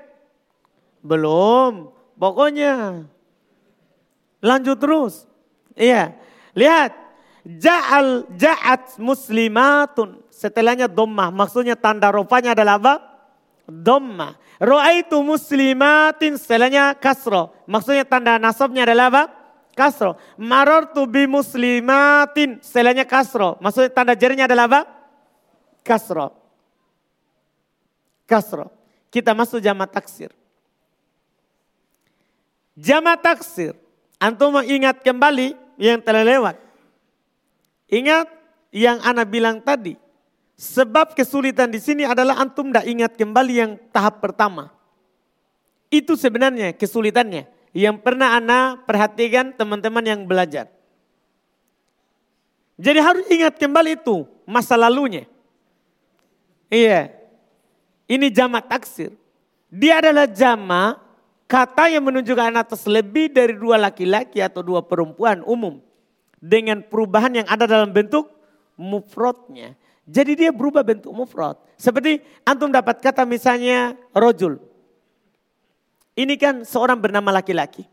Belum. 1.04 1.92
Pokoknya 2.16 3.04
lanjut 4.40 4.80
terus. 4.80 5.28
Iya. 5.76 6.16
Lihat. 6.56 6.96
Ja'al 7.44 8.24
ja'at 8.32 8.96
muslimatun. 8.96 10.24
Setelahnya 10.32 10.88
dommah. 10.88 11.28
Maksudnya 11.28 11.76
tanda 11.76 12.08
rupanya 12.08 12.56
adalah 12.56 12.80
apa? 12.80 13.11
Dommah. 13.80 14.36
Ro'aitu 14.60 15.16
muslimatin. 15.24 16.36
Setelahnya 16.36 16.92
kasro. 16.92 17.56
Maksudnya 17.64 18.04
tanda 18.04 18.36
nasabnya 18.36 18.84
adalah 18.84 19.08
apa? 19.08 19.24
Kasro. 19.72 20.20
Marartu 20.36 21.08
bi 21.08 21.24
muslimatin. 21.24 22.60
Setelahnya 22.60 23.08
kasro. 23.08 23.56
Maksudnya 23.64 23.88
tanda 23.88 24.12
jarinya 24.12 24.44
adalah 24.44 24.68
apa? 24.68 24.80
Kasro. 25.80 26.36
Kasro. 28.28 28.68
Kita 29.08 29.32
masuk 29.32 29.64
jamaah 29.64 29.88
taksir. 29.88 30.32
Jama 32.76 33.16
taksir. 33.16 33.76
Antum 34.16 34.54
ingat 34.62 35.02
kembali 35.04 35.56
yang 35.76 36.00
telah 36.00 36.24
lewat. 36.24 36.56
Ingat 37.92 38.30
yang 38.72 39.02
Ana 39.04 39.28
bilang 39.28 39.60
tadi. 39.60 39.98
Sebab 40.62 41.18
kesulitan 41.18 41.74
di 41.74 41.82
sini 41.82 42.06
adalah 42.06 42.38
antum 42.38 42.70
tidak 42.70 42.86
ingat 42.86 43.12
kembali 43.18 43.54
yang 43.58 43.72
tahap 43.90 44.22
pertama. 44.22 44.70
Itu 45.90 46.14
sebenarnya 46.14 46.70
kesulitannya. 46.78 47.50
Yang 47.74 47.96
pernah 48.06 48.38
Ana 48.38 48.78
perhatikan 48.78 49.50
teman-teman 49.58 50.06
yang 50.06 50.22
belajar. 50.22 50.70
Jadi 52.78 52.98
harus 53.02 53.26
ingat 53.26 53.58
kembali 53.58 54.06
itu 54.06 54.22
masa 54.46 54.78
lalunya. 54.78 55.26
Iya. 56.70 57.10
Ini 58.06 58.30
jama 58.30 58.62
taksir. 58.62 59.10
Dia 59.66 59.98
adalah 59.98 60.30
jama 60.30 60.94
kata 61.50 61.90
yang 61.90 62.06
menunjukkan 62.06 62.54
atas 62.54 62.86
lebih 62.86 63.34
dari 63.34 63.58
dua 63.58 63.82
laki-laki 63.82 64.38
atau 64.38 64.62
dua 64.62 64.78
perempuan 64.78 65.42
umum 65.42 65.82
dengan 66.38 66.86
perubahan 66.86 67.42
yang 67.42 67.48
ada 67.50 67.66
dalam 67.66 67.90
bentuk 67.90 68.30
mufrodnya. 68.78 69.74
Jadi 70.02 70.34
dia 70.34 70.50
berubah 70.50 70.82
bentuk 70.82 71.14
mufrad. 71.14 71.54
Seperti 71.78 72.18
antum 72.42 72.70
dapat 72.70 72.98
kata 72.98 73.22
misalnya 73.22 73.94
rojul. 74.10 74.58
Ini 76.18 76.34
kan 76.36 76.66
seorang 76.66 76.98
bernama 76.98 77.32
laki-laki. 77.32 77.86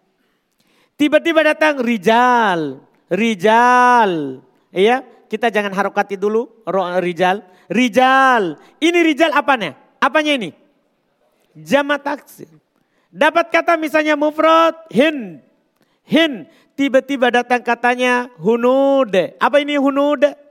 Tiba-tiba 0.99 1.45
datang 1.45 1.79
rijal, 1.79 2.83
rijal. 3.07 4.43
Iya, 4.75 5.05
kita 5.31 5.47
jangan 5.47 5.71
harokati 5.71 6.19
dulu 6.19 6.49
rijal. 6.99 7.45
Rijal, 7.69 8.57
ini 8.81 8.99
rijal 9.05 9.31
apanya? 9.31 9.77
Apanya 10.01 10.35
ini? 10.35 10.51
Jama 11.55 12.01
taksir. 12.01 12.49
Dapat 13.13 13.53
kata 13.53 13.77
misalnya 13.77 14.17
mufrad, 14.19 14.75
hin. 14.91 15.39
Hin, 16.03 16.49
tiba-tiba 16.73 17.29
datang 17.29 17.61
katanya 17.61 18.27
hunud. 18.41 19.13
Apa 19.37 19.61
ini 19.61 19.77
hunud? 19.77 20.48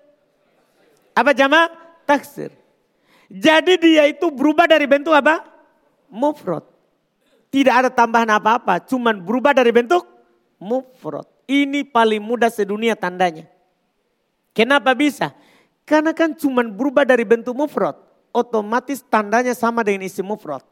Apa 1.18 1.34
jama? 1.34 1.66
Taksir. 2.06 2.54
Jadi 3.26 3.74
dia 3.82 4.06
itu 4.06 4.30
berubah 4.30 4.70
dari 4.70 4.86
bentuk 4.86 5.10
apa? 5.10 5.42
Mufrad. 6.06 6.62
Tidak 7.50 7.74
ada 7.74 7.90
tambahan 7.90 8.38
apa-apa, 8.38 8.78
cuman 8.86 9.18
berubah 9.18 9.50
dari 9.50 9.74
bentuk 9.74 10.06
mufrad. 10.62 11.26
Ini 11.48 11.82
paling 11.90 12.22
mudah 12.22 12.52
sedunia 12.52 12.94
tandanya. 12.94 13.50
Kenapa 14.54 14.94
bisa? 14.94 15.34
Karena 15.88 16.12
kan 16.14 16.36
cuman 16.36 16.70
berubah 16.70 17.02
dari 17.02 17.24
bentuk 17.26 17.56
mufrad. 17.56 17.98
Otomatis 18.30 19.00
tandanya 19.02 19.56
sama 19.56 19.82
dengan 19.82 20.06
isi 20.06 20.20
mufrad. 20.20 20.62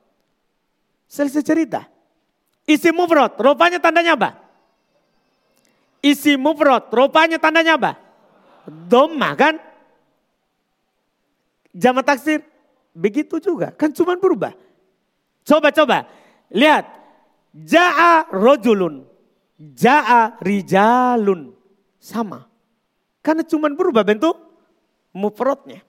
Selesai 1.09 1.42
cerita. 1.42 1.88
Isi 2.68 2.92
mufrad, 2.92 3.34
rupanya 3.40 3.80
tandanya 3.80 4.14
apa? 4.14 4.30
Isi 6.05 6.36
mufrad, 6.38 6.92
rupanya 6.92 7.40
tandanya 7.40 7.80
apa? 7.80 7.92
Doma 8.68 9.32
kan? 9.32 9.66
Jama 11.77 12.01
taksir, 12.01 12.41
begitu 12.97 13.37
juga. 13.37 13.68
Kan 13.77 13.93
cuma 13.93 14.16
berubah. 14.16 14.57
Coba-coba, 15.45 16.09
lihat. 16.49 16.89
Ja'a 17.53 18.33
rojulun. 18.33 19.05
Ja'a 19.57 20.41
rijalun. 20.41 21.53
Sama. 22.01 22.49
Karena 23.20 23.45
cuma 23.45 23.68
berubah 23.72 24.05
bentuk 24.05 24.37
mufradnya. 25.12 25.81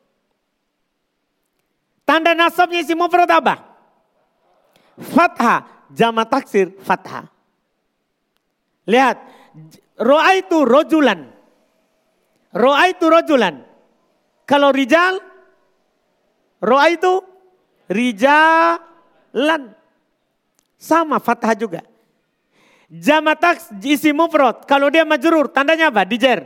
Tanda 2.08 2.32
nasabnya 2.32 2.80
isi 2.84 2.96
mufrad 2.96 3.28
apa? 3.28 3.68
Fathah. 4.96 5.92
Jama 5.92 6.28
taksir 6.28 6.72
fathah. 6.84 7.28
Lihat. 8.88 9.20
Ro'a 10.00 10.40
itu 10.40 10.64
rojulan. 10.64 11.28
Ro'a 12.56 12.84
itu 12.88 13.06
rojulan. 13.12 13.60
Kalau 14.48 14.72
rijal 14.72 15.20
Ro'a 16.62 16.89
itu 16.89 17.22
rijalan. 17.89 19.74
Sama 20.78 21.18
fathah 21.18 21.58
juga. 21.58 21.82
Jamatak 22.88 23.82
isi 23.82 24.14
mufrad. 24.14 24.64
Kalau 24.70 24.88
dia 24.93 25.03
majrur 25.03 25.49
tandanya 25.49 25.89
apa? 25.89 26.05
Dijer. 26.05 26.45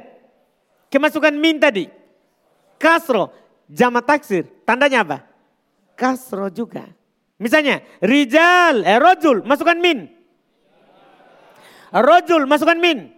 Kemasukan 0.88 1.36
min 1.36 1.60
tadi. 1.60 1.86
Kasro. 2.80 3.32
Jama 3.68 4.00
taksir. 4.04 4.48
Tandanya 4.64 5.04
apa? 5.04 5.18
Kasro 5.96 6.50
juga. 6.52 6.88
Misalnya 7.42 7.82
rijal, 8.06 8.86
eh 8.86 9.02
rojul 9.02 9.42
masukkan 9.42 9.78
min. 9.80 10.06
Rojul 11.90 12.46
masukkan 12.46 12.78
min. 12.78 13.10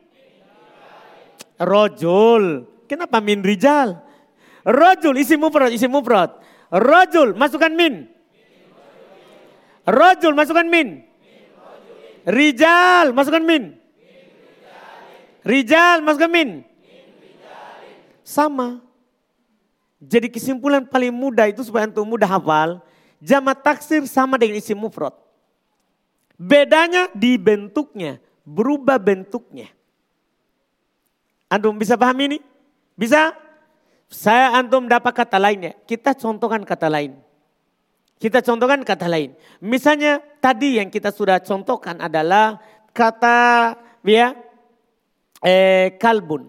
Rojul. 1.59 2.65
Kenapa 2.87 3.19
min 3.19 3.43
rijal? 3.43 3.99
Rojul 4.63 5.19
isi 5.19 5.35
mufrad, 5.35 5.75
isi 5.75 5.91
mufrad. 5.91 6.39
Rojul, 6.73 7.37
masukkan 7.37 7.69
min. 7.69 8.09
Rojul, 9.85 10.33
masukkan 10.33 10.65
min. 10.65 11.05
Rijal, 12.25 13.13
masukkan 13.13 13.45
min. 13.45 13.77
Rijal, 15.45 16.01
masukkan 16.01 16.31
min. 16.33 16.65
Sama. 18.25 18.81
Jadi 20.01 20.33
kesimpulan 20.33 20.81
paling 20.87 21.13
mudah 21.13 21.45
itu 21.51 21.61
supaya 21.61 21.85
untuk 21.85 22.09
mudah 22.09 22.25
hafal. 22.25 22.81
Jama 23.21 23.53
taksir 23.53 24.03
sama 24.09 24.41
dengan 24.41 24.57
isi 24.57 24.73
mufrad. 24.73 25.13
Bedanya 26.35 27.07
di 27.13 27.37
bentuknya, 27.37 28.17
berubah 28.41 28.97
bentuknya. 28.97 29.69
Antum 31.47 31.77
bisa 31.77 31.93
paham 31.93 32.17
ini? 32.25 32.41
Bisa? 32.97 33.42
Saya 34.13 34.53
antum 34.53 34.85
dapat 34.85 35.25
kata 35.25 35.41
lainnya. 35.41 35.73
Kita 35.89 36.13
contohkan 36.13 36.61
kata 36.61 36.85
lain. 36.85 37.17
Kita 38.21 38.45
contohkan 38.45 38.85
kata 38.85 39.09
lain. 39.09 39.33
Misalnya 39.57 40.21
tadi 40.37 40.77
yang 40.77 40.93
kita 40.93 41.09
sudah 41.09 41.41
contohkan 41.41 41.97
adalah 41.97 42.61
kata 42.93 43.73
ya 44.05 44.37
eh, 45.41 45.97
kalbun. 45.97 46.45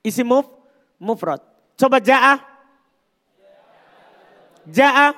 Isi 0.00 0.24
muf, 0.24 0.48
mufrad. 0.96 1.44
Coba 1.76 2.00
ja'a. 2.00 2.40
Ja'a. 4.72 5.12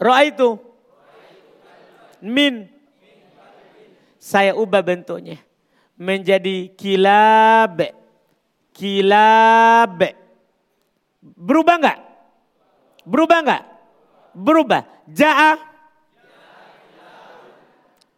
Ro'a 0.00 0.24
itu. 0.24 0.56
Min. 2.24 2.72
Saya 4.16 4.56
ubah 4.56 4.80
bentuknya. 4.80 5.36
Menjadi 6.00 6.72
kilab 6.72 8.03
kilab. 8.74 10.02
Berubah 11.22 11.78
enggak? 11.80 11.98
Berubah 13.06 13.38
enggak? 13.40 13.62
Berubah. 14.34 14.82
Ja'a. 15.08 15.56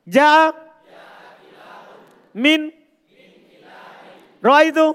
Ja'a. 0.09 0.57
Min. 2.33 2.73
Roa 4.41 4.61
itu. 4.65 4.87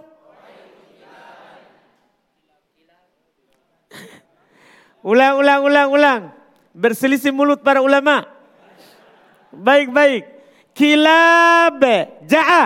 ulang, 5.11 5.39
ulang, 5.39 5.61
ulang, 5.65 5.89
ulang. 5.91 6.21
Berselisih 6.71 7.35
mulut 7.35 7.59
para 7.59 7.83
ulama. 7.83 8.23
Baik, 9.51 9.91
baik. 9.91 10.23
Kilab. 10.71 11.83
Ja'a. 12.25 12.63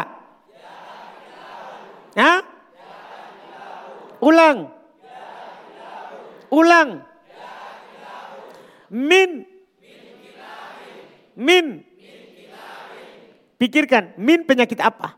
Hah? 2.16 2.45
Ulang. 4.26 4.74
Ulang. 6.50 6.90
Min. 8.90 9.46
Min. 11.38 11.66
Pikirkan, 13.56 14.18
min 14.20 14.44
penyakit 14.44 14.82
apa? 14.84 15.16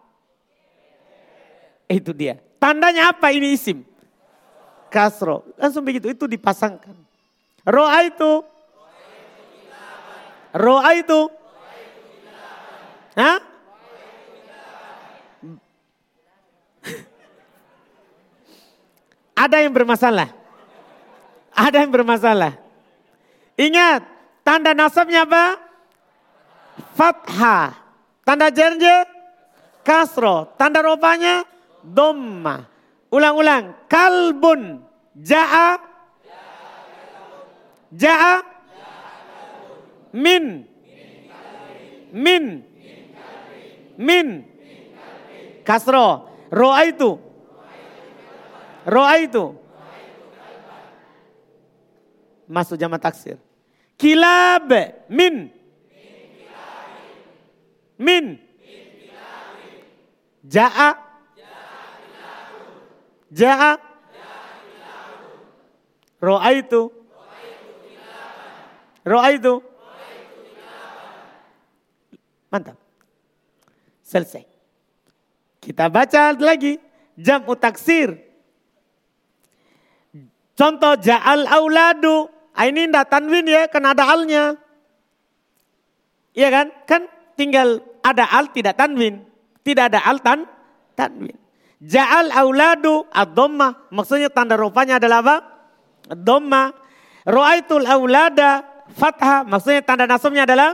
Itu 1.87 2.11
dia. 2.13 2.37
Tandanya 2.59 3.15
apa 3.15 3.31
ini 3.33 3.55
isim? 3.55 3.81
Kasro. 4.93 5.47
Langsung 5.57 5.81
begitu, 5.87 6.11
itu 6.11 6.27
dipasangkan. 6.27 6.93
Ro'a 7.65 8.05
itu. 8.05 8.43
Ro'a 10.53 10.91
itu. 10.99 11.21
Hah? 13.17 13.41
Ada 19.47 19.63
yang 19.63 19.71
bermasalah. 19.71 20.27
Ada 21.55 21.87
yang 21.87 21.91
bermasalah. 21.95 22.59
Ingat, 23.55 24.03
tanda 24.43 24.75
nasabnya 24.75 25.23
apa? 25.23 25.55
Fathah. 26.99 27.79
Tanda 28.27 28.51
jerje? 28.51 29.07
Kasro. 29.87 30.51
Tanda 30.59 30.83
rupanya? 30.83 31.47
Domma. 31.79 32.67
Ulang-ulang. 33.07 33.87
Kalbun. 33.87 34.83
Ja'a. 35.15 35.79
Ja'a. 37.95 38.43
Min. 40.11 40.67
Min. 42.11 42.43
Min. 43.95 44.27
Kasro. 45.63 46.27
Ro'a 46.51 46.83
itu. 46.83 47.26
Roa 48.88 49.19
itu. 49.19 49.51
Masuk 52.47 52.79
jama 52.79 52.95
taksir. 52.95 53.35
Kilab 53.99 54.71
min. 55.11 55.51
Min. 57.99 58.39
Ja'a. 60.47 60.95
Ja'a. 63.27 63.71
Roa 66.23 66.49
itu. 66.55 66.88
Roa 69.03 69.27
itu. 69.35 69.59
Mantap. 72.47 72.79
Selesai. 74.07 74.47
Kita 75.59 75.91
baca 75.91 76.31
lagi. 76.39 76.79
Jam 77.19 77.43
utaksir. 77.43 78.26
Contoh 80.57 80.97
ja'al 80.97 81.45
auladu. 81.45 82.25
Ah, 82.57 82.65
ini 82.65 82.89
tidak 82.89 83.13
tanwin 83.13 83.45
ya, 83.45 83.69
kan 83.69 83.85
ada 83.85 84.09
alnya. 84.09 84.57
Iya 86.33 86.49
kan? 86.49 86.67
Kan 86.89 87.01
tinggal 87.37 87.85
ada 88.01 88.25
al 88.33 88.49
tidak 88.49 88.73
tanwin. 88.73 89.21
Tidak 89.61 89.93
ada 89.93 90.01
al 90.01 90.17
tan, 90.25 90.49
tanwin. 90.97 91.37
Ja'al 91.77 92.33
auladu 92.33 93.05
ad 93.13 93.37
Maksudnya 93.93 94.33
tanda 94.33 94.57
rupanya 94.57 94.97
adalah 94.97 95.21
apa? 95.21 95.37
Ad-dhamma. 96.09 96.73
Ru'aitul 97.29 97.85
aulada 97.85 98.65
fathah. 98.97 99.45
Maksudnya 99.45 99.85
tanda 99.85 100.09
nasabnya 100.09 100.49
adalah 100.49 100.73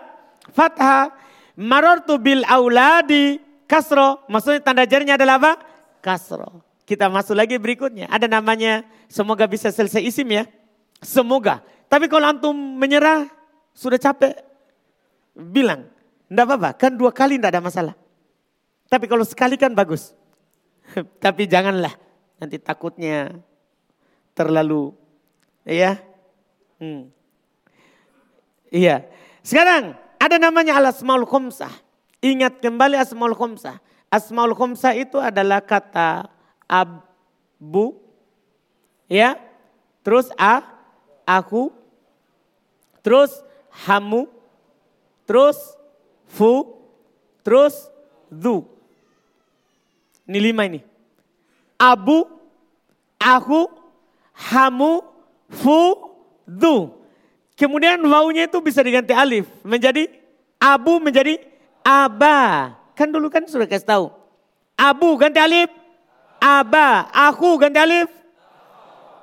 fathah. 0.56 1.12
Marortu 1.60 2.16
bil 2.24 2.48
auladi 2.48 3.36
kasro. 3.68 4.24
Maksudnya 4.32 4.64
tanda 4.64 4.88
jarinya 4.88 5.20
adalah 5.20 5.36
apa? 5.44 5.54
Kasro. 6.00 6.73
Kita 6.84 7.08
masuk 7.08 7.36
lagi 7.36 7.56
berikutnya. 7.56 8.12
Ada 8.12 8.28
namanya 8.28 8.84
semoga 9.08 9.48
bisa 9.48 9.72
selesai 9.72 10.04
isim 10.04 10.28
ya. 10.28 10.44
Semoga. 11.00 11.64
Tapi 11.88 12.12
kalau 12.12 12.28
antum 12.28 12.56
menyerah 12.56 13.28
sudah 13.72 13.96
capek. 14.00 14.36
Bilang. 15.32 15.88
Tidak 16.28 16.44
apa-apa. 16.44 16.76
Kan 16.76 17.00
dua 17.00 17.16
kali 17.16 17.40
tidak 17.40 17.56
ada 17.56 17.64
masalah. 17.64 17.96
Tapi 18.92 19.06
kalau 19.08 19.24
sekali 19.24 19.56
kan 19.56 19.72
bagus. 19.72 20.12
Tapi 21.24 21.48
janganlah 21.48 21.96
nanti 22.42 22.60
takutnya 22.60 23.32
terlalu 24.36 24.92
ya. 25.64 25.96
Hmm. 26.82 27.08
Iya. 28.74 29.08
Sekarang 29.40 29.96
ada 30.20 30.36
namanya 30.36 30.76
al 30.76 30.92
asmaul 30.92 31.24
khumsah. 31.24 31.72
Ingat 32.20 32.60
kembali 32.60 33.00
asmaul 33.00 33.38
khumsah. 33.38 33.80
Asmaul 34.12 34.58
khumsah 34.58 34.98
itu 34.98 35.22
adalah 35.22 35.64
kata 35.64 36.33
abu 36.68 37.98
ya. 39.10 39.40
Terus 40.04 40.28
a 40.36 40.64
aku 41.24 41.72
terus 43.00 43.32
hamu 43.88 44.28
terus 45.24 45.58
fu 46.28 46.76
terus 47.44 47.88
du. 48.28 48.68
Ini 50.24 50.40
lima 50.40 50.64
ini. 50.64 50.80
Abu, 51.76 52.24
aku, 53.20 53.68
hamu, 54.32 55.04
fu, 55.52 55.80
du. 56.48 56.96
Kemudian 57.60 58.00
wawunya 58.08 58.48
itu 58.48 58.58
bisa 58.64 58.80
diganti 58.80 59.12
alif. 59.12 59.46
Menjadi 59.68 60.08
abu 60.58 60.98
menjadi 61.04 61.38
aba. 61.84 62.72
Kan 62.96 63.12
dulu 63.12 63.28
kan 63.28 63.44
sudah 63.46 63.68
kasih 63.68 63.88
tahu. 63.88 64.06
Abu 64.80 65.12
ganti 65.20 65.44
alif. 65.44 65.70
Aba. 66.44 67.08
Aku 67.32 67.56
ganti 67.56 67.80
alif. 67.80 68.12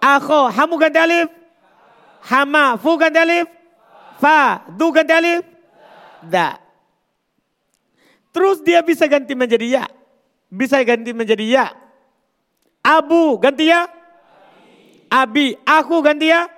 Ako. 0.01 0.49
Hamu 0.49 0.81
ganti 0.81 0.97
alif. 0.97 1.29
Hama. 2.25 2.81
Fu 2.81 2.97
ganti 2.97 3.21
alif. 3.21 3.45
Fa. 4.16 4.64
Du 4.73 4.89
ganti 4.89 5.12
alif. 5.12 5.45
Da. 6.25 6.57
Terus 8.33 8.64
dia 8.64 8.81
bisa 8.81 9.05
ganti 9.05 9.37
menjadi 9.37 9.68
ya 9.68 9.85
bisa 10.51 10.83
ganti 10.83 11.14
menjadi 11.14 11.45
ya. 11.47 11.66
Abu 12.83 13.39
ganti 13.39 13.71
ya. 13.71 13.87
Abi. 15.12 15.55
Aku 15.62 16.01
ganti 16.01 16.33
ya. 16.33 16.51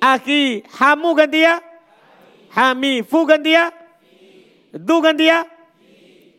Aki. 0.00 0.66
Hamu 0.80 1.12
ganti 1.12 1.44
ya. 1.44 1.60
Hami. 2.56 3.04
Fu 3.04 3.28
ganti 3.28 3.52
ya. 3.52 3.68
Du 4.72 5.04
ganti 5.04 5.28
ya. 5.28 5.46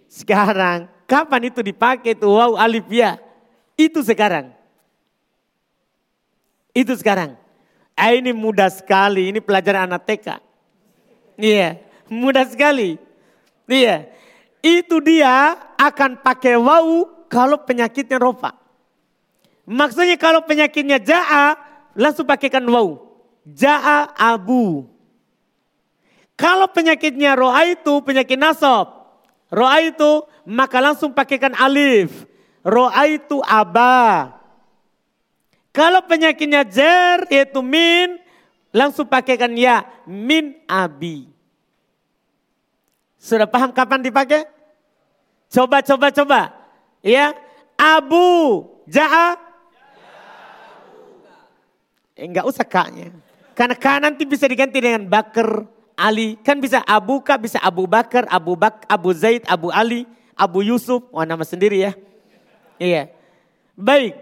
Sekarang 0.10 0.90
kapan 1.08 1.48
itu 1.48 1.64
dipakai 1.64 2.14
itu 2.14 2.28
wow 2.28 2.60
alif 2.60 2.86
ya? 2.92 3.16
Itu 3.78 4.01
sekarang. 4.01 4.51
Itu 6.73 6.97
sekarang. 6.97 7.38
Ah, 7.97 8.13
ini 8.13 8.34
mudah 8.34 8.69
sekali, 8.69 9.30
ini 9.30 9.41
pelajaran 9.41 9.89
anak 9.89 10.05
TK. 10.05 10.38
Iya, 11.38 11.82
mudah 12.09 12.45
sekali. 12.45 12.97
Iya, 13.69 14.09
itu 14.61 14.97
dia 15.01 15.57
akan 15.78 16.21
pakai 16.21 16.57
wau 16.57 17.25
kalau 17.30 17.61
penyakitnya 17.61 18.17
rofa. 18.17 18.53
Maksudnya 19.65 20.17
kalau 20.17 20.45
penyakitnya 20.45 20.97
ja'a, 21.01 21.57
langsung 21.97 22.25
pakaikan 22.25 22.63
wau. 22.69 23.03
Ja'a 23.45 24.13
abu. 24.13 24.86
Kalau 26.38 26.69
penyakitnya 26.69 27.34
roa 27.34 27.65
itu 27.65 27.97
penyakit 28.05 28.38
nasab. 28.38 28.93
Roa 29.49 29.82
itu 29.82 30.21
maka 30.45 30.78
langsung 30.78 31.09
pakaikan 31.11 31.57
alif. 31.57 32.30
Roa 32.68 33.07
itu 33.07 33.39
aba. 33.47 34.36
Kalau 35.72 36.03
penyakitnya 36.03 36.68
jer 36.68 37.24
yaitu 37.32 37.63
min, 37.63 38.20
langsung 38.76 39.07
pakaikan 39.07 39.55
ya. 39.55 39.88
Min 40.03 40.59
abi. 40.68 41.32
Sudah 43.15 43.47
paham 43.47 43.72
kapan 43.72 44.03
dipakai? 44.03 44.43
Coba, 45.47 45.80
coba, 45.80 46.11
coba. 46.11 46.41
Ya, 46.99 47.32
Abu 47.80 48.68
Ja'a. 48.84 49.39
Eh, 52.20 52.26
enggak 52.28 52.49
usah 52.49 52.68
kaknya. 52.68 53.15
Karena 53.55 53.78
kak 53.78 53.97
nanti 54.03 54.28
bisa 54.28 54.43
diganti 54.49 54.82
dengan 54.82 55.07
Bakar, 55.07 55.63
Ali. 55.97 56.36
Kan 56.43 56.59
bisa 56.59 56.84
Abu 56.84 57.24
Ka, 57.24 57.39
bisa 57.39 57.57
Abu 57.63 57.88
Bakar, 57.88 58.28
Abu 58.28 58.59
Bak, 58.59 58.86
Abu 58.89 59.13
Zaid, 59.15 59.47
Abu 59.47 59.72
Ali, 59.74 60.03
Abu 60.36 60.61
Yusuf. 60.68 61.05
Wah 61.09 61.26
nama 61.26 61.47
sendiri 61.47 61.82
ya. 61.82 61.95
Iya. 62.78 63.09
Baik. 63.78 64.13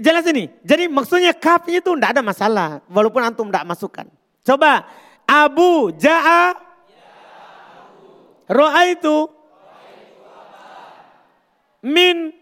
Jelas 0.00 0.24
ini. 0.30 0.48
Jadi 0.64 0.88
maksudnya 0.88 1.36
kafnya 1.36 1.84
itu 1.84 1.90
enggak 1.92 2.16
ada 2.16 2.22
masalah. 2.24 2.68
Walaupun 2.88 3.20
antum 3.20 3.46
enggak 3.46 3.68
masukkan. 3.68 4.06
Coba. 4.42 4.88
Abu 5.28 5.92
Ja'a 5.92 6.56
Ro'a 8.48 8.82
itu 8.88 9.28
min. 11.84 12.32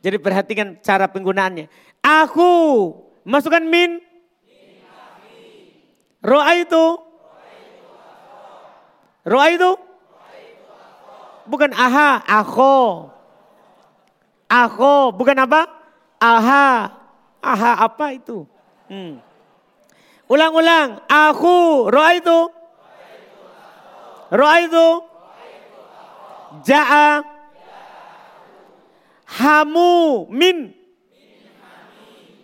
Jadi 0.00 0.16
perhatikan 0.16 0.80
cara 0.80 1.04
penggunaannya. 1.04 1.68
Aku 2.00 2.52
masukkan 3.28 3.60
min. 3.60 4.00
Ro'a 6.24 6.52
itu. 6.56 6.84
Ro'a 9.28 9.46
itu. 9.52 9.70
Bukan 11.44 11.76
aha, 11.76 12.24
ako. 12.24 13.08
Ako, 14.48 15.12
bukan 15.12 15.44
apa? 15.44 15.68
Aha. 16.18 16.90
Aha 17.38 17.72
apa 17.84 18.16
itu? 18.16 18.48
Hmm. 18.88 19.20
Ulang-ulang. 20.26 21.04
Aku, 21.06 21.86
ro'a 21.92 22.16
itu. 22.16 22.58
Ra'aitu 24.28 24.86
ja'a 26.64 27.24
hamu 29.24 30.28
min 30.28 30.76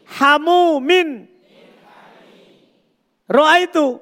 hamu 0.09 0.80
min 0.80 1.28
Ra'aitu 3.28 4.00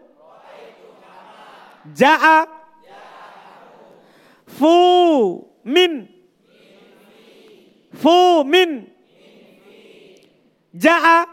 ja'a 1.94 2.46
fu 4.46 4.74
min 5.66 6.06
fu 7.96 8.44
min 8.44 8.88
ja'a 10.72 11.28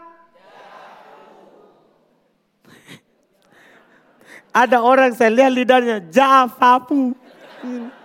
Ada 4.50 4.82
orang 4.82 5.14
saya 5.14 5.30
lihat 5.30 5.52
lidahnya 5.54 5.96
Jafafu. 6.10 7.14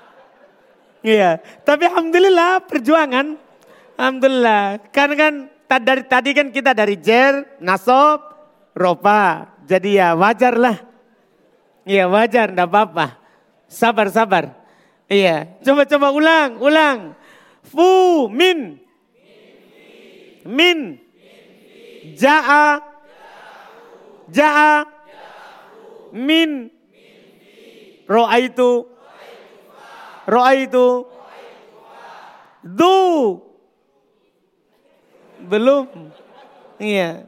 Iya, 1.06 1.38
tapi 1.62 1.86
alhamdulillah 1.86 2.66
perjuangan. 2.66 3.38
Alhamdulillah. 3.94 4.90
Karena 4.90 5.14
kan 5.14 5.34
dari 5.70 6.02
tadi 6.02 6.34
kan 6.34 6.50
kita 6.50 6.74
dari 6.74 6.98
jer, 6.98 7.62
nasob, 7.62 8.26
ropa. 8.74 9.54
Jadi 9.70 10.02
ya 10.02 10.18
wajar 10.18 10.58
lah. 10.58 10.82
Iya 11.86 12.10
wajar, 12.10 12.50
enggak 12.50 12.70
apa-apa. 12.74 13.22
Sabar, 13.70 14.10
sabar. 14.10 14.58
Iya, 15.06 15.62
coba-coba 15.62 16.10
ulang, 16.10 16.50
ulang. 16.58 16.98
Fu, 17.66 18.30
min. 18.30 18.80
Min. 20.46 21.00
Ja'a. 22.16 22.80
Ja'a 24.30 24.96
min 26.16 26.72
roa 28.08 28.40
itu 28.40 28.88
roa 30.24 30.52
itu 30.56 31.04
du 32.64 32.96
belum 35.44 35.86
iya 36.80 37.28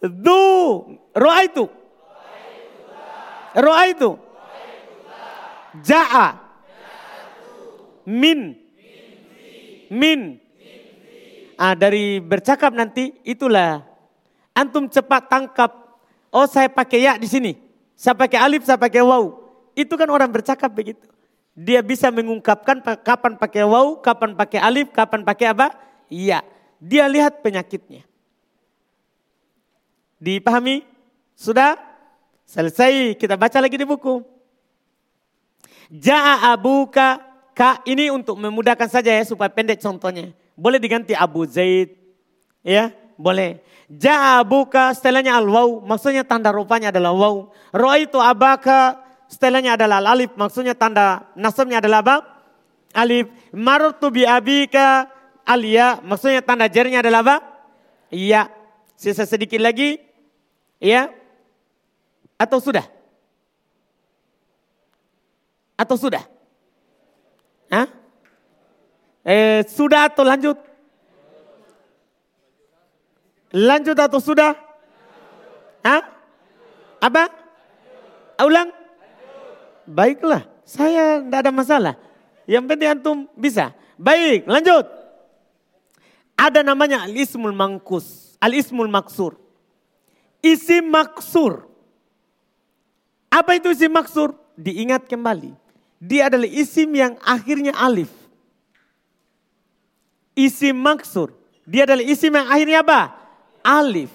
du 0.00 0.38
roa 1.10 1.42
itu 1.42 1.66
roa 3.58 3.82
itu 3.90 4.10
Ja'a. 5.84 6.34
Min. 8.08 8.56
Min. 9.88 10.40
Ah, 11.58 11.74
dari 11.74 12.22
bercakap 12.22 12.70
nanti 12.70 13.10
itulah 13.26 13.82
antum 14.54 14.86
cepat 14.86 15.26
tangkap. 15.26 15.70
Oh 16.30 16.46
saya 16.46 16.70
pakai 16.70 17.02
ya 17.02 17.14
di 17.18 17.26
sini. 17.26 17.52
Saya 17.98 18.14
pakai 18.14 18.38
alif, 18.38 18.62
saya 18.62 18.78
pakai 18.78 19.02
waw. 19.02 19.34
Itu 19.74 19.98
kan 19.98 20.06
orang 20.06 20.30
bercakap 20.30 20.70
begitu. 20.70 21.02
Dia 21.58 21.82
bisa 21.82 22.14
mengungkapkan 22.14 22.78
kapan 23.02 23.34
pakai 23.34 23.66
waw, 23.66 23.98
kapan 23.98 24.38
pakai 24.38 24.62
alif, 24.62 24.94
kapan 24.94 25.26
pakai 25.26 25.46
apa? 25.50 25.74
Iya. 26.06 26.46
Dia 26.78 27.10
lihat 27.10 27.42
penyakitnya. 27.42 28.06
Dipahami? 30.22 30.86
Sudah? 31.34 31.74
Selesai. 32.46 33.18
Kita 33.18 33.34
baca 33.34 33.58
lagi 33.58 33.74
di 33.74 33.86
buku. 33.86 34.22
Ja'a 35.90 36.54
abuka. 36.54 37.27
Ka 37.58 37.82
ini 37.82 38.06
untuk 38.06 38.38
memudahkan 38.38 38.86
saja 38.86 39.10
ya 39.10 39.26
supaya 39.26 39.50
pendek 39.50 39.82
contohnya. 39.82 40.30
Boleh 40.54 40.78
diganti 40.78 41.10
Abu 41.10 41.42
Zaid. 41.42 41.90
Ya, 42.62 42.94
boleh. 43.18 43.58
Ja'a 43.90 44.38
abuka 44.38 44.94
setelahnya 44.94 45.34
al-waw. 45.34 45.82
Maksudnya 45.82 46.22
tanda 46.22 46.54
rupanya 46.54 46.94
adalah 46.94 47.10
waw. 47.10 47.50
Roh 47.74 47.94
itu 47.98 48.14
abaka 48.22 49.02
setelahnya 49.26 49.74
adalah 49.74 49.98
alif. 50.06 50.30
Maksudnya 50.38 50.78
tanda 50.78 51.26
nasabnya 51.34 51.82
adalah 51.82 51.98
apa? 52.06 52.16
Alif. 52.94 53.26
Marutu 53.50 54.14
bi 54.14 54.22
abika 54.22 55.10
alia. 55.42 55.98
Maksudnya 56.06 56.46
tanda 56.46 56.70
jarinya 56.70 57.02
adalah 57.02 57.26
apa? 57.26 57.36
Iya. 58.14 58.46
Sisa 58.94 59.26
sedikit 59.26 59.58
lagi. 59.58 59.98
Ya. 60.78 61.10
Atau 62.38 62.62
sudah? 62.62 62.86
Atau 65.74 65.98
sudah? 65.98 66.37
Hah? 67.68 67.88
Eh, 69.28 69.60
sudah 69.68 70.08
atau 70.08 70.24
lanjut? 70.24 70.56
Lanjut 73.52 73.96
atau 73.96 74.20
sudah? 74.20 74.56
Hah? 75.84 76.02
Apa? 77.00 77.28
Ulang? 78.44 78.72
Baiklah, 79.88 80.44
saya 80.68 81.24
tidak 81.24 81.40
ada 81.48 81.52
masalah. 81.52 81.94
Yang 82.44 82.64
penting 82.68 82.88
antum 82.88 83.18
bisa. 83.36 83.72
Baik, 83.96 84.44
lanjut. 84.44 84.84
Ada 86.38 86.62
namanya 86.62 87.02
al-ismul 87.08 87.56
mangkus, 87.56 88.36
al-ismul 88.38 88.88
maksur. 88.88 89.34
Isi 90.38 90.78
maksur. 90.84 91.66
Apa 93.28 93.58
itu 93.58 93.74
isi 93.74 93.90
maksur? 93.90 94.32
Diingat 94.54 95.10
kembali. 95.10 95.67
Dia 95.98 96.30
adalah 96.30 96.46
isim 96.46 96.88
yang 96.94 97.18
akhirnya 97.26 97.74
alif. 97.74 98.10
Isim 100.38 100.78
maksur. 100.78 101.34
Dia 101.66 101.82
adalah 101.82 102.06
isim 102.06 102.30
yang 102.30 102.46
akhirnya 102.46 102.86
apa? 102.86 103.18
Alif. 103.66 104.14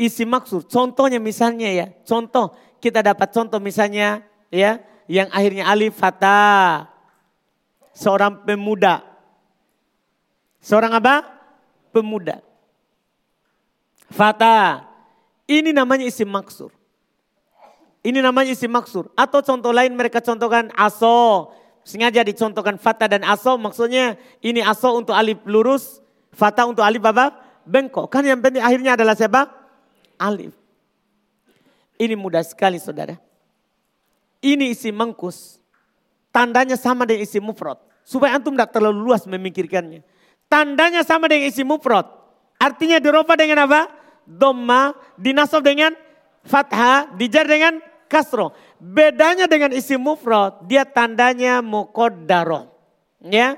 Isim 0.00 0.32
maksur. 0.32 0.64
Contohnya 0.64 1.20
misalnya 1.20 1.68
ya. 1.68 1.86
Contoh. 2.08 2.56
Kita 2.80 3.04
dapat 3.04 3.28
contoh 3.30 3.60
misalnya 3.60 4.24
ya. 4.48 4.80
Yang 5.04 5.28
akhirnya 5.36 5.64
alif 5.68 6.00
fata. 6.00 6.88
Seorang 7.92 8.48
pemuda. 8.48 9.04
Seorang 10.64 10.96
apa? 10.96 11.28
Pemuda. 11.92 12.40
Fata. 14.08 14.88
Ini 15.44 15.76
namanya 15.76 16.08
isim 16.08 16.32
maksur. 16.32 16.72
Ini 18.02 18.18
namanya 18.18 18.50
isi 18.50 18.66
maksur. 18.66 19.14
Atau 19.14 19.46
contoh 19.46 19.70
lain 19.70 19.94
mereka 19.94 20.18
contohkan 20.18 20.74
aso. 20.74 21.50
Sengaja 21.86 22.26
dicontohkan 22.26 22.74
fata 22.74 23.06
dan 23.06 23.22
aso. 23.22 23.54
Maksudnya 23.54 24.18
ini 24.42 24.58
aso 24.58 24.90
untuk 24.98 25.14
alif 25.14 25.38
lurus. 25.46 26.02
Fata 26.34 26.66
untuk 26.66 26.82
alif 26.82 27.02
apa? 27.06 27.30
Bengkok. 27.62 28.10
Kan 28.10 28.26
yang 28.26 28.42
penting 28.42 28.58
akhirnya 28.58 28.98
adalah 28.98 29.14
siapa? 29.14 29.46
Alif. 30.18 30.50
Ini 31.94 32.18
mudah 32.18 32.42
sekali 32.42 32.82
saudara. 32.82 33.14
Ini 34.42 34.74
isi 34.74 34.90
mengkus. 34.90 35.62
Tandanya 36.34 36.74
sama 36.74 37.06
dengan 37.06 37.22
isi 37.22 37.38
mufrad. 37.38 37.78
Supaya 38.02 38.34
antum 38.34 38.58
tidak 38.58 38.74
terlalu 38.74 38.98
luas 38.98 39.22
memikirkannya. 39.30 40.02
Tandanya 40.50 41.06
sama 41.06 41.30
dengan 41.30 41.46
isi 41.46 41.62
mufrad. 41.62 42.10
Artinya 42.58 42.98
diroba 42.98 43.38
dengan 43.38 43.62
apa? 43.70 43.86
Doma, 44.26 44.90
dinasab 45.14 45.62
dengan 45.62 45.94
fathah, 46.42 47.14
dijar 47.14 47.46
dengan 47.46 47.78
kasro. 48.12 48.52
Bedanya 48.76 49.48
dengan 49.48 49.72
isi 49.72 49.96
mufrad, 49.96 50.60
dia 50.68 50.84
tandanya 50.84 51.64
muqaddaro. 51.64 52.68
Ya. 53.24 53.56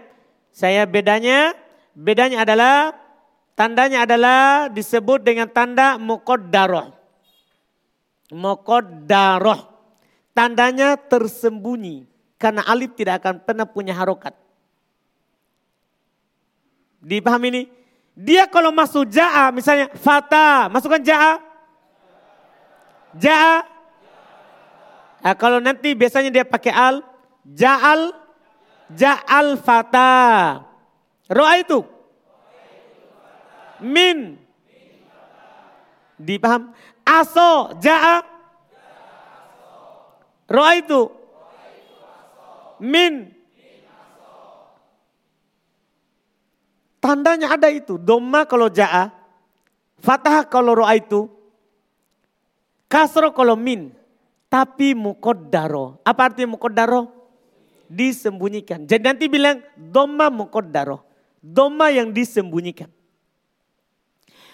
Saya 0.55 0.87
bedanya 0.87 1.59
bedanya 1.99 2.47
adalah 2.47 2.95
tandanya 3.59 4.07
adalah 4.07 4.71
disebut 4.71 5.27
dengan 5.27 5.51
tanda 5.51 5.99
muqaddaro. 5.99 6.95
Muqaddaro. 8.31 9.75
Tandanya 10.31 10.95
tersembunyi 10.95 12.07
karena 12.39 12.63
alif 12.71 12.95
tidak 12.95 13.23
akan 13.23 13.43
pernah 13.43 13.67
punya 13.67 13.95
harokat. 13.95 14.35
Dipahami 17.03 17.47
ini? 17.51 17.63
Dia 18.15 18.47
kalau 18.47 18.71
masuk 18.71 19.11
ja'a 19.11 19.51
misalnya 19.51 19.91
fata, 19.95 20.71
masukkan 20.71 21.03
ja'a. 21.03 21.39
Ja'a 23.15 23.74
Nah, 25.25 25.33
kalau 25.41 25.57
nanti 25.57 25.97
biasanya 25.97 26.29
dia 26.29 26.45
pakai 26.45 26.69
al, 26.69 27.01
ja'al, 27.49 28.13
ja'al 28.93 29.57
fata. 29.57 30.13
Ro'a 31.33 31.65
itu. 31.65 31.81
Min. 33.81 34.37
Dipaham? 36.21 36.77
Aso, 37.09 37.73
ja'a. 37.81 38.21
Ro'a 40.45 40.73
itu. 40.77 41.09
Min. 42.85 43.33
Tandanya 47.01 47.57
ada 47.57 47.73
itu. 47.73 47.97
Doma 47.97 48.45
kalau 48.45 48.69
ja'a. 48.69 49.09
Fatah 50.05 50.45
kalau 50.45 50.85
ro'a 50.85 51.01
itu. 51.01 51.33
Kasro 52.93 53.33
kalau 53.33 53.57
min 53.57 54.04
tapi 54.55 54.95
mukodaro. 54.95 55.99
Apa 56.07 56.31
artinya 56.31 56.55
mukodaro? 56.55 57.11
Disembunyikan. 57.91 58.87
Jadi 58.87 59.03
nanti 59.03 59.27
bilang 59.27 59.59
doma 59.75 60.31
mukodaro. 60.31 61.03
Doma 61.43 61.91
yang 61.91 62.15
disembunyikan. 62.15 62.87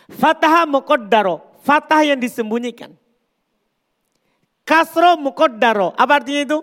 Fatah 0.08 0.64
mukodaro. 0.64 1.44
Fatah 1.60 2.00
yang 2.00 2.16
disembunyikan. 2.16 2.96
Kasro 4.64 5.20
mukodaro. 5.20 5.92
Apa 6.00 6.24
artinya 6.24 6.48
itu? 6.48 6.58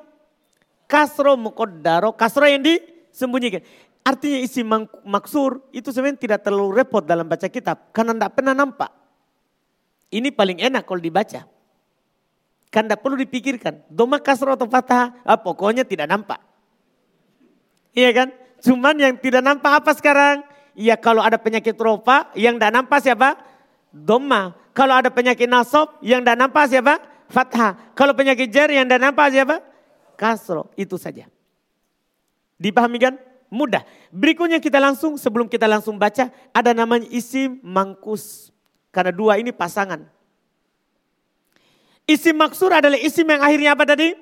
Kasro 0.90 1.38
mukodaro. 1.38 2.18
Kasro 2.18 2.50
yang 2.50 2.66
disembunyikan. 2.66 3.62
Artinya 4.02 4.42
isi 4.42 4.66
maksur 5.06 5.62
itu 5.70 5.94
sebenarnya 5.94 6.26
tidak 6.26 6.40
terlalu 6.42 6.82
repot 6.82 7.06
dalam 7.06 7.30
baca 7.30 7.46
kitab. 7.46 7.94
Karena 7.94 8.18
tidak 8.18 8.34
pernah 8.34 8.58
nampak. 8.58 8.90
Ini 10.10 10.34
paling 10.34 10.58
enak 10.58 10.90
kalau 10.90 10.98
dibaca. 10.98 11.57
Kan 12.68 12.86
tidak 12.86 13.00
perlu 13.00 13.16
dipikirkan. 13.16 13.84
Doma 13.88 14.20
kasro 14.20 14.54
atau 14.54 14.68
fathah, 14.68 15.16
ah, 15.24 15.40
pokoknya 15.40 15.88
tidak 15.88 16.12
nampak. 16.12 16.40
Iya 17.96 18.12
kan? 18.14 18.28
Cuman 18.62 18.96
yang 19.00 19.14
tidak 19.18 19.42
nampak 19.42 19.82
apa 19.84 19.92
sekarang? 19.96 20.44
Ya 20.78 20.94
kalau 21.00 21.26
ada 21.26 21.42
penyakit 21.42 21.74
ropa 21.80 22.30
yang 22.38 22.60
tidak 22.60 22.74
nampak 22.76 23.00
siapa? 23.02 23.40
Doma. 23.90 24.54
Kalau 24.78 24.94
ada 24.94 25.10
penyakit 25.10 25.50
nasob 25.50 25.98
yang 26.06 26.22
tidak 26.22 26.38
nampak 26.38 26.70
siapa? 26.70 27.02
Fathah. 27.32 27.98
Kalau 27.98 28.14
penyakit 28.14 28.54
jar 28.54 28.70
yang 28.70 28.86
tidak 28.86 29.10
nampak 29.10 29.34
siapa? 29.34 29.64
Kasro. 30.14 30.70
Itu 30.78 31.02
saja. 31.02 31.26
Dipahami 32.62 32.98
kan? 33.02 33.16
Mudah. 33.48 33.82
Berikutnya 34.12 34.60
kita 34.60 34.78
langsung, 34.78 35.16
sebelum 35.16 35.48
kita 35.48 35.66
langsung 35.66 35.96
baca, 35.96 36.30
ada 36.52 36.72
namanya 36.76 37.08
isim 37.10 37.58
mangkus. 37.64 38.52
Karena 38.92 39.14
dua 39.16 39.40
ini 39.40 39.50
pasangan. 39.56 40.17
Isim 42.08 42.40
maksur 42.40 42.72
adalah 42.72 42.96
isim 42.96 43.28
yang 43.28 43.44
akhirnya 43.44 43.76
apa 43.76 43.84
tadi? 43.84 44.16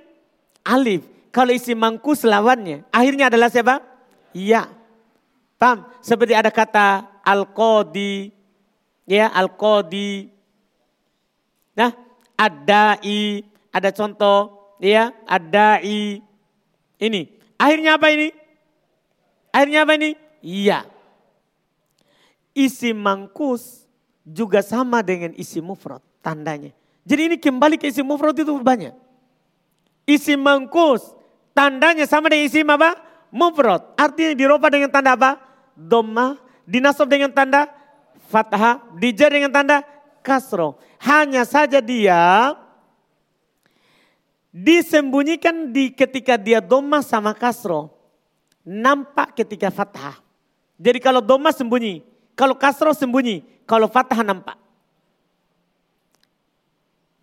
Alif. 0.66 1.06
Kalau 1.30 1.53
isim 1.53 1.78
mangkus 1.78 2.26
lawannya. 2.26 2.82
Akhirnya 2.90 3.30
adalah 3.30 3.53
siapa? 3.53 3.86
Iya. 4.34 4.66
Paham? 5.62 5.86
Seperti 6.02 6.34
ada 6.34 6.49
kata 6.49 7.06
al-qadi. 7.22 8.34
Ya, 9.06 9.30
al-qadi. 9.30 10.34
Nah, 11.78 11.94
adai. 12.34 13.45
Ada 13.70 13.94
contoh. 13.94 14.74
Ya, 14.82 15.14
adai. 15.30 16.26
Ini. 16.98 17.22
Akhirnya 17.62 18.02
apa 18.02 18.10
ini? 18.10 18.34
Akhirnya 19.53 19.86
apa 19.86 19.94
ini? 19.94 20.18
Iya. 20.41 20.90
Isim 22.57 22.98
mangkus 22.98 23.86
juga 24.26 24.66
sama 24.66 25.06
dengan 25.06 25.38
isim 25.38 25.62
mufrad 25.62 26.02
tandanya. 26.26 26.74
Jadi 27.06 27.22
ini 27.32 27.38
kembali 27.38 27.77
ke 27.77 27.94
isim 27.94 28.02
mufrad 28.02 28.34
itu 28.34 28.49
banyak. 28.49 28.91
Isim 30.10 30.41
mangkus, 30.41 31.14
tandanya 31.53 32.10
sama 32.10 32.34
dengan 32.34 32.49
isim 32.49 32.65
apa? 32.65 32.98
Mufrad. 33.30 33.94
Artinya 33.94 34.34
diropa 34.34 34.73
dengan 34.73 34.90
tanda 34.90 35.14
apa? 35.14 35.38
Doma. 35.77 36.41
Dinasab 36.65 37.06
dengan 37.06 37.30
tanda 37.30 37.69
fathah. 38.26 38.82
Dijar 38.98 39.30
dengan 39.30 39.53
tanda 39.53 39.86
kasro. 40.26 40.82
Hanya 40.98 41.45
saja 41.45 41.77
dia 41.77 42.57
disembunyikan 44.49 45.69
di 45.69 45.94
ketika 45.94 46.41
dia 46.41 46.57
doma 46.57 47.06
sama 47.06 47.38
kasro. 47.38 47.94
Nampak 48.65 49.38
ketika 49.38 49.69
fathah. 49.69 50.18
Jadi 50.82 50.98
kalau 50.98 51.22
doma 51.22 51.53
sembunyi. 51.53 52.02
Kalau 52.34 52.57
kasro 52.57 52.90
sembunyi. 52.98 53.45
Kalau 53.69 53.86
fathah 53.86 54.26
nampak. 54.26 54.65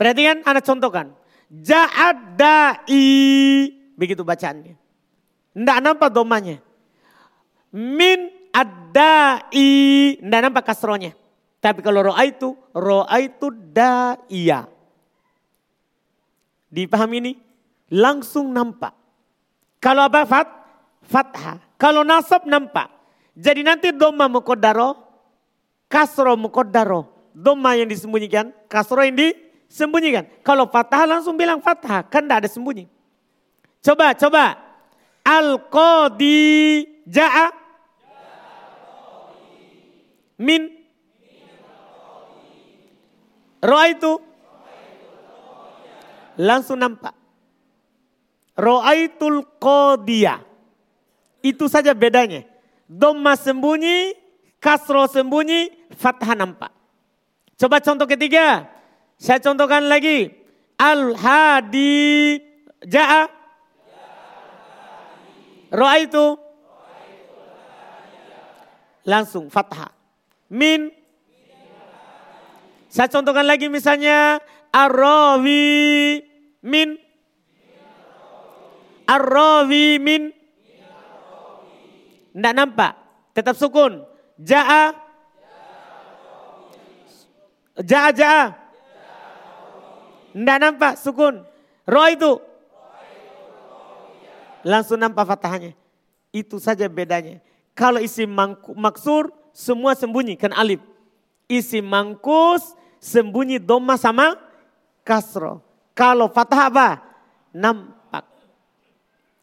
Perhatikan, 0.03 0.43
anda 0.43 0.59
contohkan. 0.59 1.15
Ja'ad 1.47 2.35
da'i. 2.35 3.07
Begitu 3.95 4.27
bacaannya. 4.27 4.75
Tidak 5.55 5.79
nampak 5.79 6.11
domanya. 6.11 6.59
Min 7.71 8.27
ad-da'i. 8.51 10.19
Tidak 10.19 10.41
nampak 10.43 10.67
kasronya. 10.67 11.15
Tapi 11.63 11.87
kalau 11.87 12.11
ro'a 12.11 12.19
itu, 12.27 12.51
ro'a 12.75 13.15
itu 13.23 13.47
da'iyah. 13.55 14.67
Dipahami 16.67 17.17
ini? 17.23 17.33
Langsung 17.95 18.51
nampak. 18.51 18.99
Kalau 19.79 20.11
apa? 20.11 20.27
Fat? 20.27 20.51
Fathah. 21.07 21.63
Kalau 21.79 22.03
nasab 22.03 22.43
nampak. 22.51 22.91
Jadi 23.39 23.63
nanti 23.63 23.95
doma 23.95 24.27
mukodaro, 24.27 24.99
kasro 25.87 26.35
mukodaro. 26.35 27.07
Doma 27.31 27.79
yang 27.79 27.87
disembunyikan, 27.87 28.51
kasro 28.67 28.99
yang 29.07 29.15
di 29.15 29.52
sembunyikan. 29.73 30.29
Kalau 30.45 30.69
fathah 30.69 31.09
langsung 31.09 31.41
bilang 31.41 31.65
fathah, 31.65 32.05
kan 32.05 32.29
tidak 32.29 32.45
ada 32.45 32.49
sembunyi. 32.53 32.85
Coba, 33.81 34.13
coba. 34.13 34.61
Al-Qadi 35.25 36.85
ja'a 37.09 37.55
min 40.43 40.67
roa 43.63 43.87
itu 43.87 44.13
langsung 46.37 46.83
nampak. 46.83 47.15
Ro'aitul 48.59 49.47
qadiyah. 49.63 50.43
Itu 51.41 51.71
saja 51.71 51.95
bedanya. 51.97 52.45
Doma 52.91 53.39
sembunyi, 53.39 54.13
kasro 54.59 55.09
sembunyi, 55.09 55.73
fathah 55.95 56.35
nampak. 56.37 56.75
Coba 57.57 57.79
contoh 57.79 58.11
ketiga. 58.11 58.72
Saya 59.23 59.39
contohkan 59.39 59.87
lagi. 59.87 60.35
Al-hadi 60.83 62.43
ja'a. 62.83 63.31
Ro'a 65.71 65.97
itu. 66.03 66.35
Langsung 69.07 69.47
fathah. 69.47 69.95
Min. 70.51 70.91
Saya 72.91 73.07
contohkan 73.07 73.47
lagi 73.47 73.71
misalnya. 73.71 74.43
Ar-rawi 74.75 76.19
min. 76.67 76.99
Ar-rawi 79.07 80.03
min. 80.03 80.35
Tidak 82.35 82.55
nampak. 82.59 82.99
Tetap 83.39 83.55
sukun. 83.55 84.03
Ja'a. 84.43 84.99
Ja'a 87.87 88.11
ja'a. 88.11 88.62
Tidak 90.33 90.59
nampak 90.59 90.97
sukun. 90.97 91.45
Roh 91.85 92.09
itu. 92.09 92.33
Langsung 94.65 94.97
nampak 94.97 95.29
fathahnya. 95.29 95.77
Itu 96.33 96.57
saja 96.57 96.89
bedanya. 96.89 97.45
Kalau 97.77 98.01
isi 98.01 98.25
maksur 98.77 99.33
semua 99.53 99.93
sembunyi 99.93 100.41
kan 100.41 100.53
alif. 100.57 100.81
Isi 101.49 101.85
mangkus 101.85 102.73
sembunyi 102.97 103.61
doma 103.61 104.01
sama 104.01 104.41
kasro. 105.05 105.61
Kalau 105.93 106.33
fathah 106.33 106.73
apa? 106.73 106.89
Nampak. 107.53 108.25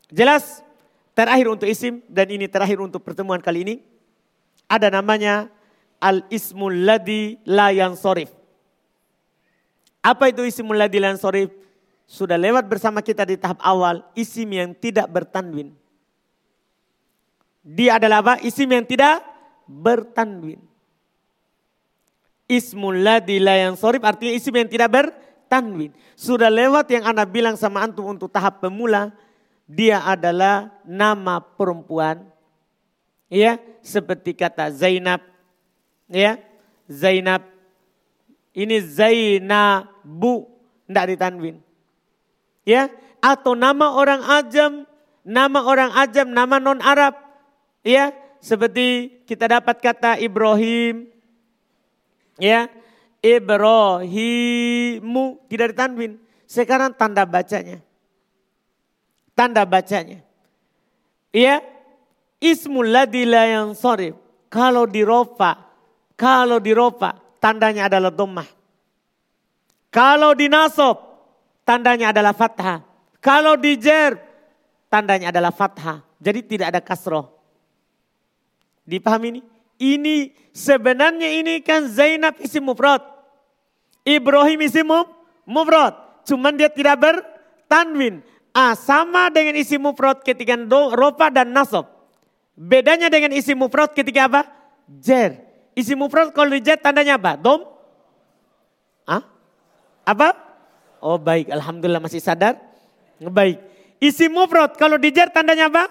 Jelas? 0.09 0.65
Terakhir 1.13 1.51
untuk 1.51 1.67
isim 1.67 1.99
dan 2.07 2.31
ini 2.31 2.47
terakhir 2.47 2.79
untuk 2.79 3.03
pertemuan 3.03 3.43
kali 3.43 3.61
ini. 3.67 3.75
Ada 4.71 4.87
namanya 4.87 5.51
al-ismul 5.99 6.87
ladhi 6.87 7.37
la 7.43 7.75
sorif. 7.93 8.38
Apa 9.99 10.31
itu 10.31 10.47
isimul 10.47 10.80
ladhi 10.80 10.99
lan 10.99 11.19
sorif? 11.19 11.51
Sudah 12.09 12.39
lewat 12.39 12.65
bersama 12.65 13.05
kita 13.05 13.21
di 13.27 13.38
tahap 13.38 13.61
awal, 13.61 14.01
isim 14.17 14.49
yang 14.49 14.73
tidak 14.73 15.05
bertanwin. 15.11 15.77
Dia 17.61 18.01
adalah 18.01 18.26
apa? 18.26 18.34
Isim 18.41 18.65
yang 18.71 18.88
tidak 18.88 19.21
bertanwin. 19.69 20.57
Ismul 22.49 23.05
ladhi 23.05 23.38
la 23.38 23.61
yang 23.61 23.77
sorif 23.77 24.01
artinya 24.01 24.34
isim 24.34 24.49
yang 24.57 24.65
tidak 24.65 24.89
bertanwin. 24.89 25.93
Sudah 26.17 26.49
lewat 26.49 26.89
yang 26.89 27.05
Anda 27.05 27.30
bilang 27.30 27.53
sama 27.53 27.85
antum 27.85 28.09
untuk 28.09 28.34
tahap 28.34 28.57
pemula, 28.57 29.13
dia 29.69 30.01
adalah 30.01 30.73
nama 30.81 31.38
perempuan. 31.38 32.26
Ya, 33.30 33.61
seperti 33.85 34.34
kata 34.34 34.73
Zainab. 34.73 35.21
Ya, 36.09 36.41
Zainab 36.89 37.45
ini 38.60 38.84
Zainabu, 38.84 40.52
tidak 40.84 41.15
ditanwin. 41.15 41.64
Ya, 42.68 42.91
atau 43.23 43.56
nama 43.56 43.95
orang 43.95 44.19
ajam, 44.19 44.84
nama 45.23 45.64
orang 45.64 45.95
ajam, 45.95 46.27
nama 46.27 46.60
non 46.60 46.84
Arab. 46.84 47.15
Ya, 47.88 48.11
seperti 48.44 49.23
kita 49.23 49.48
dapat 49.48 49.80
kata 49.80 50.19
Ibrahim. 50.19 51.07
Ya, 52.36 52.68
Ibrahimu 53.23 54.60
tidak 55.48 55.72
ditanwin. 55.72 56.19
Sekarang 56.44 56.91
tanda 56.91 57.23
bacanya. 57.23 57.80
Tanda 59.40 59.64
bacanya. 59.64 60.19
Ya, 61.31 61.64
ismul 62.44 62.91
ladzi 62.91 63.23
yang 63.23 63.72
sorif. 63.72 64.19
Kalau 64.52 64.84
dirofa, 64.84 65.64
kalau 66.19 66.60
dirofa, 66.60 67.28
tandanya 67.39 67.87
adalah 67.87 68.11
dhammah. 68.13 68.47
Kalau 69.89 70.37
dinasob, 70.37 71.01
tandanya 71.65 72.13
adalah 72.13 72.35
fathah. 72.35 72.85
Kalau 73.17 73.57
dijer, 73.57 74.21
tandanya 74.87 75.33
adalah 75.33 75.49
fathah. 75.49 76.05
Jadi 76.21 76.39
tidak 76.45 76.75
ada 76.75 76.81
kasroh. 76.83 77.25
Dipahami 78.85 79.27
ini? 79.33 79.41
Ini 79.79 80.15
sebenarnya 80.51 81.29
ini 81.39 81.63
kan 81.63 81.87
Zainab 81.87 82.37
isim 82.43 82.67
mufrad. 82.67 82.99
Ibrahim 84.03 84.59
isim 84.61 84.91
mufrad. 85.47 85.95
Cuman 86.27 86.53
dia 86.59 86.69
tidak 86.69 86.99
bertanwin. 86.99 88.21
Ah, 88.51 88.75
sama 88.75 89.31
dengan 89.31 89.55
isim 89.55 89.79
mufrad 89.79 90.21
ketika 90.21 90.59
ropa 90.93 91.31
dan 91.31 91.55
nasob. 91.55 91.87
Bedanya 92.59 93.07
dengan 93.07 93.31
isim 93.31 93.55
mufrad 93.55 93.95
ketika 93.95 94.27
apa? 94.27 94.41
Jer. 94.99 95.48
Isi 95.80 95.95
mufrad 95.95 96.35
kalau 96.35 96.51
di 96.51 96.60
tandanya 96.60 97.15
apa? 97.15 97.39
Dom? 97.39 97.64
Hah? 99.07 99.23
Apa? 100.03 100.35
Oh 100.99 101.15
baik, 101.15 101.47
Alhamdulillah 101.47 102.03
masih 102.03 102.19
sadar. 102.19 102.60
Baik. 103.23 103.64
Isi 104.03 104.27
mufrad 104.27 104.76
kalau 104.76 104.99
di 104.99 105.15
tandanya 105.15 105.72
apa? 105.72 105.88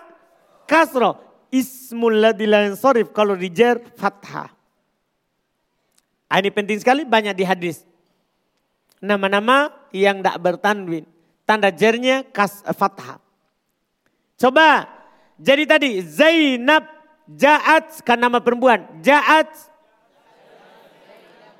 Kasro. 0.68 1.24
Ismul 1.48 2.20
ladhi 2.20 2.44
sorif 2.76 3.08
kalau 3.16 3.32
di 3.32 3.48
fathah. 3.96 4.52
Ah, 6.28 6.36
ini 6.44 6.52
penting 6.52 6.76
sekali 6.76 7.08
banyak 7.08 7.32
di 7.32 7.40
hadis. 7.48 7.88
Nama-nama 9.00 9.72
yang 9.96 10.20
tidak 10.20 10.36
bertanwin. 10.44 11.08
Tanda 11.48 11.72
jernya 11.72 12.28
kas 12.28 12.60
fathah. 12.76 13.16
Coba. 14.36 14.84
Jadi 15.40 15.64
tadi 15.64 15.90
Zainab 16.04 16.98
Ja'at 17.28 18.04
kan 18.08 18.16
nama 18.16 18.40
perempuan. 18.40 18.88
Ja'at 19.04 19.48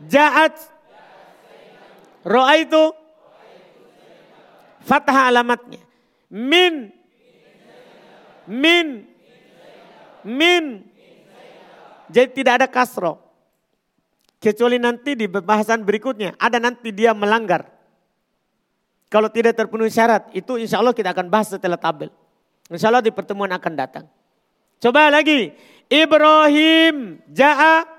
Ja'at. 0.07 0.55
Ro'a 2.23 2.55
itu. 2.61 2.85
Fathah 4.87 5.33
alamatnya. 5.33 5.83
Min. 6.31 6.95
Min. 8.47 8.89
Min. 10.23 10.65
Jadi 12.09 12.29
tidak 12.41 12.63
ada 12.63 12.67
kasro. 12.71 13.21
Kecuali 14.39 14.79
nanti 14.79 15.19
di 15.19 15.27
pembahasan 15.27 15.83
berikutnya. 15.83 16.39
Ada 16.39 16.63
nanti 16.63 16.95
dia 16.95 17.11
melanggar. 17.11 17.67
Kalau 19.11 19.29
tidak 19.29 19.59
terpenuhi 19.59 19.91
syarat. 19.91 20.31
Itu 20.31 20.57
insya 20.57 20.79
Allah 20.79 20.95
kita 20.95 21.11
akan 21.11 21.27
bahas 21.27 21.51
setelah 21.51 21.81
tabel. 21.81 22.13
Insya 22.71 22.93
Allah 22.93 23.03
di 23.03 23.11
pertemuan 23.11 23.51
akan 23.51 23.73
datang. 23.75 24.05
Coba 24.79 25.11
lagi. 25.11 25.53
Ibrahim 25.91 27.19
ja'a 27.33 27.98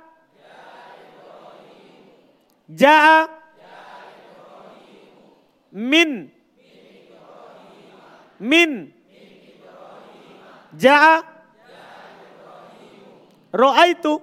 Ja'a 2.69 3.25
min 5.73 6.29
min 8.39 8.93
Ja'a. 10.77 11.25
Ro'a 13.49 13.83
itu. 13.89 14.21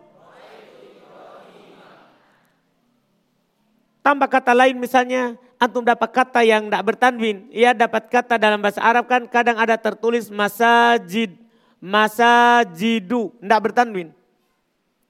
Tambah 4.07 4.31
kata 4.31 4.55
lain 4.55 4.79
misalnya, 4.79 5.35
antum 5.59 5.83
dapat 5.83 6.15
kata 6.15 6.47
yang 6.47 6.71
tidak 6.71 6.95
bertanwin. 6.95 7.51
Ia 7.51 7.75
dapat 7.75 8.07
kata 8.07 8.39
dalam 8.39 8.63
bahasa 8.63 8.79
Arab 8.79 9.11
kan 9.11 9.27
kadang 9.27 9.59
ada 9.59 9.75
tertulis 9.75 10.31
masajid, 10.31 11.35
masajidu, 11.83 13.35
tidak 13.43 13.61
bertanwin. 13.67 14.15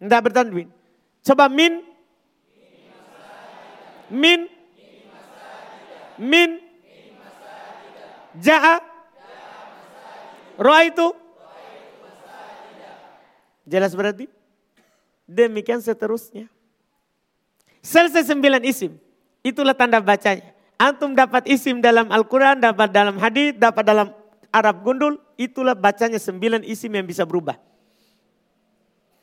Tidak 0.01 0.23
bertanwin. 0.25 0.73
Coba 1.21 1.53
min, 1.53 1.85
min, 4.13 4.47
min, 6.21 6.61
ja'a, 8.41 8.81
itu. 10.87 11.09
Jelas 13.67 13.93
berarti? 13.99 14.31
Demikian 15.27 15.83
seterusnya. 15.83 16.47
Selesai 17.83 18.31
sembilan 18.31 18.63
isim. 18.63 18.95
Itulah 19.43 19.75
tanda 19.75 19.99
bacanya. 19.99 20.55
Antum 20.79 21.15
dapat 21.15 21.47
isim 21.51 21.83
dalam 21.83 22.11
Al-Quran, 22.11 22.63
dapat 22.63 22.95
dalam 22.95 23.17
hadis, 23.19 23.55
dapat 23.59 23.85
dalam 23.87 24.09
Arab 24.55 24.87
gundul. 24.87 25.19
Itulah 25.35 25.75
bacanya 25.75 26.19
sembilan 26.19 26.63
isim 26.63 26.95
yang 26.95 27.07
bisa 27.07 27.27
berubah. 27.27 27.59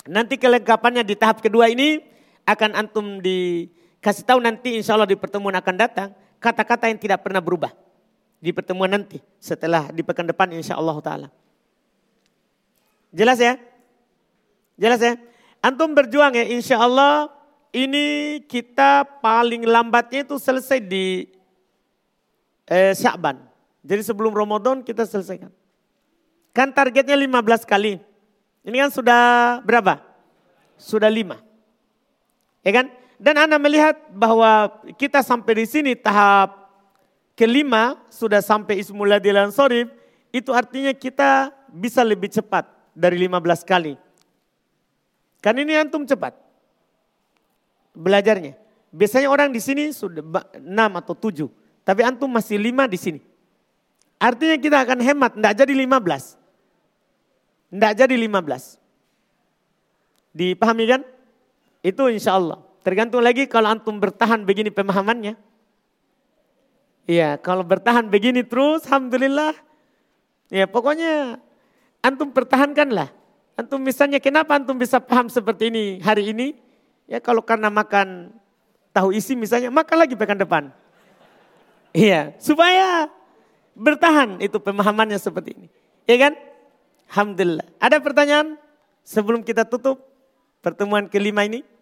Nanti 0.03 0.35
kelengkapannya 0.35 1.07
di 1.07 1.15
tahap 1.15 1.39
kedua 1.39 1.71
ini 1.71 2.03
akan 2.43 2.75
antum 2.75 3.23
dikasih 4.03 4.27
tahu 4.27 4.43
nanti 4.43 4.75
insya 4.75 4.99
Allah 4.99 5.07
di 5.07 5.15
pertemuan 5.15 5.55
akan 5.55 5.75
datang. 5.79 6.11
Kata-kata 6.43 6.91
yang 6.91 6.99
tidak 6.99 7.23
pernah 7.23 7.39
berubah. 7.39 7.71
Di 8.43 8.51
pertemuan 8.51 8.91
nanti 8.91 9.23
setelah 9.39 9.87
di 9.95 10.03
pekan 10.03 10.27
depan 10.27 10.51
insya 10.51 10.75
Allah 10.75 10.99
ta'ala. 10.99 11.27
Jelas 13.15 13.39
ya? 13.39 13.55
Jelas 14.75 14.99
ya? 14.99 15.15
Antum 15.63 15.95
berjuang 15.95 16.35
ya 16.35 16.43
insya 16.51 16.83
Allah 16.83 17.31
ini 17.71 18.43
kita 18.43 19.07
paling 19.23 19.63
lambatnya 19.63 20.27
itu 20.27 20.35
selesai 20.35 20.83
di 20.83 21.31
eh, 22.67 22.91
Syakban. 22.91 23.39
Jadi 23.87 24.03
sebelum 24.03 24.35
Ramadan 24.35 24.83
kita 24.83 25.07
selesaikan. 25.07 25.47
Kan 26.51 26.75
targetnya 26.75 27.15
15 27.15 27.63
kali. 27.63 28.03
Ini 28.67 28.75
kan 28.83 28.91
sudah 28.91 29.23
berapa? 29.63 30.03
Sudah 30.75 31.07
lima. 31.07 31.39
Ya 32.67 32.83
kan? 32.83 32.91
Dan 33.23 33.39
Anda 33.39 33.55
melihat 33.55 33.95
bahwa 34.11 34.83
kita 34.99 35.23
sampai 35.23 35.63
di 35.63 35.65
sini 35.71 35.95
tahap 35.95 36.67
kelima 37.39 37.95
sudah 38.11 38.43
sampai 38.43 38.83
Ismul 38.83 39.15
Ladilan 39.15 39.47
Sorif. 39.55 39.87
Itu 40.27 40.51
artinya 40.51 40.91
kita 40.91 41.55
bisa 41.71 42.03
lebih 42.03 42.27
cepat 42.27 42.67
dari 42.91 43.15
15 43.23 43.63
kali. 43.63 43.95
Kan 45.39 45.55
ini 45.55 45.71
antum 45.71 46.03
cepat 46.03 46.35
belajarnya. 47.95 48.59
Biasanya 48.91 49.31
orang 49.31 49.55
di 49.55 49.63
sini 49.63 49.95
sudah 49.95 50.19
enam 50.59 50.91
atau 50.99 51.15
tujuh, 51.15 51.47
tapi 51.87 52.03
antum 52.03 52.27
masih 52.27 52.59
lima 52.59 52.91
di 52.91 52.99
sini. 52.99 53.21
Artinya 54.19 54.59
kita 54.59 54.77
akan 54.83 54.99
hemat, 54.99 55.31
tidak 55.39 55.53
jadi 55.63 55.73
lima 55.73 55.97
belas. 56.03 56.35
Tidak 57.71 57.93
jadi 58.03 58.15
lima 58.19 58.43
belas. 58.43 58.75
Dipahami 60.35 60.85
kan? 60.91 61.01
Itu 61.79 62.11
insya 62.11 62.35
Allah. 62.35 62.72
Tergantung 62.83 63.23
lagi 63.23 63.47
kalau 63.47 63.71
antum 63.71 63.95
bertahan 63.95 64.43
begini 64.43 64.67
pemahamannya. 64.67 65.39
Iya, 67.07 67.39
kalau 67.39 67.63
bertahan 67.63 68.07
begini 68.07 68.43
terus, 68.43 68.83
Alhamdulillah. 68.87 69.55
Ya 70.51 70.67
pokoknya 70.67 71.39
antum 72.03 72.31
pertahankanlah. 72.31 73.11
Antum 73.55 73.79
misalnya 73.79 74.19
kenapa 74.19 74.59
antum 74.59 74.75
bisa 74.75 74.99
paham 74.99 75.31
seperti 75.31 75.71
ini 75.71 75.83
hari 76.03 76.35
ini? 76.35 76.59
Ya 77.07 77.23
kalau 77.23 77.39
karena 77.43 77.71
makan 77.71 78.35
tahu 78.91 79.15
isi 79.15 79.35
misalnya, 79.35 79.71
makan 79.71 79.97
lagi 80.03 80.15
pekan 80.19 80.39
depan. 80.39 80.71
Iya, 81.95 82.35
supaya 82.39 83.07
bertahan 83.73 84.43
itu 84.43 84.59
pemahamannya 84.59 85.19
seperti 85.19 85.55
ini. 85.55 85.67
Iya 86.03 86.29
kan? 86.29 86.33
Alhamdulillah. 87.11 87.67
Ada 87.79 87.97
pertanyaan 88.03 88.57
sebelum 89.05 89.45
kita 89.45 89.63
tutup 89.67 90.01
pertemuan 90.59 91.07
kelima 91.07 91.45
ini? 91.45 91.72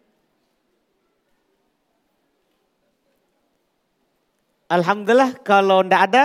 Alhamdulillah 4.72 5.36
kalau 5.44 5.84
ndak 5.84 6.02
ada 6.08 6.24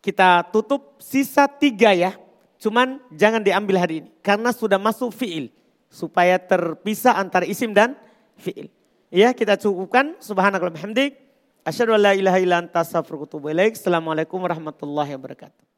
kita 0.00 0.48
tutup 0.48 0.96
sisa 0.96 1.44
tiga 1.44 1.92
ya. 1.92 2.16
Cuman 2.56 3.00
jangan 3.12 3.44
diambil 3.44 3.76
hari 3.76 3.94
ini 4.04 4.10
karena 4.24 4.52
sudah 4.52 4.80
masuk 4.80 5.12
fiil 5.12 5.52
supaya 5.92 6.40
terpisah 6.40 7.16
antara 7.20 7.44
isim 7.44 7.72
dan 7.76 7.96
fiil. 8.40 8.72
Ya, 9.12 9.34
kita 9.36 9.56
cukupkan 9.60 10.16
subhanakallah 10.22 10.72
bihamdik 10.72 11.18
asyhadu 11.64 11.96
an 11.96 12.00
la 12.00 12.12
ilaha 12.16 12.38
illa 12.40 12.56
anta 12.60 12.80
astaghfiruka 12.80 13.36
wa 13.36 13.52
atubu. 13.52 13.52
Assalamualaikum 13.52 14.38
warahmatullahi 14.40 15.12
wabarakatuh. 15.16 15.69